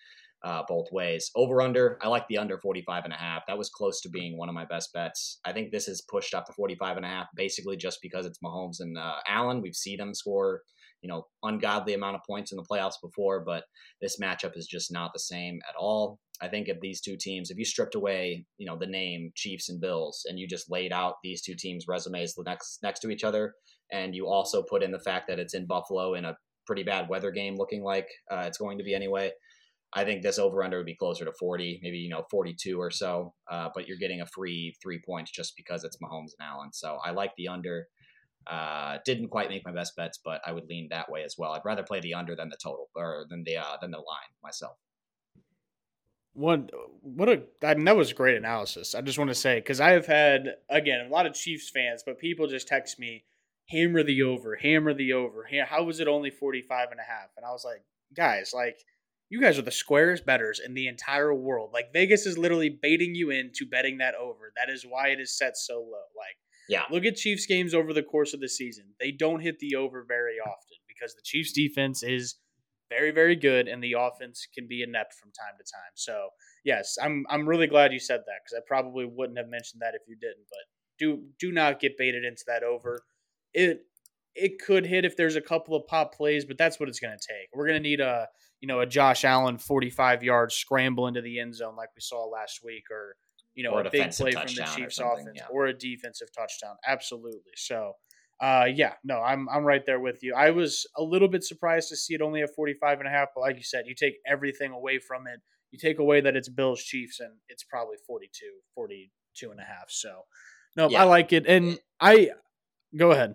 uh, 0.45 0.63
both 0.69 0.87
ways. 0.91 1.31
Over 1.37 1.63
under, 1.63 1.99
I 2.03 2.09
like 2.09 2.27
the 2.29 2.39
under 2.39 2.59
45 2.59 3.05
and 3.05 3.13
a 3.13 3.17
half. 3.17 3.47
That 3.47 3.59
was 3.59 3.71
close 3.71 4.01
to 4.01 4.09
being 4.09 4.37
one 4.37 4.49
of 4.49 4.55
my 4.55 4.65
best 4.65 4.93
bets. 4.93 5.39
I 5.45 5.53
think 5.53 5.71
this 5.71 5.89
is 5.89 6.03
pushed 6.11 6.35
up 6.35 6.47
to 6.47 6.53
45 6.53 6.97
and 6.97 7.07
a 7.07 7.09
half 7.09 7.27
basically 7.37 7.77
just 7.77 7.99
because 8.03 8.27
it's 8.27 8.41
Mahomes 8.45 8.81
and 8.81 8.99
uh, 8.99 9.17
Allen. 9.29 9.63
We've 9.63 9.75
seen 9.75 9.99
them 9.99 10.15
score, 10.15 10.63
you 11.01 11.09
know, 11.09 11.27
ungodly 11.43 11.95
amount 11.95 12.17
of 12.17 12.23
points 12.27 12.53
in 12.53 12.57
the 12.57 12.67
playoffs 12.71 13.01
before, 13.03 13.45
but 13.45 13.65
this 14.01 14.19
matchup 14.21 14.57
is 14.57 14.67
just 14.67 14.93
not 14.93 15.13
the 15.13 15.21
same 15.21 15.61
at 15.69 15.77
all. 15.79 16.19
I 16.41 16.49
think 16.49 16.69
if 16.69 16.81
these 16.81 17.01
two 17.01 17.17
teams, 17.17 17.51
if 17.51 17.59
you 17.59 17.65
stripped 17.65 17.95
away, 17.95 18.45
you 18.59 18.67
know, 18.67 18.77
the 18.77 18.87
name 18.87 19.31
Chiefs 19.37 19.69
and 19.69 19.81
Bills 19.81 20.27
and 20.29 20.39
you 20.39 20.49
just 20.49 20.71
laid 20.71 20.93
out 20.93 21.17
these 21.23 21.43
two 21.43 21.55
teams' 21.57 21.87
resumes 21.87 22.35
next 22.45 22.81
next 22.83 22.99
to 23.01 23.11
each 23.11 23.23
other, 23.23 23.55
and 23.93 24.13
you 24.13 24.27
also 24.27 24.63
put 24.63 24.83
in 24.83 24.91
the 24.91 24.99
fact 24.99 25.29
that 25.29 25.39
it's 25.39 25.55
in 25.55 25.67
Buffalo 25.67 26.15
in 26.15 26.25
a 26.25 26.37
pretty 26.67 26.83
bad 26.83 27.09
weather 27.09 27.31
game, 27.31 27.55
looking 27.57 27.85
like 27.85 28.09
uh, 28.31 28.45
it's 28.47 28.59
going 28.59 28.79
to 28.79 28.85
be 28.85 28.95
anyway. 28.95 29.31
I 29.95 30.05
think 30.05 30.23
this 30.23 30.39
over 30.39 30.63
under 30.63 30.79
would 30.79 30.87
be 30.87 30.95
closer 30.95 31.25
to 31.25 31.33
40, 31.33 31.81
maybe, 31.83 31.99
you 31.99 32.09
know, 32.09 32.25
42 32.31 32.81
or 32.81 32.91
so. 32.91 33.35
Uh, 33.51 33.69
but 33.75 33.87
you're 33.87 33.99
getting 33.99 34.23
a 34.23 34.27
free 34.27 34.75
three 34.83 35.01
points 35.05 35.31
just 35.31 35.55
because 35.57 35.85
it's 35.85 35.99
Mahomes 35.99 36.33
and 36.39 36.49
Allen. 36.49 36.73
So 36.73 36.99
I 37.05 37.11
like 37.11 37.33
the 37.37 37.49
under. 37.49 37.89
Uh, 38.47 38.99
didn't 39.05 39.29
quite 39.29 39.51
make 39.51 39.65
my 39.65 39.73
best 39.73 39.95
bets, 39.95 40.19
but 40.25 40.41
I 40.45 40.53
would 40.53 40.67
lean 40.67 40.89
that 40.91 41.11
way 41.11 41.23
as 41.23 41.37
well. 41.39 41.53
I'd 41.53 41.65
rather 41.65 41.83
play 41.83 42.01
the 42.01 42.15
under 42.15 42.35
than 42.35 42.49
the 42.49 42.57
total 42.57 42.89
or 42.97 43.27
than 43.29 43.45
the 43.45 43.59
uh, 43.59 43.77
than 43.81 43.91
the 43.91 43.99
line 43.99 44.33
myself. 44.43 44.77
What, 46.35 46.71
what 47.03 47.29
a 47.29 47.43
I 47.63 47.75
mean, 47.75 47.85
that 47.85 47.97
was 47.97 48.13
great 48.15 48.37
analysis. 48.37 48.95
I 48.95 49.03
just 49.03 49.19
want 49.19 49.29
to 49.29 49.35
say 49.35 49.57
because 49.57 49.81
I 49.81 49.91
have 49.91 50.07
had 50.07 50.57
again 50.71 51.07
a 51.07 51.11
lot 51.11 51.27
of 51.27 51.35
Chiefs 51.35 51.71
fans, 51.71 52.03
but 52.05 52.19
people 52.19 52.49
just 52.49 52.67
text 52.67 52.99
me, 52.99 53.25
hammer 53.69 54.03
the 54.03 54.23
over, 54.23 54.57
hammer 54.57 54.95
the 54.95 55.13
over. 55.13 55.47
How 55.67 55.85
was 55.85 56.01
it 56.01 56.09
only 56.09 56.31
45 56.31 56.91
and 56.91 56.99
a 56.99 57.05
half? 57.05 57.29
And 57.37 57.47
I 57.47 57.53
was 57.53 57.65
like, 57.65 57.85
guys, 58.17 58.53
like 58.53 58.79
you 59.33 59.41
guys 59.41 59.59
are 59.59 59.63
the 59.63 59.71
squarest 59.71 60.27
betters 60.27 60.61
in 60.63 60.75
the 60.75 60.87
entire 60.87 61.33
world. 61.33 61.71
Like 61.73 61.91
Vegas 61.95 62.27
is 62.27 62.37
literally 62.37 62.69
baiting 62.69 63.15
you 63.15 63.31
into 63.31 63.65
betting 63.65 63.97
that 63.97 64.15
over. 64.15 64.53
That 64.59 64.71
is 64.71 64.85
why 64.87 65.09
it 65.09 65.21
is 65.21 65.39
set 65.39 65.57
so 65.57 65.77
low. 65.77 66.05
Like, 66.15 66.37
yeah, 66.69 66.83
look 66.91 67.07
at 67.07 67.17
Chiefs 67.17 67.47
games 67.47 67.73
over 67.73 67.95
the 67.95 68.03
course 68.03 68.35
of 68.35 68.41
the 68.41 68.49
season. 68.49 68.85
They 69.01 69.11
don't 69.11 69.41
hit 69.41 69.59
the 69.59 69.75
over 69.75 70.05
very 70.07 70.35
often 70.39 70.77
because 70.87 71.15
the 71.15 71.23
Chiefs 71.25 71.53
defense 71.53 72.03
is 72.03 72.35
very, 72.91 73.11
very 73.11 73.35
good, 73.35 73.69
and 73.69 73.83
the 73.83 73.95
offense 73.99 74.47
can 74.55 74.69
be 74.69 74.83
inept 74.83 75.15
from 75.15 75.31
time 75.33 75.55
to 75.57 75.65
time. 75.65 75.93
So, 75.95 76.29
yes, 76.63 76.99
I'm 77.03 77.25
I'm 77.31 77.49
really 77.49 77.67
glad 77.67 77.95
you 77.95 78.01
said 78.01 78.21
that 78.27 78.41
because 78.45 78.59
I 78.59 78.61
probably 78.69 79.07
wouldn't 79.07 79.39
have 79.39 79.49
mentioned 79.49 79.81
that 79.81 79.95
if 79.95 80.03
you 80.07 80.15
didn't. 80.21 80.45
But 80.51 80.67
do 80.99 81.23
do 81.41 81.53
not 81.53 81.81
get 81.81 81.97
baited 81.97 82.23
into 82.23 82.45
that 82.49 82.63
over. 82.63 83.03
It 83.55 83.87
it 84.35 84.61
could 84.65 84.87
hit 84.87 85.05
if 85.05 85.17
there's 85.17 85.37
a 85.37 85.41
couple 85.41 85.75
of 85.75 85.87
pop 85.87 86.15
plays, 86.15 86.45
but 86.45 86.59
that's 86.59 86.81
what 86.81 86.89
it's 86.89 87.01
going 87.01 87.17
to 87.17 87.27
take. 87.27 87.49
We're 87.55 87.67
going 87.67 87.83
to 87.83 87.89
need 87.89 88.01
a 88.01 88.29
you 88.63 88.69
know, 88.69 88.81
a 88.81 88.87
Josh 88.87 89.25
Allen 89.25 89.59
45 89.59 90.23
yard 90.23 90.53
scramble 90.53 91.09
into 91.09 91.21
the 91.21 91.41
end 91.41 91.55
zone 91.55 91.75
like 91.77 91.89
we 91.97 92.01
saw 92.01 92.25
last 92.27 92.61
week, 92.65 92.85
or, 92.91 93.17
you 93.55 93.65
know, 93.65 93.73
or 93.73 93.81
a, 93.81 93.91
big 93.91 94.13
play 94.13 94.31
from 94.31 94.47
the 94.47 94.71
Chiefs 94.75 95.01
offense 95.01 95.31
yeah. 95.35 95.47
or 95.51 95.67
a 95.67 95.75
defensive 95.75 96.29
touchdown. 96.33 96.77
Absolutely. 96.87 97.41
So, 97.57 97.95
uh, 98.41 98.67
yeah, 98.73 98.95
no, 99.03 99.21
I'm, 99.21 99.49
I'm 99.49 99.65
right 99.65 99.85
there 99.85 99.99
with 99.99 100.23
you. 100.23 100.35
I 100.37 100.51
was 100.51 100.87
a 100.97 101.03
little 101.03 101.27
bit 101.27 101.43
surprised 101.43 101.89
to 101.89 101.97
see 101.97 102.15
it 102.15 102.23
only 102.23 102.43
at 102.43 102.55
45 102.55 103.01
and 103.01 103.09
a 103.09 103.11
half, 103.11 103.29
but 103.35 103.41
like 103.41 103.57
you 103.57 103.65
said, 103.65 103.85
you 103.87 103.97
take 103.97 104.15
everything 104.27 104.71
away 104.71 105.01
from 105.01 105.27
it. 105.27 105.41
You 105.73 105.79
take 105.81 105.99
away 105.99 106.21
that 106.21 106.37
it's 106.37 106.49
Bills 106.49 106.81
Chiefs 106.81 107.19
and 107.19 107.33
it's 107.49 107.65
probably 107.65 107.97
42, 108.07 108.47
42 108.77 109.51
and 109.51 109.59
a 109.59 109.65
half. 109.65 109.87
So, 109.89 110.23
no, 110.77 110.89
yeah. 110.89 111.03
I 111.03 111.05
like 111.05 111.33
it. 111.33 111.47
And 111.49 111.81
I, 112.01 112.31
go 112.97 113.11
ahead 113.11 113.35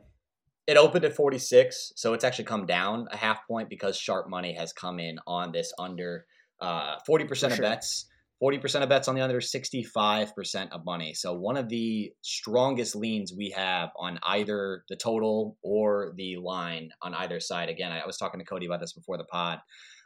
it 0.67 0.75
opened 0.75 1.05
at 1.05 1.15
46, 1.15 1.93
so 1.95 2.13
it's 2.13 2.25
actually 2.25 2.45
come 2.45 2.65
down 2.65 3.07
a 3.11 3.17
half 3.17 3.39
point 3.47 3.69
because 3.69 3.97
sharp 3.97 4.29
money 4.29 4.53
has 4.53 4.73
come 4.73 4.99
in 4.99 5.17
on 5.25 5.53
this 5.53 5.73
under 5.79 6.25
uh, 6.59 6.97
40% 7.09 7.27
For 7.27 7.45
of 7.45 7.53
sure. 7.53 7.61
bets. 7.61 8.05
40% 8.43 8.83
of 8.83 8.89
bets 8.89 9.07
on 9.07 9.15
the 9.15 9.21
under, 9.21 9.39
65% 9.39 10.69
of 10.71 10.85
money. 10.85 11.15
So 11.15 11.33
one 11.33 11.57
of 11.57 11.69
the 11.69 12.11
strongest 12.21 12.95
leans 12.95 13.33
we 13.35 13.49
have 13.51 13.89
on 13.97 14.19
either 14.21 14.83
the 14.89 14.95
total 14.95 15.57
or 15.63 16.13
the 16.15 16.37
line 16.37 16.91
on 17.01 17.15
either 17.15 17.39
side. 17.39 17.69
Again, 17.69 17.91
I 17.91 18.05
was 18.05 18.17
talking 18.17 18.39
to 18.39 18.45
Kody 18.45 18.67
about 18.67 18.79
this 18.79 18.93
before 18.93 19.17
the 19.17 19.23
pod. 19.23 19.59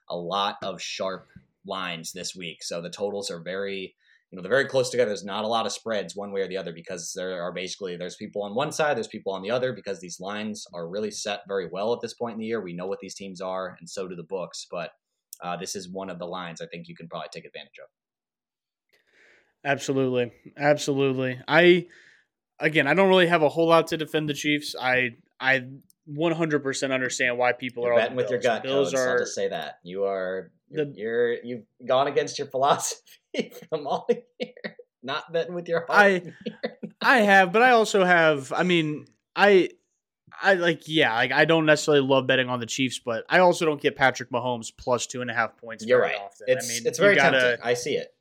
A 0.09 0.16
lot 0.16 0.55
of 0.64 0.82
sharp 0.82 1.28
lines 1.66 2.14
this 2.14 2.34
week. 2.34 2.64
So 2.64 2.82
the 2.82 2.89
totals 2.89 3.30
are 3.30 3.41
very 3.41 3.95
you 4.32 4.38
know 4.38 4.42
they're 4.42 4.50
very 4.50 4.66
close 4.66 4.90
together. 4.90 5.10
There's 5.10 5.26
not 5.26 5.44
a 5.44 5.48
lot 5.48 5.66
of 5.66 5.74
spreads 5.74 6.16
one 6.16 6.32
way 6.32 6.42
or 6.42 6.48
the 6.48 6.58
other 6.58 6.72
because 6.72 7.12
there 7.16 7.42
are 7.42 7.52
basically 7.52 7.98
there's 7.98 8.16
people 8.16 8.44
on 8.44 8.56
one 8.56 8.72
side, 8.72 8.96
there's 8.96 9.08
people 9.08 9.34
on 9.34 9.42
the 9.42 9.52
other 9.52 9.74
because 9.74 10.00
these 10.00 10.22
lines 10.22 10.66
are 10.74 10.88
really 10.88 11.12
set 11.12 11.42
very 11.48 11.68
well 11.70 11.94
at 11.94 12.00
this 12.02 12.14
point 12.14 12.36
in 12.36 12.40
the 12.40 12.46
year. 12.46 12.62
We 12.62 12.74
know 12.74 12.88
what 12.88 13.00
these 13.02 13.16
teams 13.16 13.42
are, 13.42 13.76
and 13.80 13.90
so 13.90 14.08
do 14.08 14.16
the 14.16 14.24
books. 14.24 14.66
But 14.72 14.92
uh, 15.44 15.58
this 15.58 15.76
is 15.76 15.90
one 15.90 16.10
of 16.10 16.18
the 16.18 16.26
lines 16.26 16.62
I 16.62 16.66
think 16.68 16.88
you 16.88 16.96
can 16.96 17.10
probably 17.10 17.28
take 17.34 17.46
advantage 17.46 17.80
of. 17.84 17.90
Absolutely, 19.66 20.32
absolutely. 20.58 21.40
I 21.48 21.88
again, 22.58 22.88
I 22.88 22.94
don't 22.94 23.10
really 23.10 23.28
have 23.28 23.44
a 23.44 23.50
whole 23.50 23.68
lot 23.68 23.88
to 23.88 23.98
defend 23.98 24.30
the 24.30 24.34
Chiefs. 24.34 24.76
I 24.80 25.12
I 25.42 25.66
100% 26.10 26.92
understand 26.92 27.38
why 27.38 27.52
people 27.52 27.84
you're 27.84 27.94
are 27.94 28.00
betting 28.00 28.16
with 28.16 28.30
your 28.30 28.40
gut. 28.40 28.64
Bills 28.64 28.92
codes, 28.92 29.02
are, 29.02 29.12
I'll 29.12 29.20
just 29.20 29.36
say 29.36 29.50
that 29.50 29.80
you 29.84 30.06
are 30.06 30.52
the, 30.72 30.94
you're 30.96 31.34
you've 31.44 31.66
gone 31.86 32.08
against 32.08 32.38
your 32.40 32.48
philosophy 32.48 33.02
from 33.70 33.88
all 33.88 34.08
year. 34.40 34.78
Not 35.04 35.32
betting 35.34 35.56
with 35.56 35.68
your 35.68 35.86
heart. 35.88 35.90
I 35.90 36.24
I 37.02 37.18
have, 37.22 37.52
but 37.52 37.64
I 37.64 37.72
also 37.72 38.04
have. 38.04 38.54
I 38.54 38.64
mean, 38.64 39.08
I 39.36 39.70
I 40.42 40.56
like 40.56 40.88
yeah, 40.88 41.14
like 41.14 41.32
I 41.32 41.46
don't 41.46 41.66
necessarily 41.66 42.06
love 42.06 42.28
betting 42.28 42.50
on 42.50 42.60
the 42.60 42.66
Chiefs, 42.66 43.00
but 43.00 43.26
I 43.30 43.40
also 43.40 43.66
don't 43.66 43.82
get 43.82 43.96
Patrick 43.96 44.30
Mahomes 44.30 44.72
plus 44.76 45.08
two 45.08 45.22
and 45.22 45.30
a 45.30 45.34
half 45.34 45.58
points. 45.58 45.86
You're 45.86 46.02
right. 46.02 46.16
Often. 46.16 46.48
It's 46.48 46.66
I 46.66 46.74
mean, 46.74 46.88
it's 46.88 47.00
very 47.00 47.16
gotta, 47.16 47.40
tempting. 47.40 47.66
I 47.66 47.74
see 47.74 47.96
it. 47.96 48.14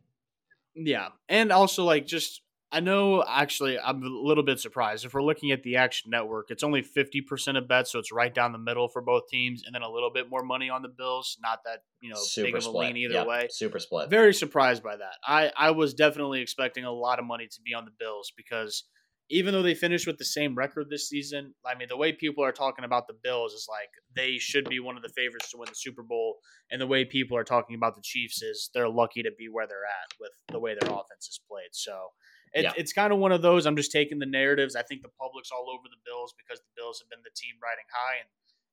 Yeah, 0.75 1.09
and 1.29 1.53
also 1.53 1.85
like 1.85 2.07
just 2.07 2.43
I 2.73 2.81
know 2.81 3.25
actually 3.27 3.79
I'm 3.79 4.03
a 4.03 4.07
little 4.07 4.45
bit 4.45 4.61
surprised. 4.61 5.05
If 5.05 5.13
we're 5.13 5.23
looking 5.23 5.51
at 5.51 5.63
the 5.63 5.77
Action 5.77 6.11
Network, 6.11 6.51
it's 6.51 6.63
only 6.63 6.83
50% 6.83 7.59
of 7.59 7.67
bets, 7.67 7.91
so 7.91 7.99
it's 7.99 8.13
right 8.13 8.33
down 8.33 8.53
the 8.53 8.59
middle 8.59 8.89
for 8.89 9.03
both 9.03 9.29
teams, 9.29 9.65
and 9.67 9.75
then 9.75 9.83
a 9.83 9.91
little 9.91 10.11
bit 10.13 10.31
more 10.31 10.45
money 10.45 10.71
on 10.71 10.83
the 10.83 10.89
Bills. 10.89 11.37
Not 11.43 11.61
that, 11.65 11.83
you 12.01 12.11
know, 12.11 12.17
super 12.17 12.47
big 12.47 12.57
of 12.57 12.67
a 12.67 12.71
lean 12.71 12.97
either 12.97 13.15
yep, 13.15 13.27
way. 13.27 13.49
Super 13.51 13.81
split. 13.81 14.09
Very 14.09 14.33
surprised 14.33 14.83
by 14.83 14.97
that. 14.97 15.17
I, 15.27 15.51
I 15.57 15.73
was 15.73 15.95
definitely 15.95 16.41
expecting 16.41 16.85
a 16.85 16.93
lot 16.93 17.19
of 17.19 17.25
money 17.25 17.49
to 17.49 17.61
be 17.63 17.75
on 17.75 17.85
the 17.85 17.93
Bills 17.99 18.33
because 18.37 18.85
even 19.31 19.55
though 19.55 19.63
they 19.63 19.75
finished 19.75 20.09
with 20.09 20.19
the 20.19 20.25
same 20.25 20.57
record 20.57 20.89
this 20.91 21.09
season, 21.09 21.55
I 21.65 21.77
mean, 21.77 21.87
the 21.89 21.97
way 21.97 22.13
people 22.13 22.45
are 22.45 22.53
talking 22.53 22.85
about 22.85 23.07
the 23.07 23.15
Bills 23.23 23.53
is 23.53 23.69
like 23.71 23.89
they 24.17 24.39
should 24.39 24.69
be 24.69 24.81
one 24.81 24.97
of 24.97 25.03
the 25.03 25.09
favorites 25.09 25.51
to 25.53 25.57
win 25.57 25.69
the 25.69 25.77
Super 25.77 26.03
Bowl. 26.03 26.39
And 26.71 26.81
the 26.81 26.87
way 26.87 27.05
people 27.05 27.37
are 27.37 27.45
talking 27.45 27.77
about 27.77 27.95
the 27.95 28.03
Chiefs 28.03 28.43
is 28.43 28.71
they're 28.75 28.89
lucky 28.89 29.23
to 29.23 29.31
be 29.39 29.49
where 29.49 29.69
they're 29.69 29.87
at 29.87 30.19
with 30.19 30.33
the 30.51 30.59
way 30.59 30.75
their 30.75 30.91
offense 30.91 31.29
is 31.29 31.41
played. 31.49 31.71
So, 31.73 32.09
it, 32.53 32.65
yeah. 32.65 32.73
It's 32.77 32.93
kind 32.93 33.13
of 33.13 33.19
one 33.19 33.33
of 33.33 33.43
those. 33.43 33.67
I'm 33.67 33.77
just 33.77 33.93
taking 33.93 34.19
the 34.19 34.27
narratives. 34.27 34.75
I 34.75 34.83
think 34.83 35.03
the 35.03 35.15
public's 35.21 35.51
all 35.53 35.71
over 35.71 35.85
the 35.85 36.01
Bills 36.05 36.35
because 36.37 36.61
the 36.61 36.73
Bills 36.77 37.01
have 37.01 37.09
been 37.09 37.23
the 37.23 37.35
team 37.37 37.55
riding 37.63 37.87
high, 37.93 38.19
and 38.21 38.29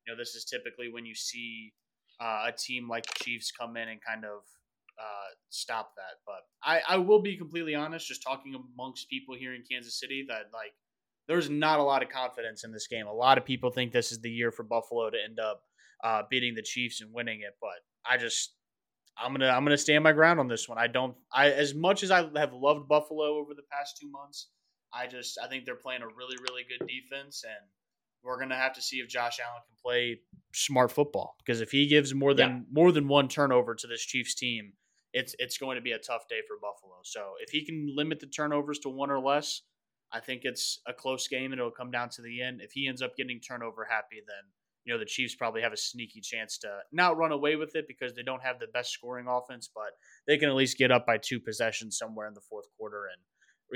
you 0.06 0.14
know 0.14 0.18
this 0.18 0.34
is 0.36 0.46
typically 0.46 0.92
when 0.92 1.06
you 1.06 1.14
see 1.14 1.74
uh, 2.20 2.50
a 2.50 2.52
team 2.52 2.90
like 2.90 3.06
the 3.06 3.24
Chiefs 3.24 3.52
come 3.52 3.78
in 3.78 3.90
and 3.90 4.00
kind 4.02 4.26
of 4.26 4.42
uh, 4.98 5.30
stop 5.50 5.94
that. 5.96 6.22
But 6.26 6.42
I, 6.64 6.96
I 6.96 6.98
will 6.98 7.22
be 7.22 7.38
completely 7.38 7.76
honest, 7.76 8.08
just 8.08 8.24
talking 8.24 8.56
amongst 8.56 9.10
people 9.10 9.36
here 9.36 9.54
in 9.54 9.64
Kansas 9.70 10.00
City, 10.00 10.26
that 10.28 10.50
like 10.54 10.74
there's 11.28 11.50
not 11.50 11.80
a 11.80 11.84
lot 11.84 12.02
of 12.02 12.10
confidence 12.10 12.64
in 12.64 12.72
this 12.72 12.88
game. 12.88 13.06
A 13.06 13.14
lot 13.14 13.38
of 13.38 13.46
people 13.46 13.70
think 13.70 13.92
this 13.92 14.12
is 14.12 14.22
the 14.22 14.32
year 14.32 14.52
for 14.52 14.64
Buffalo 14.64 15.10
to 15.10 15.18
end 15.24 15.40
up 15.40 15.62
uh, 16.04 16.24
beating 16.30 16.56
the 16.56 16.64
Chiefs 16.64 17.02
and 17.02 17.14
winning 17.14 17.42
it, 17.42 17.56
but 17.62 17.86
I 18.10 18.18
just 18.18 18.54
I'm 19.20 19.32
gonna 19.32 19.49
I'm 19.49 19.63
gonna 19.63 19.78
stand 19.78 20.03
my 20.03 20.11
ground 20.11 20.39
on 20.39 20.47
this 20.47 20.68
one. 20.70 20.78
I 20.78 20.88
don't 20.88 21.15
I 21.34 21.51
as 21.51 21.74
much 21.74 22.03
as 22.03 22.11
I 22.11 22.30
have 22.36 22.53
loved 22.53 22.88
Buffalo 22.88 23.38
over 23.38 23.53
the 23.53 23.63
past 23.72 23.97
two 23.99 24.09
months, 24.09 24.49
I 24.93 25.07
just 25.07 25.38
I 25.43 25.47
think 25.47 25.65
they're 25.65 25.76
playing 25.76 26.01
a 26.01 26.07
really 26.07 26.38
really 26.49 26.63
good 26.63 26.88
defense, 26.88 27.43
and 27.43 27.70
we're 28.24 28.39
gonna 28.39 28.55
have 28.55 28.74
to 28.74 28.82
see 28.82 28.97
if 28.97 29.07
Josh 29.07 29.39
Allen 29.39 29.61
can 29.68 29.76
play 29.84 30.20
smart 30.53 30.91
football 30.91 31.36
because 31.39 31.61
if 31.61 31.72
he 31.72 31.88
gives 31.88 32.13
more 32.13 32.34
than 32.34 32.49
yeah. 32.49 32.59
more 32.72 32.91
than 32.91 33.07
one 33.07 33.28
turnover 33.28 33.76
to 33.76 33.88
this 33.88 34.05
Chiefs 34.05 34.36
team, 34.36 34.74
it's 35.13 35.36
it's 35.39 35.57
going 35.57 35.76
to 35.76 35.82
be 35.82 35.91
a 35.91 35.99
tough 35.99 36.28
day 36.30 36.41
for 36.47 36.57
Buffalo. 36.61 36.99
So 37.03 37.34
if 37.41 37.49
he 37.49 37.65
can 37.65 37.93
limit 37.95 38.20
the 38.20 38.28
turnovers 38.28 38.80
to 38.80 38.89
one 38.89 39.09
or 39.09 39.20
less, 39.20 39.61
I 40.11 40.20
think 40.20 40.41
it's 40.43 40.80
a 40.88 40.93
close 40.93 41.28
game 41.28 41.51
and 41.51 41.59
it'll 41.59 41.72
come 41.72 41.91
down 41.91 42.09
to 42.09 42.22
the 42.22 42.41
end. 42.41 42.61
If 42.61 42.72
he 42.72 42.88
ends 42.88 43.01
up 43.01 43.15
getting 43.15 43.39
turnover 43.39 43.88
happy, 43.89 44.22
then 44.26 44.51
you 44.88 44.94
know 44.94 45.00
the 45.00 45.06
Chiefs 45.06 45.36
probably 45.36 45.62
have 45.62 45.74
a 45.74 45.78
sneaky 45.78 46.22
chance 46.22 46.58
to 46.60 46.70
not 46.94 47.18
run 47.18 47.34
away 47.34 47.58
with 47.58 47.76
it 47.76 47.86
because 47.90 48.16
they 48.16 48.24
don't 48.24 48.42
have 48.42 48.58
the 48.58 48.68
best 48.74 48.94
scoring 48.94 49.26
offense, 49.28 49.70
but 49.74 49.92
they 50.26 50.38
can 50.38 50.48
at 50.48 50.56
least 50.56 50.78
get 50.78 50.92
up 50.92 51.06
by 51.06 51.18
two 51.18 51.42
possessions 51.42 51.98
somewhere 51.98 52.26
in 52.26 52.34
the 52.34 52.42
fourth 52.50 52.68
quarter 52.78 53.08
and 53.12 53.22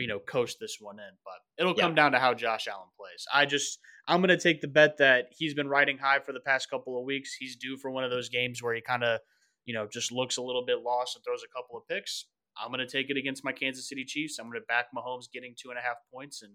you 0.01 0.07
know 0.07 0.19
coast 0.19 0.57
this 0.61 0.77
one 0.79 0.99
in. 0.99 1.13
But 1.25 1.61
it'll 1.61 1.75
yeah. 1.75 1.83
come 1.83 1.95
down 1.95 2.13
to 2.13 2.19
how 2.19 2.33
Josh 2.33 2.69
Allen 2.69 2.87
plays. 2.97 3.25
I 3.33 3.45
just 3.45 3.79
I'm 4.07 4.21
going 4.21 4.29
to 4.29 4.41
take 4.41 4.61
the 4.61 4.69
bet 4.69 4.99
that 4.99 5.25
he's 5.37 5.53
been 5.53 5.67
riding 5.67 5.97
high 5.97 6.19
for 6.19 6.31
the 6.31 6.39
past 6.39 6.69
couple 6.69 6.97
of 6.97 7.03
weeks. 7.03 7.35
He's 7.37 7.57
due 7.57 7.75
for 7.75 7.91
one 7.91 8.05
of 8.05 8.09
those 8.09 8.29
games 8.29 8.63
where 8.63 8.73
he 8.73 8.81
kind 8.81 9.03
of 9.03 9.19
you 9.65 9.73
know 9.73 9.87
just 9.91 10.13
looks 10.13 10.37
a 10.37 10.41
little 10.41 10.65
bit 10.65 10.77
lost 10.81 11.17
and 11.17 11.25
throws 11.25 11.43
a 11.43 11.53
couple 11.53 11.77
of 11.77 11.83
picks. 11.89 12.25
I'm 12.57 12.71
going 12.71 12.85
to 12.85 12.89
take 12.89 13.09
it 13.09 13.17
against 13.17 13.43
my 13.43 13.51
Kansas 13.51 13.89
City 13.89 14.05
Chiefs. 14.05 14.39
I'm 14.39 14.47
going 14.47 14.59
to 14.61 14.65
back 14.67 14.87
Mahomes 14.95 15.31
getting 15.33 15.55
two 15.61 15.71
and 15.71 15.79
a 15.79 15.81
half 15.81 15.97
points 16.13 16.41
and 16.41 16.51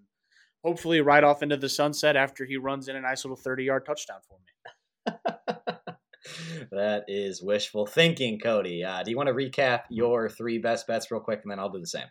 hopefully 0.67 1.01
right 1.01 1.23
off 1.23 1.45
into 1.45 1.57
the 1.57 1.69
sunset 1.69 2.17
after 2.17 2.45
he 2.45 2.57
runs 2.57 2.89
in 2.89 2.97
a 2.97 3.01
nice 3.01 3.25
little 3.25 3.37
30 3.37 3.63
yard 3.63 3.87
touchdown 3.87 4.19
for 4.29 4.37
me. 4.41 5.13
that 6.73 7.05
is 7.07 7.41
wishful 7.41 7.87
thinking, 7.87 8.41
Kody. 8.41 8.85
Uh, 8.85 9.05
do 9.05 9.13
you 9.13 9.17
want 9.17 9.29
to 9.29 9.33
recap 9.33 9.83
your 9.91 10.29
three 10.29 10.59
best 10.59 10.89
bets 10.89 11.09
real 11.13 11.21
quick, 11.21 11.43
and 11.45 11.53
then 11.53 11.61
I'll 11.61 11.71
do 11.71 11.79
the 11.79 11.87
same? 11.87 12.09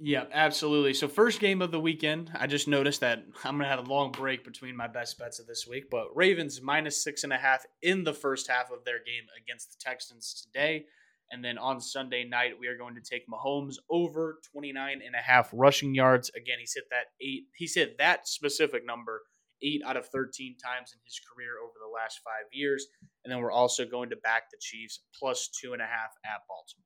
Yeah, 0.00 0.24
absolutely. 0.32 0.92
So 0.92 1.06
first 1.06 1.38
game 1.38 1.62
of 1.62 1.70
the 1.70 1.78
weekend, 1.78 2.32
I 2.34 2.48
just 2.48 2.66
noticed 2.66 3.00
that 3.00 3.22
I'm 3.44 3.58
gonna 3.58 3.68
have 3.68 3.86
a 3.86 3.90
long 3.90 4.10
break 4.10 4.44
between 4.44 4.76
my 4.76 4.88
best 4.88 5.16
bets 5.16 5.38
of 5.38 5.46
this 5.46 5.64
week. 5.64 5.84
But 5.88 6.16
Ravens 6.16 6.60
minus 6.60 7.02
six 7.02 7.22
and 7.22 7.32
a 7.32 7.36
half 7.36 7.64
in 7.82 8.02
the 8.02 8.12
first 8.12 8.48
half 8.48 8.72
of 8.72 8.84
their 8.84 8.98
game 8.98 9.24
against 9.40 9.70
the 9.70 9.76
Texans 9.78 10.44
today. 10.44 10.86
And 11.30 11.44
then 11.44 11.58
on 11.58 11.80
Sunday 11.80 12.24
night, 12.24 12.54
we 12.58 12.68
are 12.68 12.76
going 12.76 12.94
to 12.94 13.00
take 13.00 13.24
Mahomes 13.28 13.76
over 13.90 14.38
29 14.52 15.00
and 15.04 15.14
a 15.14 15.18
half 15.18 15.50
rushing 15.52 15.94
yards. 15.94 16.30
Again, 16.34 16.56
he's 16.58 16.72
hit 16.74 16.84
that 16.90 17.06
eight. 17.20 17.44
He's 17.54 17.74
hit 17.74 17.98
that 17.98 18.26
specific 18.26 18.86
number 18.86 19.22
eight 19.62 19.82
out 19.84 19.96
of 19.96 20.06
13 20.06 20.56
times 20.56 20.92
in 20.92 21.00
his 21.04 21.20
career 21.20 21.58
over 21.62 21.74
the 21.80 21.92
last 21.92 22.20
five 22.24 22.46
years. 22.52 22.86
And 23.24 23.32
then 23.32 23.40
we're 23.42 23.52
also 23.52 23.84
going 23.84 24.10
to 24.10 24.16
back 24.16 24.44
the 24.50 24.58
Chiefs 24.60 25.00
plus 25.18 25.48
two 25.48 25.72
and 25.72 25.82
a 25.82 25.86
half 25.86 26.12
at 26.24 26.40
Baltimore. 26.48 26.84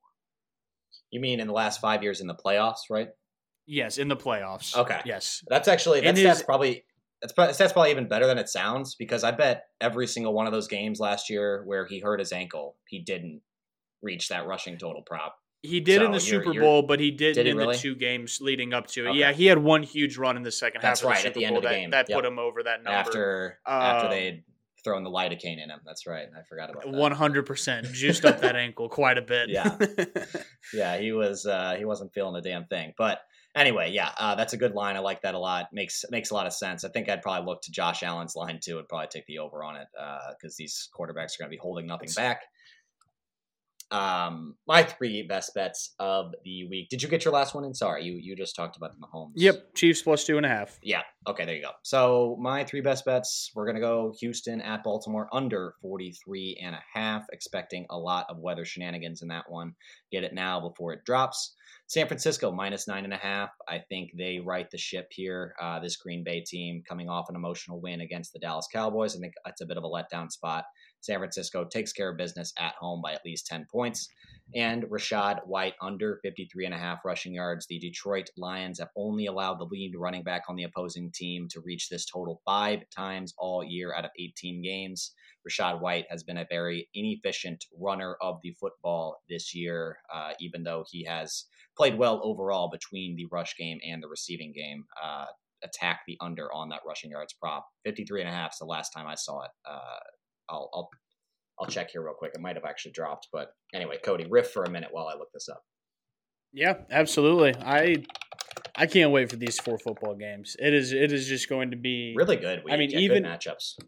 You 1.11 1.21
mean 1.21 1.41
in 1.41 1.47
the 1.47 1.53
last 1.53 1.81
five 1.81 2.03
years 2.03 2.21
in 2.21 2.27
the 2.27 2.35
playoffs, 2.35 2.91
right? 2.91 3.09
Yes, 3.67 3.99
in 3.99 4.09
the 4.09 4.17
playoffs. 4.17 4.77
Okay. 4.77 5.01
Yes. 5.05 5.45
That's 5.49 5.69
actually 5.69 6.01
that's, 6.01 6.19
his, 6.19 6.27
that's 6.27 6.43
probably 6.43 6.85
that's, 7.21 7.57
that's 7.57 7.73
probably 7.73 7.93
even 7.93 8.09
better 8.09 8.27
than 8.27 8.39
it 8.39 8.49
sounds 8.49 8.97
because 8.97 9.23
I 9.23 9.31
bet 9.31 9.67
every 9.81 10.09
single 10.09 10.33
one 10.33 10.47
of 10.47 10.53
those 10.53 10.67
games 10.67 10.99
last 10.99 11.31
year 11.31 11.63
where 11.65 11.87
he 11.87 12.01
hurt 12.01 12.19
his 12.19 12.33
ankle, 12.33 12.77
he 12.89 12.99
didn't 13.01 13.43
reach 14.03 14.29
that 14.29 14.47
rushing 14.47 14.79
total 14.79 15.03
prop. 15.03 15.37
He 15.63 15.79
did 15.79 16.01
so 16.01 16.07
in 16.07 16.13
the 16.13 16.21
Super 16.21 16.53
Bowl, 16.53 16.83
but 16.83 16.99
he 16.99 17.13
didn't 17.13 17.37
did 17.37 17.47
in 17.47 17.57
really? 17.57 17.77
the 17.77 17.81
two 17.81 17.95
games 17.95 18.41
leading 18.41 18.75
up 18.75 18.89
to 18.89 19.07
it. 19.07 19.11
Okay. 19.11 19.19
Yeah, 19.19 19.33
he 19.33 19.47
had 19.47 19.59
one 19.59 19.85
huge 19.85 20.19
run 20.19 20.37
in 20.37 20.43
the 20.43 20.51
second 20.51 20.81
That's 20.83 21.01
half. 21.01 21.09
That's 21.09 21.23
right, 21.23 21.27
at 21.27 21.35
the 21.35 21.45
end 21.45 21.57
of 21.57 21.63
the 21.63 21.69
that, 21.69 21.75
game. 21.75 21.91
That 21.91 22.09
yep. 22.09 22.19
put 22.19 22.25
him 22.25 22.41
over 22.41 22.65
that 22.65 22.83
number. 22.83 22.99
After 22.99 23.59
um, 23.65 23.81
after 23.81 24.09
they'd 24.09 24.43
thrown 24.83 25.05
the 25.05 25.11
lidocaine 25.11 25.63
in 25.63 25.71
him. 25.71 25.81
That's 25.85 26.05
right. 26.07 26.27
I 26.37 26.43
forgot 26.49 26.71
about 26.71 26.83
that. 26.83 26.93
One 26.93 27.13
hundred 27.13 27.47
percent 27.47 27.87
juiced 27.93 28.25
up 28.25 28.41
that 28.41 28.57
ankle 28.57 28.89
quite 28.89 29.19
a 29.19 29.23
bit. 29.23 29.51
Yeah, 29.51 29.79
yeah. 30.75 30.99
He 30.99 31.13
was 31.13 31.47
uh, 31.47 31.77
he 31.79 31.85
wasn't 31.85 32.13
feeling 32.13 32.35
a 32.35 32.43
damn 32.43 32.65
thing. 32.65 32.93
But 32.99 33.21
anyway, 33.55 33.93
yeah, 33.93 34.11
uh, 34.19 34.35
that's 34.35 34.55
a 34.55 34.57
good 34.57 34.75
line. 34.75 34.97
I 34.97 35.01
like 35.01 35.23
that 35.23 35.37
a 35.37 35.39
lot. 35.39 35.69
makes 35.73 36.05
makes 36.11 36.31
a 36.31 36.35
lot 36.35 36.49
of 36.49 36.53
sense. 36.53 36.85
I 36.85 36.89
think 36.89 37.09
I'd 37.09 37.23
probably 37.23 37.47
look 37.47 37.63
to 37.63 37.71
Josh 37.71 38.03
Allen's 38.03 38.35
line 38.35 38.59
too. 38.61 38.79
and 38.79 38.89
probably 38.89 39.07
take 39.09 39.27
the 39.27 39.39
over 39.39 39.63
on 39.63 39.77
it 39.77 39.87
because 39.93 40.55
uh, 40.55 40.59
these 40.59 40.89
quarterbacks 40.93 41.37
are 41.37 41.39
going 41.39 41.51
to 41.51 41.51
be 41.51 41.59
holding 41.59 41.87
nothing 41.87 42.11
back 42.17 42.43
um, 43.93 44.57
my 44.67 44.83
three 44.83 45.23
best 45.23 45.55
bets 45.55 45.95
of 45.99 46.33
the 46.45 46.67
week. 46.69 46.89
Did 46.89 47.03
you 47.03 47.09
get 47.09 47.25
your 47.25 47.35
last 47.35 47.55
one 47.55 47.65
in? 47.65 47.75
Sorry, 47.75 48.05
you 48.05 48.15
you 48.15 48.35
just 48.35 48.57
talked 48.57 48.77
about 48.77 48.93
the 48.93 49.07
Mahomes. 49.07 49.33
Yep, 49.37 49.75
Chiefs 49.75 50.03
plus 50.03 50.25
two 50.25 50.37
and 50.39 50.47
a 50.47 50.49
half. 50.49 50.79
Yeah. 50.83 51.03
Okay, 51.29 51.45
there 51.45 51.55
you 51.55 51.63
go. 51.63 51.71
So 51.83 52.37
my 52.41 52.65
three 52.65 52.81
best 52.81 53.05
bets, 53.05 53.53
we're 53.55 53.67
gonna 53.67 53.81
go 53.81 54.15
Houston 54.19 54.61
at 54.61 54.83
Baltimore 54.83 55.29
under 55.33 55.75
43 55.83 56.61
and 56.63 56.75
a 56.75 56.83
half, 56.93 57.27
expecting 57.33 57.87
a 57.91 57.99
lot 57.99 58.27
of 58.29 58.39
weather 58.39 58.65
shenanigans 58.65 59.23
in 59.23 59.29
that 59.29 59.45
one. 59.49 59.75
Get 60.11 60.25
it 60.25 60.33
now 60.33 60.61
before 60.61 60.93
it 60.93 61.05
drops. 61.05 61.55
San 61.87 62.07
Francisco 62.07 62.51
minus 62.51 62.89
nine 62.89 63.05
and 63.05 63.13
a 63.13 63.19
half. 63.19 63.51
I 63.69 63.83
think 63.91 64.13
they 64.17 64.39
right 64.39 64.71
the 64.71 64.79
ship 64.79 65.09
here. 65.11 65.55
Uh, 65.61 65.79
this 65.79 65.97
Green 65.97 66.25
Bay 66.25 66.41
team 66.41 66.83
coming 66.89 67.11
off 67.11 67.29
an 67.29 67.37
emotional 67.37 67.83
win 67.83 68.01
against 68.01 68.33
the 68.33 68.39
Dallas 68.39 68.67
Cowboys. 68.73 69.15
I 69.15 69.21
think 69.21 69.35
that's 69.45 69.61
a 69.61 69.67
bit 69.67 69.77
of 69.77 69.85
a 69.85 69.89
letdown 69.89 70.31
spot. 70.31 70.65
San 71.03 71.19
Francisco 71.19 71.65
takes 71.65 71.93
care 71.93 72.11
of 72.11 72.17
business 72.17 72.53
at 72.59 72.75
home 72.77 73.03
by 73.03 73.13
at 73.13 73.25
least 73.25 73.47
10 73.47 73.67
points. 73.71 74.09
And 74.55 74.85
Rachaad 74.85 75.47
White 75.47 75.75
under 75.81 76.21
53 76.23 76.67
and 76.67 76.75
a 76.75 76.79
half 76.79 77.05
rushing 77.05 77.35
yards. 77.35 77.67
The 77.67 77.79
Detroit 77.79 78.31
Lions 78.37 78.79
have 78.79 78.91
only 78.97 79.27
allowed 79.27 79.59
the 79.59 79.65
lead 79.65 79.95
running 79.97 80.23
back 80.23 80.43
on 80.49 80.57
the 80.57 80.65
opposing 80.65 81.11
team 81.13 81.49
to 81.51 81.61
reach 81.61 81.89
this 81.89 82.07
total 82.07 82.41
five 82.45 82.81
times 82.95 83.35
all 83.39 83.65
year 83.65 83.95
out 83.95 84.05
of 84.05 84.11
18 84.19 84.63
games. 84.63 85.13
Rachaad 85.49 85.81
White 85.81 86.07
has 86.09 86.23
been 86.23 86.37
a 86.37 86.47
very 86.49 86.89
inefficient 86.95 87.65
runner 87.77 88.17
of 88.21 88.39
the 88.43 88.55
football 88.61 89.23
this 89.29 89.55
year, 89.55 89.99
uh, 90.13 90.33
even 90.39 90.63
though 90.63 90.85
he 90.91 91.05
has 91.05 91.47
played 91.77 91.99
well 91.99 92.21
overall 92.23 92.69
between 92.71 93.17
the 93.17 93.27
rush 93.33 93.57
game 93.57 93.79
and 93.87 94.03
the 94.03 94.09
receiving 94.09 94.53
game. 94.53 94.85
Uh, 95.03 95.27
attack 95.65 96.01
the 96.07 96.17
under 96.21 96.53
on 96.53 96.69
that 96.69 96.81
rushing 96.87 97.11
yards 97.11 97.33
prop. 97.33 97.67
53 97.85 98.23
and 98.23 98.31
a 98.31 98.33
half 98.33 98.53
is 98.53 98.59
the 98.59 98.65
last 98.65 98.91
time 98.91 99.07
I 99.07 99.15
saw 99.15 99.43
it. 99.43 99.51
Uh, 99.65 99.99
I'll, 100.49 100.71
I'll 100.75 100.91
I'll 101.61 101.67
check 101.67 101.91
here 101.91 102.03
real 102.03 102.15
quick. 102.15 102.33
It 102.35 102.41
might 102.41 102.57
have 102.57 102.65
actually 102.65 102.93
dropped, 102.93 103.29
but 103.33 103.55
anyway, 103.75 103.99
Kody, 104.05 104.27
riff 104.29 104.51
for 104.51 104.65
a 104.65 104.71
minute 104.71 104.89
while 104.91 105.07
I 105.07 105.17
look 105.17 105.33
this 105.33 105.49
up. 105.49 105.63
Yeah, 106.53 106.79
absolutely. 106.91 107.55
I 107.63 108.05
I 108.75 108.87
can't 108.87 109.11
wait 109.11 109.31
for 109.31 109.37
these 109.37 109.59
four 109.59 109.79
football 109.79 110.15
games. 110.15 110.57
It 110.59 110.75
is 110.75 110.93
it 110.93 111.13
is 111.13 111.27
just 111.27 111.49
going 111.49 111.71
to 111.71 111.77
be 111.77 112.15
really 112.17 112.37
good. 112.37 112.63
I 112.71 112.77
mean, 112.77 112.91
even 112.93 113.25
matchups. 113.25 113.79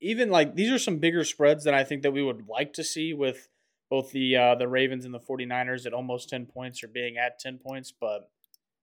Even 0.00 0.30
like 0.30 0.54
these 0.54 0.70
are 0.70 0.78
some 0.78 0.98
bigger 0.98 1.24
spreads 1.24 1.64
than 1.64 1.74
I 1.74 1.84
think 1.84 2.02
that 2.02 2.12
we 2.12 2.22
would 2.22 2.48
like 2.48 2.72
to 2.74 2.84
see 2.84 3.14
with 3.14 3.48
both 3.88 4.10
the 4.10 4.36
uh, 4.36 4.54
the 4.56 4.68
Ravens 4.68 5.04
and 5.04 5.14
the 5.14 5.20
49ers 5.20 5.86
at 5.86 5.92
almost 5.92 6.28
10 6.30 6.46
points 6.46 6.82
or 6.82 6.88
being 6.88 7.18
at 7.18 7.38
10 7.38 7.58
points, 7.58 7.92
but 7.92 8.30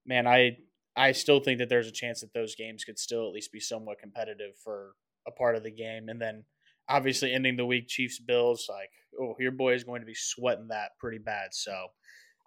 man, 0.05 0.27
I 0.27 0.57
I 0.95 1.11
still 1.13 1.39
think 1.39 1.59
that 1.59 1.69
there's 1.69 1.87
a 1.87 1.91
chance 1.91 2.21
that 2.21 2.33
those 2.33 2.55
games 2.55 2.83
could 2.83 2.99
still 2.99 3.27
at 3.27 3.33
least 3.33 3.51
be 3.51 3.59
somewhat 3.59 3.99
competitive 3.99 4.55
for 4.63 4.93
a 5.27 5.31
part 5.31 5.55
of 5.55 5.63
the 5.63 5.71
game 5.71 6.09
and 6.09 6.21
then 6.21 6.43
obviously 6.89 7.31
ending 7.33 7.55
the 7.55 7.65
week 7.65 7.87
Chiefs 7.87 8.19
Bills 8.19 8.67
like 8.69 8.89
oh 9.19 9.35
your 9.39 9.51
boy 9.51 9.73
is 9.73 9.83
going 9.83 10.01
to 10.01 10.07
be 10.07 10.15
sweating 10.15 10.69
that 10.69 10.91
pretty 10.99 11.19
bad. 11.19 11.53
So 11.53 11.87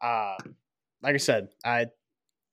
uh, 0.03 0.34
like 1.03 1.14
I 1.14 1.18
said 1.18 1.49
I, 1.64 1.86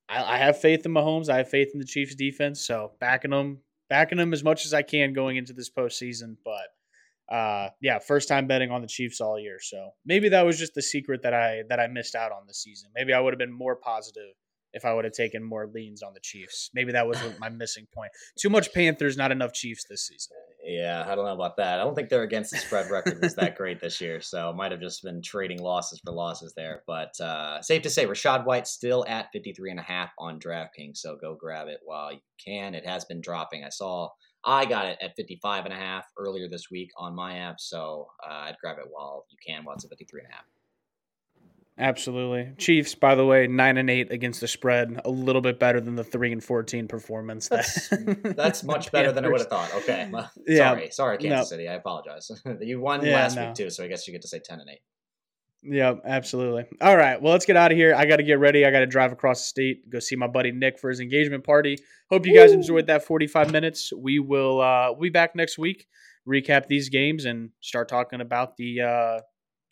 I 0.07 0.35
I 0.35 0.37
have 0.37 0.59
faith 0.59 0.85
in 0.85 0.93
Mahomes. 0.93 1.29
I 1.29 1.37
have 1.37 1.49
faith 1.49 1.69
in 1.73 1.79
the 1.79 1.85
Chiefs 1.85 2.15
defense. 2.15 2.65
So 2.65 2.91
backing 2.99 3.31
them 3.31 3.59
backing 3.89 4.17
them 4.17 4.33
as 4.33 4.43
much 4.43 4.65
as 4.65 4.73
I 4.73 4.83
can 4.83 5.13
going 5.13 5.37
into 5.37 5.53
this 5.53 5.69
postseason. 5.69 6.37
But 6.45 7.33
uh, 7.33 7.69
yeah 7.81 7.99
first 7.99 8.27
time 8.27 8.47
betting 8.47 8.71
on 8.71 8.81
the 8.81 8.87
Chiefs 8.87 9.21
all 9.21 9.39
year. 9.39 9.57
So 9.61 9.91
maybe 10.05 10.29
that 10.29 10.45
was 10.45 10.57
just 10.57 10.73
the 10.75 10.81
secret 10.81 11.23
that 11.23 11.33
I 11.33 11.63
that 11.69 11.79
I 11.79 11.87
missed 11.87 12.15
out 12.15 12.31
on 12.31 12.47
this 12.47 12.61
season. 12.61 12.89
Maybe 12.95 13.13
I 13.13 13.19
would 13.19 13.33
have 13.33 13.39
been 13.39 13.51
more 13.51 13.75
positive 13.75 14.35
if 14.73 14.85
I 14.85 14.93
would 14.93 15.05
have 15.05 15.13
taken 15.13 15.43
more 15.43 15.67
leans 15.67 16.01
on 16.03 16.13
the 16.13 16.19
Chiefs. 16.21 16.69
Maybe 16.73 16.91
that 16.91 17.07
was 17.07 17.17
my 17.39 17.49
missing 17.49 17.87
point. 17.93 18.11
Too 18.37 18.49
much 18.49 18.73
Panthers, 18.73 19.17
not 19.17 19.31
enough 19.31 19.53
Chiefs 19.53 19.85
this 19.89 20.07
season. 20.07 20.35
Yeah, 20.63 21.05
I 21.07 21.15
don't 21.15 21.25
know 21.25 21.33
about 21.33 21.57
that. 21.57 21.79
I 21.79 21.83
don't 21.83 21.95
think 21.95 22.09
they're 22.09 22.23
against 22.23 22.51
the 22.51 22.57
spread 22.57 22.91
record 22.91 23.21
was 23.21 23.35
that 23.35 23.55
great 23.55 23.79
this 23.79 24.01
year, 24.01 24.21
so 24.21 24.53
might 24.53 24.71
have 24.71 24.81
just 24.81 25.03
been 25.03 25.21
trading 25.21 25.61
losses 25.61 26.01
for 26.03 26.11
losses 26.11 26.53
there. 26.55 26.83
But 26.85 27.19
uh, 27.19 27.61
safe 27.61 27.81
to 27.83 27.89
say, 27.89 28.05
Rachaad 28.05 28.45
White 28.45 28.67
still 28.67 29.05
at 29.07 29.31
53 29.31 29.71
and 29.71 29.79
a 29.79 29.83
half 29.83 30.11
on 30.19 30.39
DraftKings, 30.39 30.97
so 30.97 31.15
go 31.15 31.35
grab 31.35 31.67
it 31.67 31.79
while 31.83 32.11
you 32.11 32.19
can. 32.43 32.75
It 32.75 32.85
has 32.85 33.05
been 33.05 33.21
dropping. 33.21 33.63
I 33.63 33.69
saw 33.69 34.09
I 34.43 34.65
got 34.65 34.85
it 34.85 34.97
at 35.01 35.15
55 35.15 35.65
and 35.65 35.73
a 35.73 35.77
half 35.77 36.05
earlier 36.17 36.47
this 36.47 36.69
week 36.71 36.91
on 36.97 37.15
my 37.15 37.39
app, 37.39 37.59
so 37.59 38.07
uh, 38.25 38.45
I'd 38.47 38.57
grab 38.61 38.77
it 38.77 38.87
while 38.89 39.25
you 39.29 39.37
can 39.45 39.65
while 39.65 39.75
it's 39.75 39.85
at 39.85 39.89
53 39.89 40.21
and 40.21 40.31
a 40.31 40.35
half. 40.35 40.45
Absolutely. 41.79 42.51
Chiefs, 42.57 42.93
by 42.93 43.15
the 43.15 43.25
way, 43.25 43.47
nine 43.47 43.77
and 43.77 43.89
eight 43.89 44.11
against 44.11 44.41
the 44.41 44.49
spread, 44.49 44.99
a 45.05 45.09
little 45.09 45.41
bit 45.41 45.59
better 45.59 45.79
than 45.79 45.95
the 45.95 46.03
three 46.03 46.33
and 46.33 46.43
fourteen 46.43 46.89
performance. 46.89 47.47
That's, 47.47 47.87
that's 48.35 48.63
much 48.65 48.91
better 48.91 49.13
than 49.13 49.23
I 49.23 49.29
would 49.29 49.39
have 49.39 49.47
thought. 49.47 49.73
Okay. 49.75 50.11
yeah. 50.47 50.71
Sorry. 50.71 50.91
Sorry, 50.91 51.17
Kansas 51.17 51.51
no. 51.51 51.55
City. 51.55 51.69
I 51.69 51.75
apologize. 51.75 52.29
you 52.61 52.81
won 52.81 53.05
yeah, 53.05 53.15
last 53.15 53.37
no. 53.37 53.45
week 53.45 53.55
too, 53.55 53.69
so 53.69 53.85
I 53.85 53.87
guess 53.87 54.05
you 54.07 54.11
get 54.11 54.23
to 54.23 54.27
say 54.27 54.39
ten 54.39 54.59
and 54.59 54.69
eight. 54.69 54.81
Yeah, 55.63 55.95
absolutely. 56.05 56.65
All 56.81 56.97
right. 56.97 57.21
Well, 57.21 57.31
let's 57.31 57.45
get 57.45 57.55
out 57.55 57.71
of 57.71 57.77
here. 57.77 57.95
I 57.95 58.05
got 58.05 58.17
to 58.17 58.23
get 58.23 58.39
ready. 58.39 58.65
I 58.65 58.71
got 58.71 58.79
to 58.79 58.85
drive 58.85 59.11
across 59.11 59.39
the 59.41 59.47
state, 59.47 59.89
go 59.89 59.99
see 59.99 60.15
my 60.15 60.27
buddy 60.27 60.51
Nick 60.51 60.79
for 60.79 60.89
his 60.89 61.01
engagement 61.01 61.43
party. 61.43 61.77
Hope 62.09 62.25
you 62.25 62.33
guys 62.33 62.51
Woo! 62.51 62.55
enjoyed 62.55 62.87
that 62.87 63.03
45 63.03 63.51
minutes. 63.51 63.91
We 63.97 64.19
will 64.19 64.61
uh, 64.61 64.91
we'll 64.91 65.01
be 65.01 65.09
back 65.09 65.33
next 65.33 65.57
week, 65.57 65.87
recap 66.27 66.67
these 66.67 66.89
games, 66.89 67.25
and 67.25 67.51
start 67.61 67.87
talking 67.87 68.21
about 68.21 68.57
the 68.57 68.81
uh, 68.81 69.19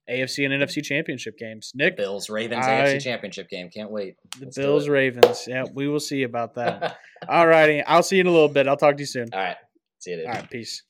AFC 0.10 0.46
and 0.46 0.64
NFC 0.64 0.84
championship 0.84 1.38
games. 1.38 1.72
Nick, 1.76 1.98
Bills 1.98 2.30
Ravens 2.30 2.66
I, 2.66 2.72
AFC 2.72 3.02
championship 3.02 3.50
game. 3.50 3.70
Can't 3.70 3.92
wait. 3.92 4.16
The 4.40 4.46
Let's 4.46 4.58
Bills 4.58 4.88
Ravens. 4.88 5.46
Yeah, 5.48 5.66
we 5.74 5.88
will 5.88 6.00
see 6.00 6.24
about 6.24 6.56
that. 6.56 6.98
All 7.30 7.48
righty. 7.48 7.82
I'll 7.84 8.04
see 8.04 8.16
you 8.18 8.22
in 8.22 8.28
a 8.28 8.32
little 8.32 8.48
bit. 8.48 8.68
I'll 8.68 8.78
talk 8.78 8.96
to 8.96 9.02
you 9.02 9.08
soon. 9.08 9.30
All 9.34 9.40
right. 9.40 9.58
See 10.00 10.12
you. 10.12 10.18
Dude. 10.18 10.28
All 10.28 10.34
right. 10.34 10.50
Peace. 10.50 10.84